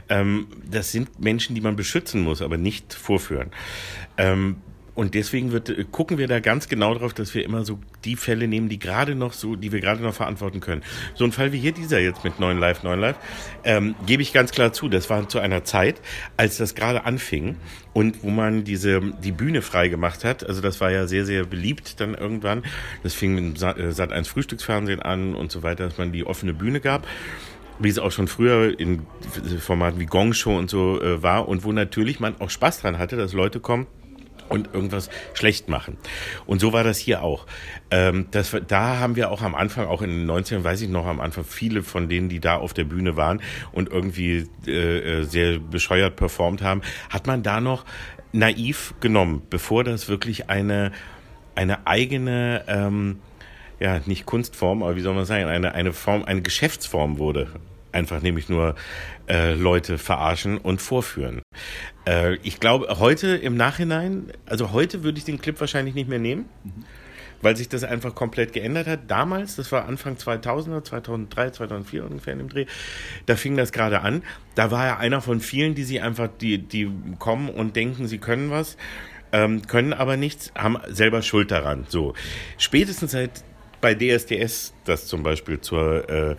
Ähm, 0.10 0.48
das 0.70 0.92
sind 0.92 1.20
Menschen, 1.20 1.56
die 1.56 1.62
man 1.62 1.76
beschützen 1.76 2.22
muss, 2.22 2.42
aber 2.42 2.58
nicht 2.58 2.94
vorführen. 2.94 3.52
Ähm, 4.18 4.58
und 5.00 5.16
deswegen 5.16 5.54
wird, 5.54 5.70
äh, 5.70 5.86
gucken 5.90 6.18
wir 6.18 6.28
da 6.28 6.42
ganz 6.42 6.68
genau 6.68 6.94
drauf, 6.94 7.14
dass 7.14 7.34
wir 7.34 7.46
immer 7.46 7.64
so 7.64 7.80
die 8.04 8.18
Fälle 8.18 8.50
nehmen, 8.50 8.68
die 8.68 8.80
gerade 8.80 9.16
noch 9.16 9.32
so, 9.32 9.56
die 9.56 9.72
wir 9.72 9.80
gerade 9.80 10.04
noch 10.04 10.14
verantworten 10.14 10.60
können. 10.60 10.84
So 11.16 11.24
ein 11.24 11.32
Fall 11.32 11.54
wie 11.54 11.58
hier 11.58 11.72
dieser 11.72 12.00
jetzt 12.00 12.26
mit 12.26 12.38
9 12.38 12.60
Live, 12.60 12.84
9 12.84 13.00
Live, 13.00 13.16
ähm, 13.64 13.96
gebe 14.06 14.22
ich 14.22 14.34
ganz 14.34 14.52
klar 14.52 14.74
zu, 14.74 14.90
das 14.90 15.10
war 15.10 15.30
zu 15.30 15.40
einer 15.40 15.64
Zeit, 15.64 16.02
als 16.36 16.58
das 16.58 16.76
gerade 16.76 17.06
anfing 17.06 17.56
und 17.94 18.24
wo 18.24 18.30
man 18.30 18.66
diese, 18.66 19.00
die 19.24 19.32
Bühne 19.32 19.62
frei 19.62 19.88
gemacht 19.88 20.26
hat. 20.26 20.46
Also 20.46 20.60
das 20.60 20.82
war 20.82 20.92
ja 20.92 21.08
sehr, 21.08 21.26
sehr 21.26 21.46
beliebt 21.46 22.02
dann 22.02 22.14
irgendwann. 22.14 22.64
Das 23.02 23.14
fing 23.14 23.36
mit 23.36 23.58
Sat 23.58 23.78
1 23.80 24.12
äh, 24.12 24.30
Frühstücksfernsehen 24.30 25.02
an 25.02 25.34
und 25.34 25.50
so 25.50 25.64
weiter, 25.64 25.86
dass 25.86 25.98
man 25.98 26.12
die 26.12 26.26
offene 26.26 26.54
Bühne 26.54 26.82
gab. 26.82 27.08
wie 27.82 27.88
es 27.88 28.00
auch 28.00 28.12
schon 28.12 28.28
früher 28.28 28.78
in 28.78 29.04
Formaten 29.62 30.02
wie 30.02 30.06
Gong 30.06 30.34
Show 30.34 30.58
und 30.58 30.70
so 30.70 31.02
äh, 31.02 31.24
war 31.24 31.48
und 31.48 31.64
wo 31.64 31.72
natürlich 31.72 32.20
man 32.20 32.36
auch 32.42 32.50
Spaß 32.50 32.82
dran 32.82 32.98
hatte, 32.98 33.16
dass 33.16 33.32
Leute 33.32 33.62
kommen 33.62 33.88
und 34.50 34.74
irgendwas 34.74 35.10
schlecht 35.34 35.70
machen. 35.70 35.98
Und 36.46 36.60
so 36.60 36.74
war 36.74 36.84
das 36.84 36.98
hier 36.98 37.24
auch. 37.24 37.46
Ähm, 37.92 38.28
das, 38.32 38.56
da 38.68 39.00
haben 39.00 39.16
wir 39.16 39.32
auch 39.32 39.42
am 39.42 39.56
Anfang, 39.56 39.88
auch 39.88 40.02
in 40.02 40.10
den 40.10 40.30
90ern, 40.30 40.64
weiß 40.64 40.82
ich 40.82 40.90
noch 40.90 41.06
am 41.06 41.20
Anfang, 41.20 41.44
viele 41.44 41.84
von 41.84 42.10
denen, 42.10 42.30
die 42.30 42.40
da 42.40 42.58
auf 42.58 42.74
der 42.74 42.84
Bühne 42.84 43.16
waren 43.16 43.42
und 43.72 43.90
irgendwie 43.90 44.48
äh, 44.68 45.22
äh, 45.22 45.24
sehr 45.24 45.60
bescheuert 45.60 46.16
performt 46.16 46.62
haben, 46.62 46.82
hat 47.10 47.28
man 47.28 47.44
da 47.44 47.62
noch 47.62 47.86
naiv 48.32 48.94
genommen, 49.00 49.42
bevor 49.50 49.84
das 49.84 50.08
wirklich 50.08 50.50
eine, 50.50 50.92
eine 51.56 51.88
eigene, 51.88 52.64
ähm, 52.68 53.20
ja, 53.80 54.02
nicht 54.06 54.26
Kunstform, 54.26 54.84
aber 54.84 54.96
wie 54.96 55.02
soll 55.02 55.16
man 55.16 55.26
sagen, 55.26 55.46
eine, 55.46 55.74
eine 55.74 55.94
Form, 55.94 56.26
eine 56.26 56.42
Geschäftsform 56.42 57.18
wurde 57.18 57.48
einfach 57.92 58.22
nämlich 58.22 58.50
nur 58.50 58.76
äh, 59.28 59.54
Leute 59.54 59.98
verarschen 59.98 60.58
und 60.58 60.82
vorführen. 60.82 61.42
Äh, 62.08 62.36
ich 62.44 62.60
glaube, 62.60 63.00
heute 63.00 63.36
im 63.36 63.56
Nachhinein, 63.56 64.32
also 64.46 64.72
heute 64.72 65.04
würde 65.04 65.18
ich 65.18 65.26
den 65.26 65.40
Clip 65.40 65.60
wahrscheinlich 65.60 65.96
nicht 65.96 66.10
mehr 66.10 66.20
nehmen, 66.20 66.46
mhm. 66.64 66.86
weil 67.42 67.56
sich 67.56 67.70
das 67.70 67.84
einfach 67.84 68.16
komplett 68.16 68.54
geändert 68.54 68.88
hat. 68.88 69.00
Damals, 69.08 69.56
das 69.56 69.72
war 69.72 69.88
Anfang 69.88 70.16
2000er, 70.16 70.84
2003, 70.84 71.52
2004 71.52 72.06
ungefähr 72.06 72.34
in 72.34 72.40
dem 72.40 72.50
Dreh, 72.50 72.66
da 73.26 73.36
fing 73.36 73.58
das 73.58 73.72
gerade 73.72 74.02
an. 74.02 74.24
Da 74.56 74.72
war 74.72 74.86
er 74.86 75.00
einer 75.00 75.22
von 75.22 75.40
vielen, 75.40 75.76
die 75.76 75.84
sie 75.84 76.00
einfach, 76.02 76.30
die, 76.40 76.58
die 76.58 76.92
kommen 77.18 77.50
und 77.50 77.76
denken, 77.76 78.08
sie 78.08 78.18
können 78.18 78.52
was. 78.52 78.78
Ähm, 79.32 79.68
können 79.68 79.94
aber 79.94 80.18
nichts, 80.18 80.52
haben 80.56 80.78
selber 80.88 81.22
Schuld 81.22 81.52
daran. 81.52 81.86
So. 81.88 82.16
Spätestens 82.58 83.12
seit 83.12 83.44
bei 83.82 83.94
DSDS, 83.94 84.74
das 84.86 85.08
zum 85.08 85.24
Beispiel 85.24 85.62
zur 85.62 86.10
äh, 86.10 86.36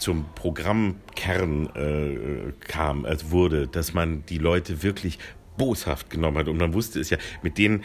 zum 0.00 0.24
Programmkern 0.34 1.70
äh, 1.74 2.52
kam, 2.60 3.04
als 3.04 3.30
wurde, 3.30 3.68
dass 3.68 3.94
man 3.94 4.24
die 4.26 4.38
Leute 4.38 4.82
wirklich 4.82 5.18
boshaft 5.56 6.10
genommen 6.10 6.38
hat. 6.38 6.48
Und 6.48 6.58
man 6.58 6.74
wusste 6.74 7.00
es 7.00 7.10
ja, 7.10 7.18
mit 7.42 7.58
denen, 7.58 7.84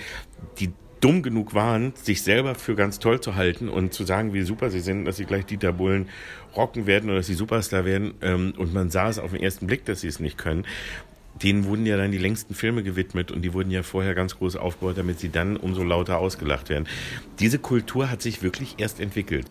die 0.59 0.71
dumm 1.01 1.21
genug 1.21 1.53
waren, 1.53 1.93
sich 1.95 2.23
selber 2.23 2.55
für 2.55 2.75
ganz 2.75 2.99
toll 2.99 3.19
zu 3.19 3.35
halten 3.35 3.69
und 3.69 3.93
zu 3.93 4.05
sagen, 4.05 4.33
wie 4.33 4.41
super 4.43 4.71
sie 4.71 4.79
sind, 4.79 5.05
dass 5.05 5.17
sie 5.17 5.25
gleich 5.25 5.45
Dieter 5.45 5.73
Bullen 5.73 6.09
rocken 6.55 6.87
werden 6.87 7.09
oder 7.09 7.19
dass 7.19 7.27
sie 7.27 7.33
Superstar 7.33 7.85
werden. 7.85 8.15
Ähm, 8.21 8.53
und 8.57 8.73
man 8.73 8.89
sah 8.89 9.09
es 9.09 9.19
auf 9.19 9.31
den 9.31 9.41
ersten 9.41 9.67
Blick, 9.67 9.85
dass 9.85 10.01
sie 10.01 10.07
es 10.07 10.19
nicht 10.19 10.37
können. 10.37 10.65
Denen 11.43 11.65
wurden 11.65 11.85
ja 11.85 11.97
dann 11.97 12.11
die 12.11 12.17
längsten 12.17 12.55
Filme 12.55 12.81
gewidmet 12.81 13.29
und 13.29 13.41
die 13.41 13.53
wurden 13.53 13.69
ja 13.69 13.83
vorher 13.83 14.15
ganz 14.15 14.37
groß 14.37 14.55
aufgebaut, 14.55 14.97
damit 14.97 15.19
sie 15.19 15.29
dann 15.29 15.57
umso 15.57 15.83
lauter 15.83 16.17
ausgelacht 16.17 16.69
werden. 16.69 16.87
Diese 17.39 17.59
Kultur 17.59 18.09
hat 18.09 18.21
sich 18.21 18.41
wirklich 18.41 18.75
erst 18.77 19.01
entwickelt. 19.01 19.45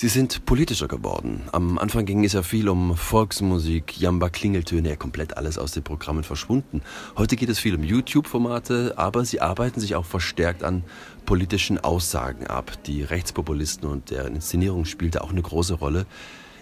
Sie 0.00 0.08
sind 0.08 0.46
politischer 0.46 0.88
geworden. 0.88 1.42
Am 1.52 1.78
Anfang 1.78 2.06
ging 2.06 2.24
es 2.24 2.32
ja 2.32 2.42
viel 2.42 2.70
um 2.70 2.96
Volksmusik, 2.96 4.00
Jamba, 4.00 4.30
Klingeltöne, 4.30 4.88
ja 4.88 4.96
komplett 4.96 5.36
alles 5.36 5.58
aus 5.58 5.72
den 5.72 5.82
Programmen 5.82 6.24
verschwunden. 6.24 6.80
Heute 7.18 7.36
geht 7.36 7.50
es 7.50 7.58
viel 7.58 7.74
um 7.74 7.84
YouTube-Formate, 7.84 8.94
aber 8.96 9.26
Sie 9.26 9.42
arbeiten 9.42 9.78
sich 9.78 9.96
auch 9.96 10.06
verstärkt 10.06 10.64
an 10.64 10.84
politischen 11.26 11.76
Aussagen 11.76 12.46
ab. 12.46 12.82
Die 12.86 13.02
Rechtspopulisten 13.02 13.86
und 13.90 14.08
deren 14.08 14.36
Inszenierung 14.36 14.86
spielte 14.86 15.22
auch 15.22 15.32
eine 15.32 15.42
große 15.42 15.74
Rolle. 15.74 16.06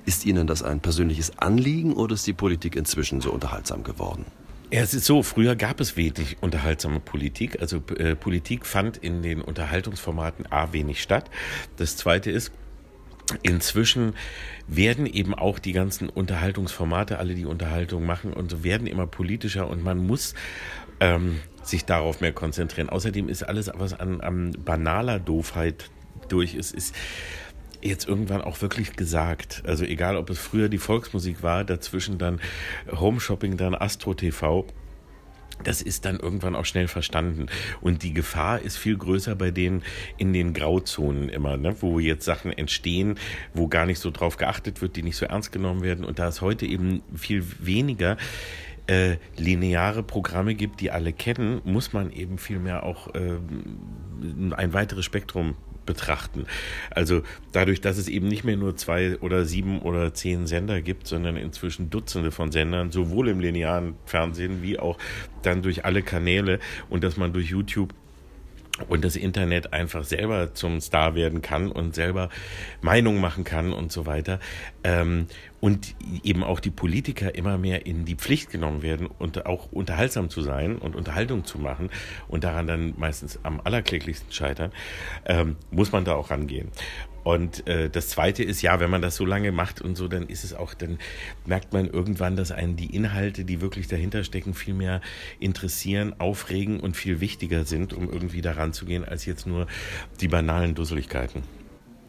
Ist 0.05 0.27
Ihnen 0.27 0.49
das 0.49 0.65
ein 0.65 0.81
persönliches 0.81 1.39
Anliegen 1.39 1.93
oder 1.93 2.15
ist 2.15 2.27
die 2.27 2.33
Politik 2.33 2.75
inzwischen 2.75 3.21
so 3.21 3.31
unterhaltsam 3.31 3.85
geworden? 3.85 4.25
Ja, 4.73 4.81
es 4.81 4.95
ist 4.95 5.05
so, 5.05 5.23
früher 5.23 5.55
gab 5.55 5.79
es 5.79 5.97
wenig 5.97 6.39
unterhaltsame 6.41 6.99
Politik. 6.99 7.61
Also 7.61 7.77
äh, 7.99 8.17
Politik 8.17 8.67
fand 8.67 8.97
in 8.97 9.23
den 9.23 9.43
Unterhaltungsformaten 9.43 10.51
A 10.51 10.73
wenig 10.73 11.01
statt. 11.01 11.31
Das 11.77 11.97
Zweite 11.97 12.33
ist, 12.33 12.51
inzwischen 13.43 14.15
werden 14.67 15.07
eben 15.07 15.35
auch 15.35 15.59
die 15.59 15.73
ganzen 15.73 16.09
Unterhaltungsformate, 16.09 17.19
alle 17.19 17.35
die 17.35 17.47
Unterhaltung 17.47 18.07
machen 18.07 18.33
und 18.33 18.65
werden 18.65 18.87
immer 18.87 19.07
politischer 19.07 19.69
und 19.69 19.83
man 19.83 19.99
muss 19.99 20.35
ähm, 21.01 21.41
sich 21.63 21.85
darauf 21.85 22.21
mehr 22.21 22.33
konzentrieren. 22.33 22.89
Außerdem 22.89 23.29
ist 23.29 23.43
alles, 23.43 23.71
was 23.75 23.99
an, 23.99 24.21
an 24.21 24.53
banaler 24.65 25.19
Doofheit 25.19 25.91
durch 26.29 26.55
ist, 26.55 26.75
ist 26.75 26.95
jetzt 27.81 28.09
irgendwann 28.09 28.43
auch 28.43 28.61
wirklich 28.61 28.95
gesagt. 28.97 29.63
Also 29.67 29.85
egal, 29.85 30.17
ob 30.17 30.31
es 30.31 30.39
früher 30.39 30.69
die 30.69 30.79
Volksmusik 30.79 31.43
war, 31.43 31.65
dazwischen 31.65 32.19
dann 32.19 32.41
Home 32.91 33.21
Shopping, 33.21 33.57
dann 33.57 33.75
Astro 33.75 34.15
TV 34.15 34.67
das 35.65 35.83
ist 35.83 36.05
dann 36.05 36.19
irgendwann 36.19 36.57
auch 36.57 36.65
schnell 36.65 36.89
verstanden. 36.89 37.47
Und 37.81 38.03
die 38.03 38.13
Gefahr 38.13 38.61
ist 38.61 38.77
viel 38.77 38.97
größer 38.97 39.35
bei 39.35 39.51
denen 39.51 39.83
in 40.17 40.33
den 40.33 40.53
Grauzonen 40.53 41.29
immer, 41.29 41.57
ne? 41.57 41.77
wo 41.81 41.99
jetzt 41.99 42.25
Sachen 42.25 42.53
entstehen, 42.53 43.19
wo 43.55 43.69
gar 43.69 43.87
nicht 43.87 43.99
so 43.99 44.11
drauf 44.11 44.37
geachtet 44.37 44.83
wird, 44.83 44.97
die 44.97 45.03
nicht 45.03 45.17
so 45.17 45.27
ernst 45.27 45.53
genommen 45.53 45.83
werden. 45.83 46.05
Und 46.05 46.19
da 46.19 46.29
es 46.29 46.41
heute 46.41 46.67
eben 46.67 47.03
viel 47.15 47.45
weniger 47.61 48.17
äh, 48.87 49.17
lineare 49.37 50.03
Programme 50.03 50.55
gibt, 50.55 50.81
die 50.81 50.91
alle 50.91 51.13
kennen, 51.13 51.61
muss 51.65 51.93
man 51.93 52.11
eben 52.11 52.39
viel 52.39 52.59
mehr 52.59 52.85
auch 52.85 53.15
äh, 53.15 53.39
ein 54.57 54.73
weiteres 54.73 55.05
Spektrum 55.05 55.57
betrachten. 55.89 56.47
Also 56.91 57.23
dadurch, 57.53 57.81
dass 57.81 57.97
es 57.97 58.09
eben 58.09 58.29
nicht 58.29 58.45
mehr 58.45 58.57
nur 58.57 58.77
zwei 58.77 59.19
oder 59.19 59.47
sieben 59.47 59.81
oder 59.81 60.13
zehn 60.13 60.47
Sender 60.47 60.83
gibt, 60.83 61.09
sondern 61.09 61.37
inzwischen 61.37 61.89
Dutzende 61.89 62.31
von 62.31 62.53
Sendern, 62.53 62.93
sowohl 62.93 63.29
im 63.29 63.41
linearen 63.41 63.95
Fernsehen 64.05 64.63
wie 64.63 64.79
auch 64.79 64.99
dann 65.43 65.63
durch 65.63 65.87
alle 65.87 66.03
Kanäle 66.03 66.61
und 66.91 67.03
dass 67.03 67.17
man 67.17 67.33
durch 67.33 67.49
YouTube 67.49 67.95
und 68.89 69.05
das 69.05 69.17
Internet 69.17 69.73
einfach 69.73 70.05
selber 70.05 70.55
zum 70.55 70.81
Star 70.81 71.15
werden 71.15 71.43
kann 71.43 71.71
und 71.71 71.95
selber 71.95 72.29
Meinung 72.81 73.21
machen 73.21 73.45
kann 73.45 73.73
und 73.73 73.93
so 73.93 74.07
weiter. 74.07 74.41
Ähm, 74.85 75.27
und 75.61 75.97
eben 76.23 76.45
auch 76.45 76.61
die 76.61 76.71
Politiker 76.71 77.35
immer 77.35 77.59
mehr 77.59 77.85
in 77.87 78.05
die 78.05 78.15
Pflicht 78.15 78.51
genommen 78.51 78.83
werden 78.83 79.07
und 79.07 79.45
auch 79.47 79.73
unterhaltsam 79.73 80.31
zu 80.31 80.43
sein 80.43 80.77
und 80.77 80.95
Unterhaltung 80.95 81.45
zu 81.45 81.59
machen 81.59 81.91
und 82.29 82.45
daran 82.45 82.67
dann 82.67 82.95
meistens 82.97 83.41
am 83.43 83.61
allerkläglichsten 83.63 84.33
scheitern, 84.33 84.73
ähm, 85.27 85.57
muss 85.71 85.91
man 85.91 86.05
da 86.05 86.15
auch 86.15 86.31
rangehen. 86.31 86.71
Und 87.29 87.67
äh, 87.67 87.91
das 87.91 88.09
Zweite 88.09 88.43
ist, 88.43 88.63
ja, 88.63 88.81
wenn 88.81 88.89
man 88.89 89.03
das 89.03 89.17
so 89.17 89.27
lange 89.27 89.53
macht 89.53 89.83
und 89.83 89.97
so, 89.97 90.09
dann 90.09 90.29
ist 90.29 90.45
es 90.45 90.55
auch, 90.55 90.73
dann 90.73 90.97
merkt 91.45 91.75
man 91.75 91.87
irgendwann, 91.87 92.37
dass 92.37 92.53
einen 92.53 92.77
die 92.77 92.97
Inhalte, 92.97 93.45
die 93.45 93.61
wirklich 93.61 93.87
dahinter 93.87 94.25
stecken, 94.25 94.55
viel 94.55 94.73
mehr 94.73 95.03
interessieren, 95.39 96.19
aufregen 96.19 96.81
und 96.81 96.97
viel 96.97 97.21
wichtiger 97.21 97.67
sind, 97.67 97.93
um 97.93 98.11
irgendwie 98.11 98.41
daran 98.41 98.73
zu 98.73 98.87
gehen, 98.87 99.05
als 99.05 99.27
jetzt 99.27 99.47
nur 99.47 99.67
die 100.23 100.29
banalen 100.29 100.75
Dusseligkeiten. 100.75 101.43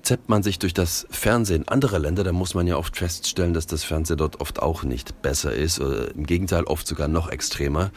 Zeppt 0.03 0.29
man 0.29 0.41
sich 0.41 0.57
durch 0.57 0.73
das 0.73 1.05
Fernsehen 1.09 1.67
anderer 1.67 1.99
Länder, 1.99 2.23
dann 2.23 2.35
muss 2.35 2.53
man 2.53 2.65
ja 2.65 2.77
oft 2.77 2.95
feststellen, 2.95 3.53
dass 3.53 3.67
das 3.67 3.83
Fernsehen 3.83 4.15
dort 4.15 4.39
oft 4.39 4.61
auch 4.61 4.83
nicht 4.83 5.21
besser 5.21 5.53
ist, 5.53 5.81
oder 5.81 6.15
im 6.15 6.27
Gegenteil 6.27 6.63
oft 6.63 6.87
sogar 6.87 7.09
noch 7.09 7.29
extremer. 7.29 7.91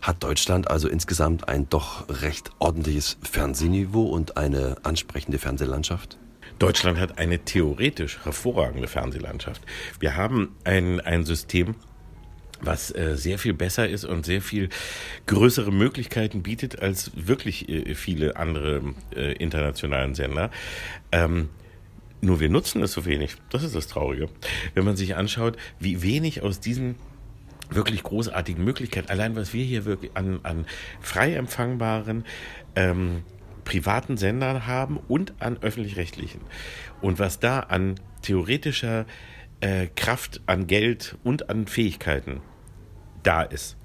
Hat 0.00 0.22
Deutschland 0.22 0.70
also 0.70 0.86
insgesamt 0.86 1.48
ein 1.48 1.68
doch 1.68 2.08
recht 2.22 2.50
ordentliches 2.60 3.16
Fernsehniveau 3.20 4.04
und 4.04 4.36
eine 4.36 4.76
ansprechende 4.84 5.40
Fernsehlandschaft? 5.40 6.18
Deutschland 6.58 6.98
hat 6.98 7.18
eine 7.18 7.40
theoretisch 7.40 8.24
hervorragende 8.24 8.88
Fernsehlandschaft. 8.88 9.62
Wir 10.00 10.16
haben 10.16 10.56
ein, 10.64 11.00
ein 11.00 11.24
System, 11.24 11.74
was 12.60 12.94
äh, 12.94 13.16
sehr 13.16 13.38
viel 13.38 13.52
besser 13.52 13.88
ist 13.88 14.04
und 14.04 14.24
sehr 14.24 14.40
viel 14.40 14.70
größere 15.26 15.70
Möglichkeiten 15.70 16.42
bietet 16.42 16.80
als 16.80 17.12
wirklich 17.14 17.68
äh, 17.68 17.94
viele 17.94 18.36
andere 18.36 18.94
äh, 19.14 19.32
internationalen 19.34 20.14
Sender. 20.14 20.50
Ähm, 21.12 21.50
nur 22.22 22.40
wir 22.40 22.48
nutzen 22.48 22.82
es 22.82 22.92
so 22.92 23.04
wenig. 23.04 23.36
Das 23.50 23.62
ist 23.62 23.74
das 23.74 23.88
Traurige. 23.88 24.28
Wenn 24.74 24.84
man 24.84 24.96
sich 24.96 25.16
anschaut, 25.16 25.56
wie 25.78 26.02
wenig 26.02 26.42
aus 26.42 26.60
diesen 26.60 26.96
wirklich 27.68 28.02
großartigen 28.02 28.64
Möglichkeiten, 28.64 29.10
allein 29.10 29.36
was 29.36 29.52
wir 29.52 29.64
hier 29.64 29.84
wirklich 29.84 30.12
an, 30.14 30.40
an 30.42 30.66
frei 31.00 31.34
empfangbaren 31.34 32.24
ähm, 32.74 33.22
privaten 33.66 34.16
Sendern 34.16 34.66
haben 34.66 34.96
und 34.96 35.34
an 35.42 35.58
öffentlich-rechtlichen. 35.60 36.40
Und 37.02 37.18
was 37.18 37.38
da 37.40 37.60
an 37.60 37.96
theoretischer 38.22 39.04
äh, 39.60 39.88
Kraft, 39.94 40.40
an 40.46 40.66
Geld 40.66 41.18
und 41.24 41.50
an 41.50 41.66
Fähigkeiten 41.66 42.40
da 43.22 43.42
ist, 43.42 43.76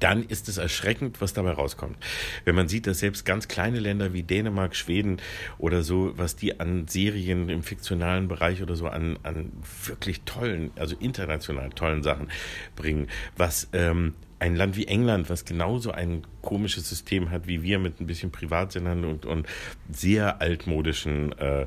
dann 0.00 0.22
ist 0.24 0.48
es 0.48 0.58
erschreckend, 0.58 1.20
was 1.20 1.32
dabei 1.32 1.52
rauskommt. 1.52 1.96
Wenn 2.44 2.54
man 2.54 2.68
sieht, 2.68 2.86
dass 2.86 2.98
selbst 2.98 3.24
ganz 3.24 3.48
kleine 3.48 3.80
Länder 3.80 4.12
wie 4.12 4.22
Dänemark, 4.22 4.76
Schweden 4.76 5.18
oder 5.56 5.82
so, 5.82 6.12
was 6.16 6.36
die 6.36 6.60
an 6.60 6.86
Serien 6.88 7.48
im 7.48 7.62
fiktionalen 7.62 8.28
Bereich 8.28 8.62
oder 8.62 8.76
so 8.76 8.88
an, 8.88 9.18
an 9.22 9.52
wirklich 9.84 10.22
tollen, 10.22 10.72
also 10.76 10.94
international 10.98 11.70
tollen 11.70 12.02
Sachen 12.02 12.28
bringen, 12.76 13.06
was 13.36 13.68
ähm, 13.72 14.14
ein 14.38 14.56
Land 14.56 14.76
wie 14.76 14.86
England, 14.86 15.30
was 15.30 15.44
genauso 15.44 15.90
ein 15.90 16.22
komisches 16.42 16.88
System 16.88 17.30
hat 17.30 17.46
wie 17.46 17.62
wir 17.62 17.78
mit 17.78 18.00
ein 18.00 18.06
bisschen 18.06 18.30
Privatsendern 18.30 19.04
und, 19.04 19.26
und 19.26 19.46
sehr 19.90 20.40
altmodischen 20.40 21.36
äh, 21.38 21.62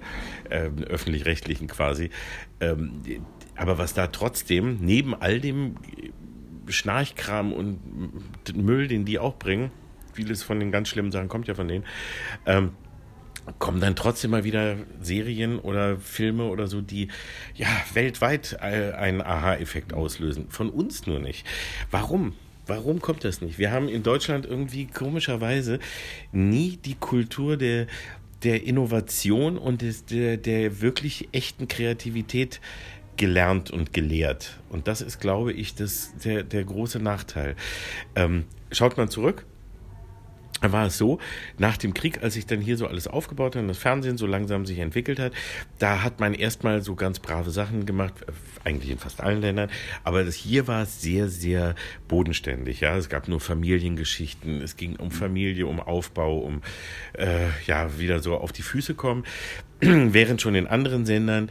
äh, 0.50 0.70
öffentlich-rechtlichen 0.88 1.68
quasi. 1.68 2.10
Ähm, 2.60 3.02
aber 3.56 3.78
was 3.78 3.94
da 3.94 4.08
trotzdem 4.08 4.78
neben 4.82 5.14
all 5.14 5.40
dem 5.40 5.76
Schnarchkram 6.68 7.52
und 7.52 7.80
Müll, 8.56 8.88
den 8.88 9.06
die 9.06 9.20
auch 9.20 9.38
bringen, 9.38 9.72
vieles 10.14 10.44
von 10.44 10.60
den 10.60 10.72
ganz 10.72 10.90
schlimmen 10.90 11.12
Sachen 11.12 11.28
kommt 11.28 11.48
ja 11.48 11.56
von 11.56 11.68
denen, 11.68 11.86
ähm, 12.46 12.72
kommen 13.60 13.82
dann 13.82 13.96
trotzdem 13.96 14.32
mal 14.32 14.44
wieder 14.44 14.78
Serien 15.02 15.60
oder 15.60 15.98
Filme 15.98 16.46
oder 16.46 16.68
so, 16.68 16.82
die 16.82 17.08
ja 17.56 17.68
weltweit 17.94 18.62
einen 18.62 19.22
Aha-Effekt 19.22 19.94
auslösen. 19.94 20.48
Von 20.50 20.70
uns 20.70 21.08
nur 21.08 21.20
nicht. 21.20 21.46
Warum? 21.90 22.34
Warum 22.72 23.02
kommt 23.02 23.26
das 23.26 23.42
nicht? 23.42 23.60
Wir 23.60 23.70
haben 23.72 23.90
in 23.90 24.02
Deutschland 24.02 24.46
irgendwie 24.46 24.88
komischerweise 24.88 25.80
nie 26.32 26.78
die 26.78 26.96
Kultur 26.96 27.58
der, 27.58 27.86
der 28.44 28.64
Innovation 28.64 29.58
und 29.58 29.82
des, 29.82 30.06
der, 30.06 30.38
der 30.38 30.80
wirklich 30.80 31.28
echten 31.34 31.68
Kreativität 31.68 32.62
gelernt 33.18 33.72
und 33.72 33.92
gelehrt. 33.92 34.62
Und 34.70 34.88
das 34.88 35.02
ist, 35.02 35.20
glaube 35.20 35.52
ich, 35.52 35.76
das, 35.76 36.14
der, 36.24 36.44
der 36.44 36.64
große 36.64 37.00
Nachteil. 37.00 37.58
Ähm, 38.16 38.46
schaut 38.72 38.96
man 38.96 39.10
zurück, 39.10 39.46
war 40.62 40.88
es 40.88 40.98
so, 40.98 41.20
nach 41.58 41.78
dem 41.78 41.94
Krieg, 41.94 42.22
als 42.22 42.36
sich 42.36 42.46
dann 42.46 42.62
hier 42.62 42.78
so 42.78 42.88
alles 42.88 43.08
aufgebaut 43.08 43.56
hat 43.56 43.62
und 43.62 43.68
das 43.68 43.78
Fernsehen 43.78 44.18
so 44.18 44.28
langsam 44.28 44.66
sich 44.66 44.80
entwickelt 44.80 45.20
hat, 45.20 45.34
da 45.80 46.04
hat 46.04 46.20
man 46.20 46.34
erstmal 46.34 46.82
so 46.82 46.96
ganz 46.96 47.20
brave 47.20 47.50
Sachen 47.50 47.86
gemacht, 47.86 48.14
äh, 48.28 48.32
eigentlich 48.64 48.92
in 48.92 49.00
fast 49.00 49.22
allen 49.22 49.42
Ländern, 49.42 49.70
aber 50.04 50.24
das 50.24 50.36
hier 50.36 50.68
war 50.68 50.84
es 50.84 51.02
sehr, 51.02 51.30
sehr 51.30 51.76
bodenständig. 52.08 52.82
Ja, 52.82 52.96
es 52.96 53.10
gab 53.10 53.28
nur 53.28 53.40
Familiengeschichten, 53.40 54.62
es 54.62 54.76
ging 54.76 54.98
um 54.98 55.10
Familie, 55.10 55.66
um 55.66 55.80
Aufbau, 55.80 56.38
um 56.40 56.62
äh, 57.14 57.48
ja 57.66 57.98
wieder 57.98 58.20
so 58.20 58.38
auf 58.38 58.52
die 58.52 58.62
Füße 58.62 58.94
kommen, 58.94 59.24
während 59.80 60.42
schon 60.42 60.54
in 60.56 60.68
anderen 60.68 61.06
Sendern 61.06 61.50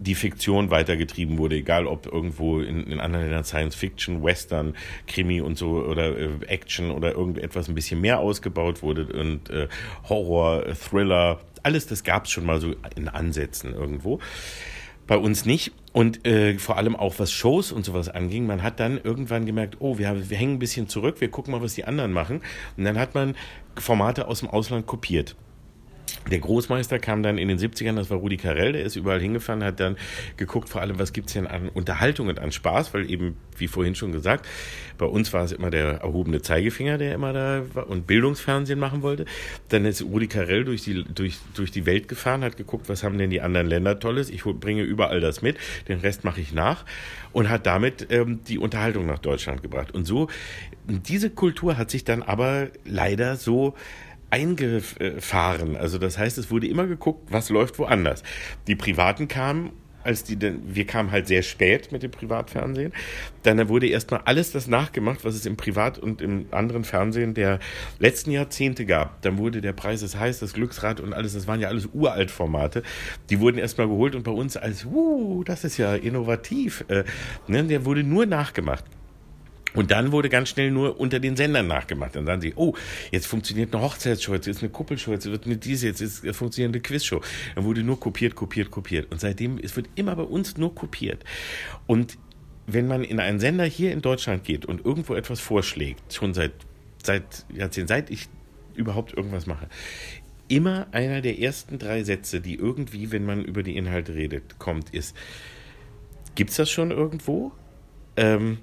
die 0.00 0.14
Fiktion 0.14 0.70
weitergetrieben 0.70 1.38
wurde, 1.38 1.56
egal 1.56 1.86
ob 1.86 2.06
irgendwo 2.06 2.60
in, 2.60 2.84
in 2.86 3.00
anderen 3.00 3.26
Ländern 3.26 3.44
Science 3.44 3.74
Fiction, 3.74 4.22
Western, 4.22 4.74
Krimi 5.06 5.40
und 5.40 5.58
so 5.58 5.84
oder 5.84 6.18
äh, 6.18 6.28
Action 6.46 6.90
oder 6.90 7.12
irgendetwas 7.12 7.68
ein 7.68 7.74
bisschen 7.74 8.00
mehr 8.00 8.18
ausgebaut 8.18 8.82
wurde 8.82 9.06
und 9.06 9.50
äh, 9.50 9.68
Horror, 10.08 10.64
Thriller, 10.74 11.40
alles 11.62 11.86
das 11.86 12.02
gab 12.02 12.24
es 12.24 12.30
schon 12.30 12.46
mal 12.46 12.60
so 12.60 12.74
in 12.96 13.08
Ansätzen 13.08 13.74
irgendwo. 13.74 14.20
Bei 15.06 15.16
uns 15.16 15.44
nicht. 15.44 15.72
Und 15.92 16.24
äh, 16.24 16.56
vor 16.58 16.76
allem 16.76 16.94
auch 16.94 17.18
was 17.18 17.32
Shows 17.32 17.72
und 17.72 17.84
sowas 17.84 18.08
anging, 18.08 18.46
man 18.46 18.62
hat 18.62 18.78
dann 18.78 19.00
irgendwann 19.02 19.44
gemerkt, 19.44 19.78
oh, 19.80 19.98
wir, 19.98 20.30
wir 20.30 20.36
hängen 20.36 20.54
ein 20.54 20.58
bisschen 20.60 20.88
zurück, 20.88 21.20
wir 21.20 21.28
gucken 21.32 21.50
mal, 21.50 21.60
was 21.60 21.74
die 21.74 21.84
anderen 21.84 22.12
machen. 22.12 22.42
Und 22.76 22.84
dann 22.84 22.96
hat 22.96 23.14
man 23.16 23.34
Formate 23.76 24.28
aus 24.28 24.38
dem 24.38 24.48
Ausland 24.48 24.86
kopiert. 24.86 25.34
Der 26.28 26.38
Großmeister 26.38 26.98
kam 26.98 27.22
dann 27.22 27.38
in 27.38 27.48
den 27.48 27.58
70ern, 27.58 27.96
das 27.96 28.10
war 28.10 28.18
Rudi 28.18 28.36
Carell, 28.36 28.72
der 28.72 28.82
ist 28.82 28.94
überall 28.94 29.20
hingefahren, 29.20 29.64
hat 29.64 29.80
dann 29.80 29.96
geguckt, 30.36 30.68
vor 30.68 30.82
allem, 30.82 30.98
was 30.98 31.12
gibt's 31.12 31.32
denn 31.32 31.46
an 31.46 31.70
Unterhaltung 31.70 32.28
und 32.28 32.38
an 32.38 32.52
Spaß, 32.52 32.92
weil 32.92 33.10
eben, 33.10 33.36
wie 33.56 33.68
vorhin 33.68 33.94
schon 33.94 34.12
gesagt, 34.12 34.46
bei 34.98 35.06
uns 35.06 35.32
war 35.32 35.44
es 35.44 35.52
immer 35.52 35.70
der 35.70 36.02
erhobene 36.02 36.42
Zeigefinger, 36.42 36.98
der 36.98 37.14
immer 37.14 37.32
da 37.32 37.62
war 37.72 37.88
und 37.88 38.06
Bildungsfernsehen 38.06 38.78
machen 38.78 39.00
wollte. 39.00 39.24
Dann 39.70 39.86
ist 39.86 40.02
Rudi 40.02 40.26
Carell 40.26 40.64
durch 40.64 40.82
die, 40.82 41.04
durch, 41.04 41.38
durch 41.54 41.70
die 41.70 41.86
Welt 41.86 42.06
gefahren, 42.06 42.44
hat 42.44 42.58
geguckt, 42.58 42.90
was 42.90 43.02
haben 43.02 43.16
denn 43.16 43.30
die 43.30 43.40
anderen 43.40 43.66
Länder 43.66 43.98
Tolles. 43.98 44.28
Ich 44.28 44.44
bringe 44.44 44.82
überall 44.82 45.20
das 45.20 45.40
mit, 45.40 45.56
den 45.88 46.00
Rest 46.00 46.24
mache 46.24 46.42
ich 46.42 46.52
nach 46.52 46.84
und 47.32 47.48
hat 47.48 47.66
damit 47.66 48.08
ähm, 48.10 48.40
die 48.46 48.58
Unterhaltung 48.58 49.06
nach 49.06 49.20
Deutschland 49.20 49.62
gebracht. 49.62 49.92
Und 49.92 50.04
so, 50.04 50.28
diese 50.86 51.30
Kultur 51.30 51.78
hat 51.78 51.90
sich 51.90 52.04
dann 52.04 52.22
aber 52.22 52.68
leider 52.84 53.36
so 53.36 53.74
eingefahren. 54.30 55.76
Also 55.76 55.98
das 55.98 56.18
heißt, 56.18 56.38
es 56.38 56.50
wurde 56.50 56.66
immer 56.66 56.86
geguckt, 56.86 57.30
was 57.30 57.50
läuft 57.50 57.78
woanders. 57.78 58.22
Die 58.66 58.76
Privaten 58.76 59.28
kamen 59.28 59.72
als 60.02 60.24
die 60.24 60.36
denn, 60.36 60.62
wir 60.64 60.86
kamen 60.86 61.10
halt 61.10 61.26
sehr 61.26 61.42
spät 61.42 61.92
mit 61.92 62.02
dem 62.02 62.10
Privatfernsehen. 62.10 62.92
Dann 63.42 63.68
wurde 63.68 63.86
erstmal 63.88 64.22
alles 64.24 64.52
das 64.52 64.66
nachgemacht, 64.66 65.24
was 65.24 65.34
es 65.34 65.46
im 65.46 65.56
Privat- 65.56 65.98
und 65.98 66.22
im 66.22 66.46
anderen 66.50 66.84
Fernsehen 66.84 67.34
der 67.34 67.58
letzten 67.98 68.30
Jahrzehnte 68.30 68.86
gab. 68.86 69.20
Dann 69.22 69.38
wurde 69.38 69.60
der 69.60 69.72
Preis 69.72 70.02
ist 70.02 70.18
heiß, 70.18 70.40
das 70.40 70.54
Glücksrad 70.54 71.00
und 71.00 71.12
alles, 71.12 71.34
das 71.34 71.46
waren 71.46 71.60
ja 71.60 71.68
alles 71.68 71.88
uralt 71.92 72.30
Formate. 72.30 72.82
Die 73.28 73.40
wurden 73.40 73.58
erstmal 73.58 73.88
geholt 73.88 74.14
und 74.14 74.22
bei 74.22 74.32
uns 74.32 74.56
als, 74.56 74.84
uh, 74.86 75.44
das 75.44 75.64
ist 75.64 75.76
ja 75.76 75.94
innovativ. 75.94 76.84
Äh, 76.88 77.04
ne, 77.46 77.64
der 77.64 77.84
wurde 77.84 78.02
nur 78.02 78.26
nachgemacht. 78.26 78.84
Und 79.74 79.90
dann 79.90 80.12
wurde 80.12 80.28
ganz 80.28 80.48
schnell 80.48 80.70
nur 80.70 80.98
unter 80.98 81.20
den 81.20 81.36
Sendern 81.36 81.66
nachgemacht. 81.66 82.16
Dann 82.16 82.26
sagen 82.26 82.40
sie, 82.40 82.52
oh, 82.56 82.74
jetzt 83.10 83.26
funktioniert 83.26 83.74
eine 83.74 83.82
Hochzeitsshow, 83.84 84.34
jetzt 84.34 84.46
ist 84.46 84.62
eine 84.62 84.70
Kuppelshow, 84.70 85.12
jetzt 85.12 85.26
wird 85.26 85.46
eine 85.46 85.56
diese, 85.56 85.86
jetzt 85.86 86.00
ist 86.00 86.22
eine 86.22 86.34
funktionierende 86.34 86.80
Quizshow. 86.80 87.20
Dann 87.54 87.64
wurde 87.64 87.82
nur 87.82 88.00
kopiert, 88.00 88.34
kopiert, 88.34 88.70
kopiert. 88.70 89.10
Und 89.10 89.20
seitdem, 89.20 89.58
es 89.58 89.76
wird 89.76 89.88
immer 89.94 90.16
bei 90.16 90.22
uns 90.22 90.56
nur 90.56 90.74
kopiert. 90.74 91.24
Und 91.86 92.18
wenn 92.66 92.86
man 92.86 93.04
in 93.04 93.20
einen 93.20 93.40
Sender 93.40 93.64
hier 93.64 93.92
in 93.92 94.02
Deutschland 94.02 94.44
geht 94.44 94.66
und 94.66 94.84
irgendwo 94.84 95.14
etwas 95.14 95.40
vorschlägt, 95.40 96.12
schon 96.12 96.34
seit, 96.34 96.52
seit 97.02 97.46
Jahrzehnten, 97.52 97.88
seit 97.88 98.10
ich 98.10 98.28
überhaupt 98.74 99.14
irgendwas 99.14 99.46
mache, 99.46 99.68
immer 100.48 100.88
einer 100.92 101.20
der 101.20 101.38
ersten 101.38 101.78
drei 101.78 102.02
Sätze, 102.02 102.40
die 102.40 102.56
irgendwie, 102.56 103.12
wenn 103.12 103.24
man 103.24 103.44
über 103.44 103.62
die 103.62 103.76
Inhalte 103.76 104.14
redet, 104.14 104.58
kommt, 104.58 104.90
ist, 104.90 105.16
gibt's 106.34 106.56
das 106.56 106.70
schon 106.70 106.90
irgendwo? 106.90 107.52
Ähm, 108.16 108.58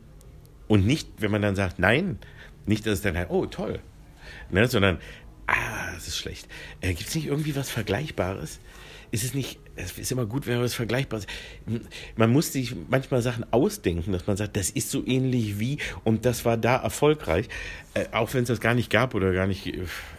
und 0.68 0.86
nicht, 0.86 1.09
wenn 1.20 1.32
man 1.32 1.41
dann 1.41 1.55
sagt, 1.55 1.80
nein, 1.80 2.20
nicht, 2.65 2.86
dass 2.86 2.95
es 2.95 3.01
dann 3.01 3.18
halt, 3.18 3.30
oh, 3.30 3.45
toll, 3.45 3.80
ne, 4.49 4.68
sondern, 4.68 4.99
ah, 5.47 5.93
das 5.93 6.07
ist 6.07 6.18
schlecht. 6.18 6.47
Äh, 6.82 6.93
Gibt 6.93 7.09
es 7.09 7.15
nicht 7.15 7.28
irgendwie 7.28 7.55
was 7.55 7.70
Vergleichbares? 7.70 8.59
Ist 9.09 9.24
es 9.24 9.34
nicht, 9.34 9.59
es 9.78 9.97
ist 9.97 10.11
immer 10.11 10.26
gut, 10.26 10.47
wenn 10.47 10.55
man 10.55 10.65
was 10.65 10.74
Vergleichbares. 10.74 11.28
Man 12.18 12.32
muss 12.32 12.51
sich 12.51 12.76
manchmal 12.89 13.22
Sachen 13.22 13.45
ausdenken, 13.53 14.11
dass 14.11 14.28
man 14.28 14.36
sagt, 14.36 14.57
das 14.57 14.70
ist 14.70 14.91
so 14.91 15.05
ähnlich 15.05 15.59
wie 15.59 15.78
und 16.03 16.26
das 16.26 16.43
war 16.43 16.57
da 16.57 16.76
erfolgreich, 16.76 17.47
äh, 17.93 18.05
auch 18.11 18.34
wenn 18.34 18.43
es 18.43 18.49
das 18.49 18.59
gar 18.59 18.74
nicht 18.74 18.89
gab 18.89 19.15
oder 19.15 19.32
gar 19.32 19.47
nicht, 19.47 19.72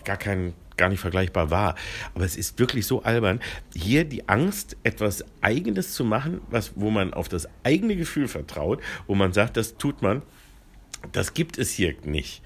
gar 0.04 0.16
kein, 0.16 0.54
gar 0.78 0.88
nicht 0.88 1.00
vergleichbar 1.00 1.50
war. 1.50 1.74
Aber 2.14 2.24
es 2.24 2.36
ist 2.36 2.58
wirklich 2.58 2.86
so 2.86 3.02
albern, 3.02 3.40
hier 3.74 4.04
die 4.04 4.26
Angst, 4.26 4.78
etwas 4.84 5.22
Eigenes 5.42 5.92
zu 5.92 6.04
machen, 6.04 6.40
was, 6.48 6.72
wo 6.76 6.88
man 6.88 7.12
auf 7.12 7.28
das 7.28 7.46
eigene 7.64 7.94
Gefühl 7.94 8.26
vertraut, 8.26 8.80
wo 9.06 9.14
man 9.14 9.34
sagt, 9.34 9.58
das 9.58 9.76
tut 9.76 10.00
man 10.00 10.22
das 11.12 11.34
gibt 11.34 11.58
es 11.58 11.70
hier 11.70 11.94
nicht. 12.04 12.42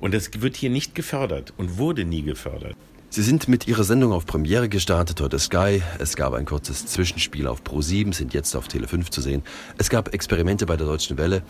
Und 0.00 0.14
das 0.14 0.30
wird 0.38 0.56
hier 0.56 0.70
nicht 0.70 0.94
gefördert 0.94 1.52
und 1.56 1.78
wurde 1.78 2.04
nie 2.04 2.22
gefördert. 2.22 2.76
Sie 3.10 3.22
sind 3.22 3.48
mit 3.48 3.66
Ihrer 3.66 3.84
Sendung 3.84 4.12
auf 4.12 4.26
Premiere 4.26 4.68
gestartet, 4.68 5.20
heute 5.22 5.38
Sky. 5.38 5.82
Es 5.98 6.14
gab 6.14 6.34
ein 6.34 6.44
kurzes 6.44 6.86
Zwischenspiel 6.86 7.46
auf 7.46 7.62
Pro7, 7.62 8.14
sind 8.14 8.34
jetzt 8.34 8.54
auf 8.54 8.68
Tele5 8.68 9.10
zu 9.10 9.22
sehen. 9.22 9.42
Es 9.78 9.88
gab 9.88 10.12
Experimente 10.12 10.66
bei 10.66 10.76
der 10.76 10.86
Deutschen 10.86 11.16
Welle. 11.16 11.42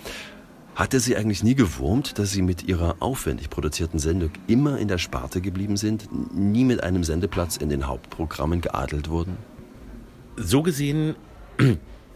Hatte 0.76 1.00
Sie 1.00 1.16
eigentlich 1.16 1.42
nie 1.42 1.56
gewurmt, 1.56 2.20
dass 2.20 2.30
Sie 2.30 2.42
mit 2.42 2.68
Ihrer 2.68 2.94
aufwendig 3.00 3.50
produzierten 3.50 3.98
Sendung 3.98 4.30
immer 4.46 4.78
in 4.78 4.86
der 4.86 4.98
Sparte 4.98 5.40
geblieben 5.40 5.76
sind, 5.76 6.08
nie 6.32 6.62
mit 6.62 6.84
einem 6.84 7.02
Sendeplatz 7.02 7.56
in 7.56 7.68
den 7.68 7.88
Hauptprogrammen 7.88 8.60
geadelt 8.60 9.08
wurden? 9.08 9.36
So 10.36 10.62
gesehen 10.62 11.16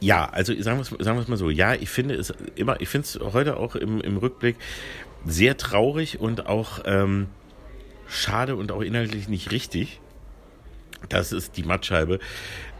ja, 0.03 0.29
also 0.29 0.53
sagen 0.61 0.79
wir 0.79 0.83
es 0.83 1.05
sagen 1.05 1.17
wir's 1.17 1.29
mal 1.29 1.37
so. 1.37 1.49
Ja, 1.49 1.75
ich 1.75 1.89
finde 1.89 2.15
es 2.15 2.35
immer, 2.57 2.81
ich 2.81 2.89
finde 2.89 3.07
es 3.07 3.21
heute 3.33 3.57
auch 3.57 3.77
im, 3.77 4.01
im 4.01 4.17
Rückblick 4.17 4.57
sehr 5.25 5.57
traurig 5.57 6.19
und 6.21 6.47
auch 6.47 6.81
ähm, 6.85 7.29
schade 8.09 8.57
und 8.57 8.73
auch 8.73 8.81
inhaltlich 8.81 9.29
nicht 9.29 9.53
richtig, 9.53 10.01
dass 11.09 11.31
es 11.31 11.53
die 11.53 11.63
Mattscheibe 11.63 12.19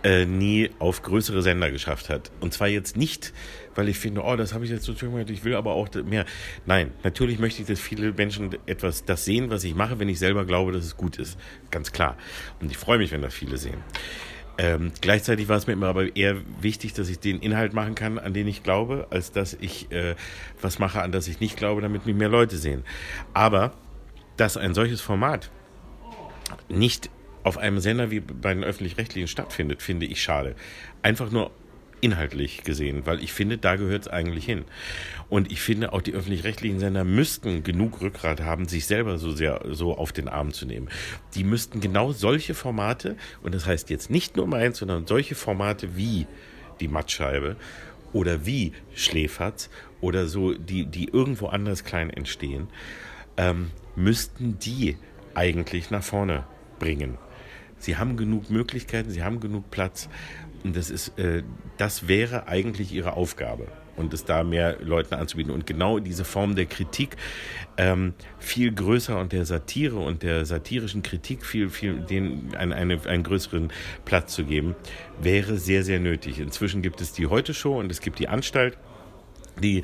äh, 0.03 0.27
nie 0.27 0.71
auf 0.81 1.03
größere 1.03 1.43
Sender 1.43 1.71
geschafft 1.71 2.09
hat. 2.09 2.33
Und 2.41 2.53
zwar 2.53 2.67
jetzt 2.67 2.97
nicht, 2.97 3.33
weil 3.77 3.89
ich 3.89 3.99
finde, 3.99 4.23
oh, 4.23 4.35
das 4.35 4.53
habe 4.53 4.65
ich 4.65 4.71
jetzt 4.73 4.85
so 4.85 4.95
schön 4.97 5.13
gemacht, 5.13 5.31
ich 5.31 5.45
will 5.45 5.55
aber 5.55 5.75
auch 5.75 5.89
mehr. 6.05 6.25
Nein, 6.67 6.91
natürlich 7.05 7.39
möchte 7.39 7.63
ich, 7.63 7.69
dass 7.69 7.79
viele 7.79 8.13
Menschen 8.13 8.51
etwas 8.67 9.05
das 9.05 9.25
sehen, 9.25 9.49
was 9.49 9.63
ich 9.63 9.77
mache, 9.77 10.01
wenn 10.01 10.09
ich 10.09 10.19
selber 10.19 10.45
glaube, 10.45 10.73
dass 10.73 10.85
es 10.85 10.97
gut 10.97 11.19
ist. 11.19 11.39
Ganz 11.71 11.93
klar. 11.93 12.17
Und 12.61 12.73
ich 12.73 12.79
freue 12.79 12.99
mich, 12.99 13.13
wenn 13.13 13.23
das 13.23 13.33
viele 13.33 13.59
sehen. 13.59 13.79
Ähm, 14.59 14.93
gleichzeitig 15.01 15.49
war 15.49 15.57
es 15.57 15.67
mir 15.67 15.73
immer 15.73 15.89
aber 15.89 16.15
eher 16.15 16.37
wichtig, 16.61 16.93
dass 16.93 17.09
ich 17.09 17.19
den 17.19 17.41
Inhalt 17.41 17.73
machen 17.73 17.95
kann, 17.95 18.19
an 18.19 18.35
den 18.35 18.47
ich 18.47 18.63
glaube, 18.63 19.07
als 19.11 19.33
dass 19.33 19.55
ich 19.55 19.91
äh, 19.91 20.15
was 20.61 20.79
mache, 20.79 21.01
an 21.01 21.11
das 21.13 21.27
ich 21.27 21.41
nicht 21.41 21.57
glaube, 21.57 21.81
damit 21.81 22.07
mich 22.07 22.15
mehr 22.15 22.29
Leute 22.29 22.57
sehen. 22.57 22.85
Aber 23.33 23.73
dass 24.37 24.57
ein 24.57 24.75
solches 24.75 25.01
Format 25.01 25.51
nicht 26.69 27.11
auf 27.45 27.59
einem 27.59 27.81
Sender 27.81 28.11
wie 28.11 28.21
bei 28.21 28.55
den 28.55 28.63
öffentlich-rechtlichen 28.63 29.29
stattfindet, 29.29 29.83
finde 29.83 30.07
ich 30.07 30.23
schade. 30.23 30.55
Einfach 31.03 31.31
nur 31.31 31.51
inhaltlich 32.03 32.65
gesehen, 32.65 33.07
weil 33.07 33.23
ich 33.23 33.33
finde, 33.33 33.57
da 33.57 33.77
gehört 33.77 34.03
es 34.03 34.09
eigentlich 34.09 34.45
hin. 34.45 34.65
Und 35.31 35.51
ich 35.51 35.63
finde, 35.63 35.93
auch 35.93 36.03
die 36.03 36.13
öffentlich-rechtlichen 36.13 36.81
Sender 36.81 37.05
müssten 37.05 37.63
genug 37.63 38.03
Rückgrat 38.03 38.43
haben, 38.43 38.67
sich 38.69 38.87
selber 38.87 39.19
so 39.19 39.31
sehr 39.33 39.63
so 39.71 39.97
auf 39.97 40.13
den 40.13 40.29
Arm 40.29 40.53
zu 40.53 40.67
nehmen. 40.67 40.89
Die 41.35 41.45
müssten 41.45 41.81
genau 41.81 42.13
solche 42.13 42.55
Formate, 42.55 43.17
und 43.43 43.55
das 43.55 43.67
heißt 43.67 43.89
jetzt 43.89 44.11
nicht 44.11 44.37
nur 44.37 44.47
meins, 44.47 44.79
sondern 44.79 45.07
solche 45.07 45.37
Formate 45.37 45.97
wie 45.97 46.27
die 46.81 46.89
Mattscheibe 46.89 47.57
oder 48.13 48.45
wie 48.45 48.73
Schläferz 48.95 49.71
oder 50.01 50.27
so, 50.27 50.53
die, 50.53 50.87
die 50.87 51.09
irgendwo 51.09 51.47
anders 51.47 51.85
klein 51.85 52.11
entstehen, 52.11 52.67
ähm, 53.37 53.71
müssten 53.95 54.59
die 54.59 54.97
eigentlich 55.35 55.91
nach 55.91 56.03
vorne 56.03 56.45
bringen. 56.79 57.17
Sie 57.79 57.97
haben 57.97 58.17
genug 58.17 58.49
Möglichkeiten, 58.49 59.11
sie 59.11 59.25
haben 59.25 59.41
genug 59.41 59.71
Platz 59.73 60.09
und 60.65 60.77
das 60.77 60.91
ist, 60.91 61.19
äh, 61.19 61.43
das 61.79 62.09
wäre 62.09 62.49
eigentlich 62.49 62.93
ihre 62.93 63.15
Aufgabe. 63.15 63.67
und 63.97 64.15
es 64.15 64.25
da 64.25 64.43
mehr 64.43 64.79
Leuten 64.81 65.15
anzubieten. 65.15 65.53
Und 65.53 65.67
genau 65.67 65.99
diese 65.99 66.25
Form 66.25 66.55
der 66.55 66.67
Kritik 66.67 67.17
ähm, 67.77 68.15
viel 68.39 68.73
größer 68.73 69.19
und 69.19 69.33
der 69.33 69.45
Satire 69.45 69.99
und 69.99 70.23
der 70.23 70.47
satirischen 70.47 71.03
Kritik 71.03 71.45
viel, 71.45 71.69
viel, 71.69 72.01
den 72.01 72.55
einen, 72.57 72.73
eine, 72.73 73.07
einen 73.07 73.23
größeren 73.23 73.71
Platz 74.05 74.35
zu 74.35 74.45
geben, 74.45 74.75
wäre 75.21 75.59
sehr, 75.59 75.85
sehr 75.85 76.01
nötig. 76.01 76.41
Inzwischen 76.41 76.83
gibt 76.83 77.01
es 77.01 77.13
die 77.13 77.27
Heute-Show 77.27 77.79
und 77.79 77.91
es 77.91 78.01
gibt 78.01 78.19
die 78.19 78.29
Anstalt, 78.29 78.79
die 79.63 79.83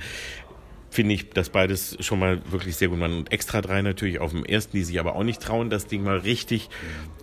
finde 0.91 1.15
ich 1.15 1.31
das 1.31 1.51
beides 1.51 1.97
schon 2.01 2.19
mal 2.19 2.41
wirklich 2.51 2.77
sehr 2.77 2.89
gut. 2.89 3.01
Und 3.01 3.33
extra 3.33 3.61
drei 3.61 3.83
natürlich 3.83 4.21
auf 4.21 4.33
dem 4.33 4.45
ersten, 4.45 4.77
die 4.77 4.85
sich 4.85 4.99
aber 5.01 5.17
auch 5.17 5.25
nicht 5.25 5.41
trauen, 5.43 5.71
das 5.71 5.87
Ding 5.87 6.03
mal 6.03 6.19
richtig 6.19 6.71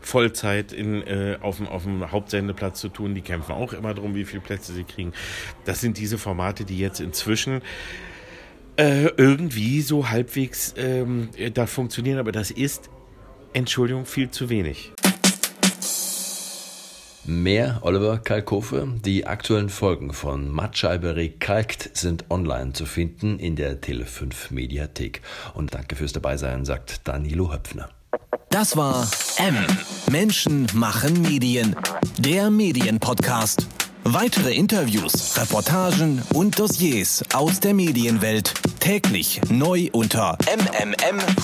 Vollzeit 0.01 0.71
in, 0.71 1.01
äh, 1.01 1.37
auf, 1.41 1.57
dem, 1.57 1.67
auf 1.67 1.83
dem 1.83 2.11
Hauptsendeplatz 2.11 2.79
zu 2.79 2.89
tun. 2.89 3.15
Die 3.15 3.21
kämpfen 3.21 3.53
auch 3.53 3.73
immer 3.73 3.93
darum, 3.93 4.15
wie 4.15 4.25
viele 4.25 4.41
Plätze 4.41 4.73
sie 4.73 4.83
kriegen. 4.83 5.13
Das 5.65 5.81
sind 5.81 5.97
diese 5.97 6.17
Formate, 6.17 6.63
die 6.65 6.77
jetzt 6.77 6.99
inzwischen 6.99 7.61
äh, 8.77 9.05
irgendwie 9.17 9.81
so 9.81 10.09
halbwegs 10.09 10.73
ähm, 10.77 11.29
da 11.53 11.65
funktionieren, 11.65 12.19
aber 12.19 12.31
das 12.31 12.51
ist, 12.51 12.89
Entschuldigung, 13.53 14.05
viel 14.05 14.29
zu 14.29 14.49
wenig. 14.49 14.91
Mehr 17.27 17.79
Oliver 17.81 18.19
Kalkofe. 18.19 18.87
Die 19.03 19.25
aktuellen 19.25 19.69
Folgen 19.69 20.13
von 20.13 20.51
Mattscheibe 20.51 21.15
Rekalkt 21.15 21.89
sind 21.97 22.25
online 22.29 22.73
zu 22.73 22.85
finden 22.85 23.39
in 23.39 23.55
der 23.55 23.81
Tele5 23.81 24.51
Mediathek. 24.51 25.21
Und 25.55 25.73
danke 25.73 25.95
fürs 25.95 26.13
Dabeisein, 26.13 26.65
sagt 26.65 27.07
Danilo 27.07 27.51
Höpfner. 27.51 27.89
Das 28.51 28.77
war 28.77 29.09
M. 29.37 29.55
Menschen 30.11 30.67
machen 30.73 31.19
Medien. 31.23 31.75
Der 32.19 32.51
Medienpodcast. 32.51 33.65
Weitere 34.03 34.53
Interviews, 34.53 35.35
Reportagen 35.35 36.21
und 36.33 36.59
Dossiers 36.59 37.23
aus 37.33 37.59
der 37.59 37.73
Medienwelt 37.73 38.53
täglich 38.79 39.41
neu 39.49 39.89
unter 39.93 40.37
mmm.verdi.de. 40.45 41.41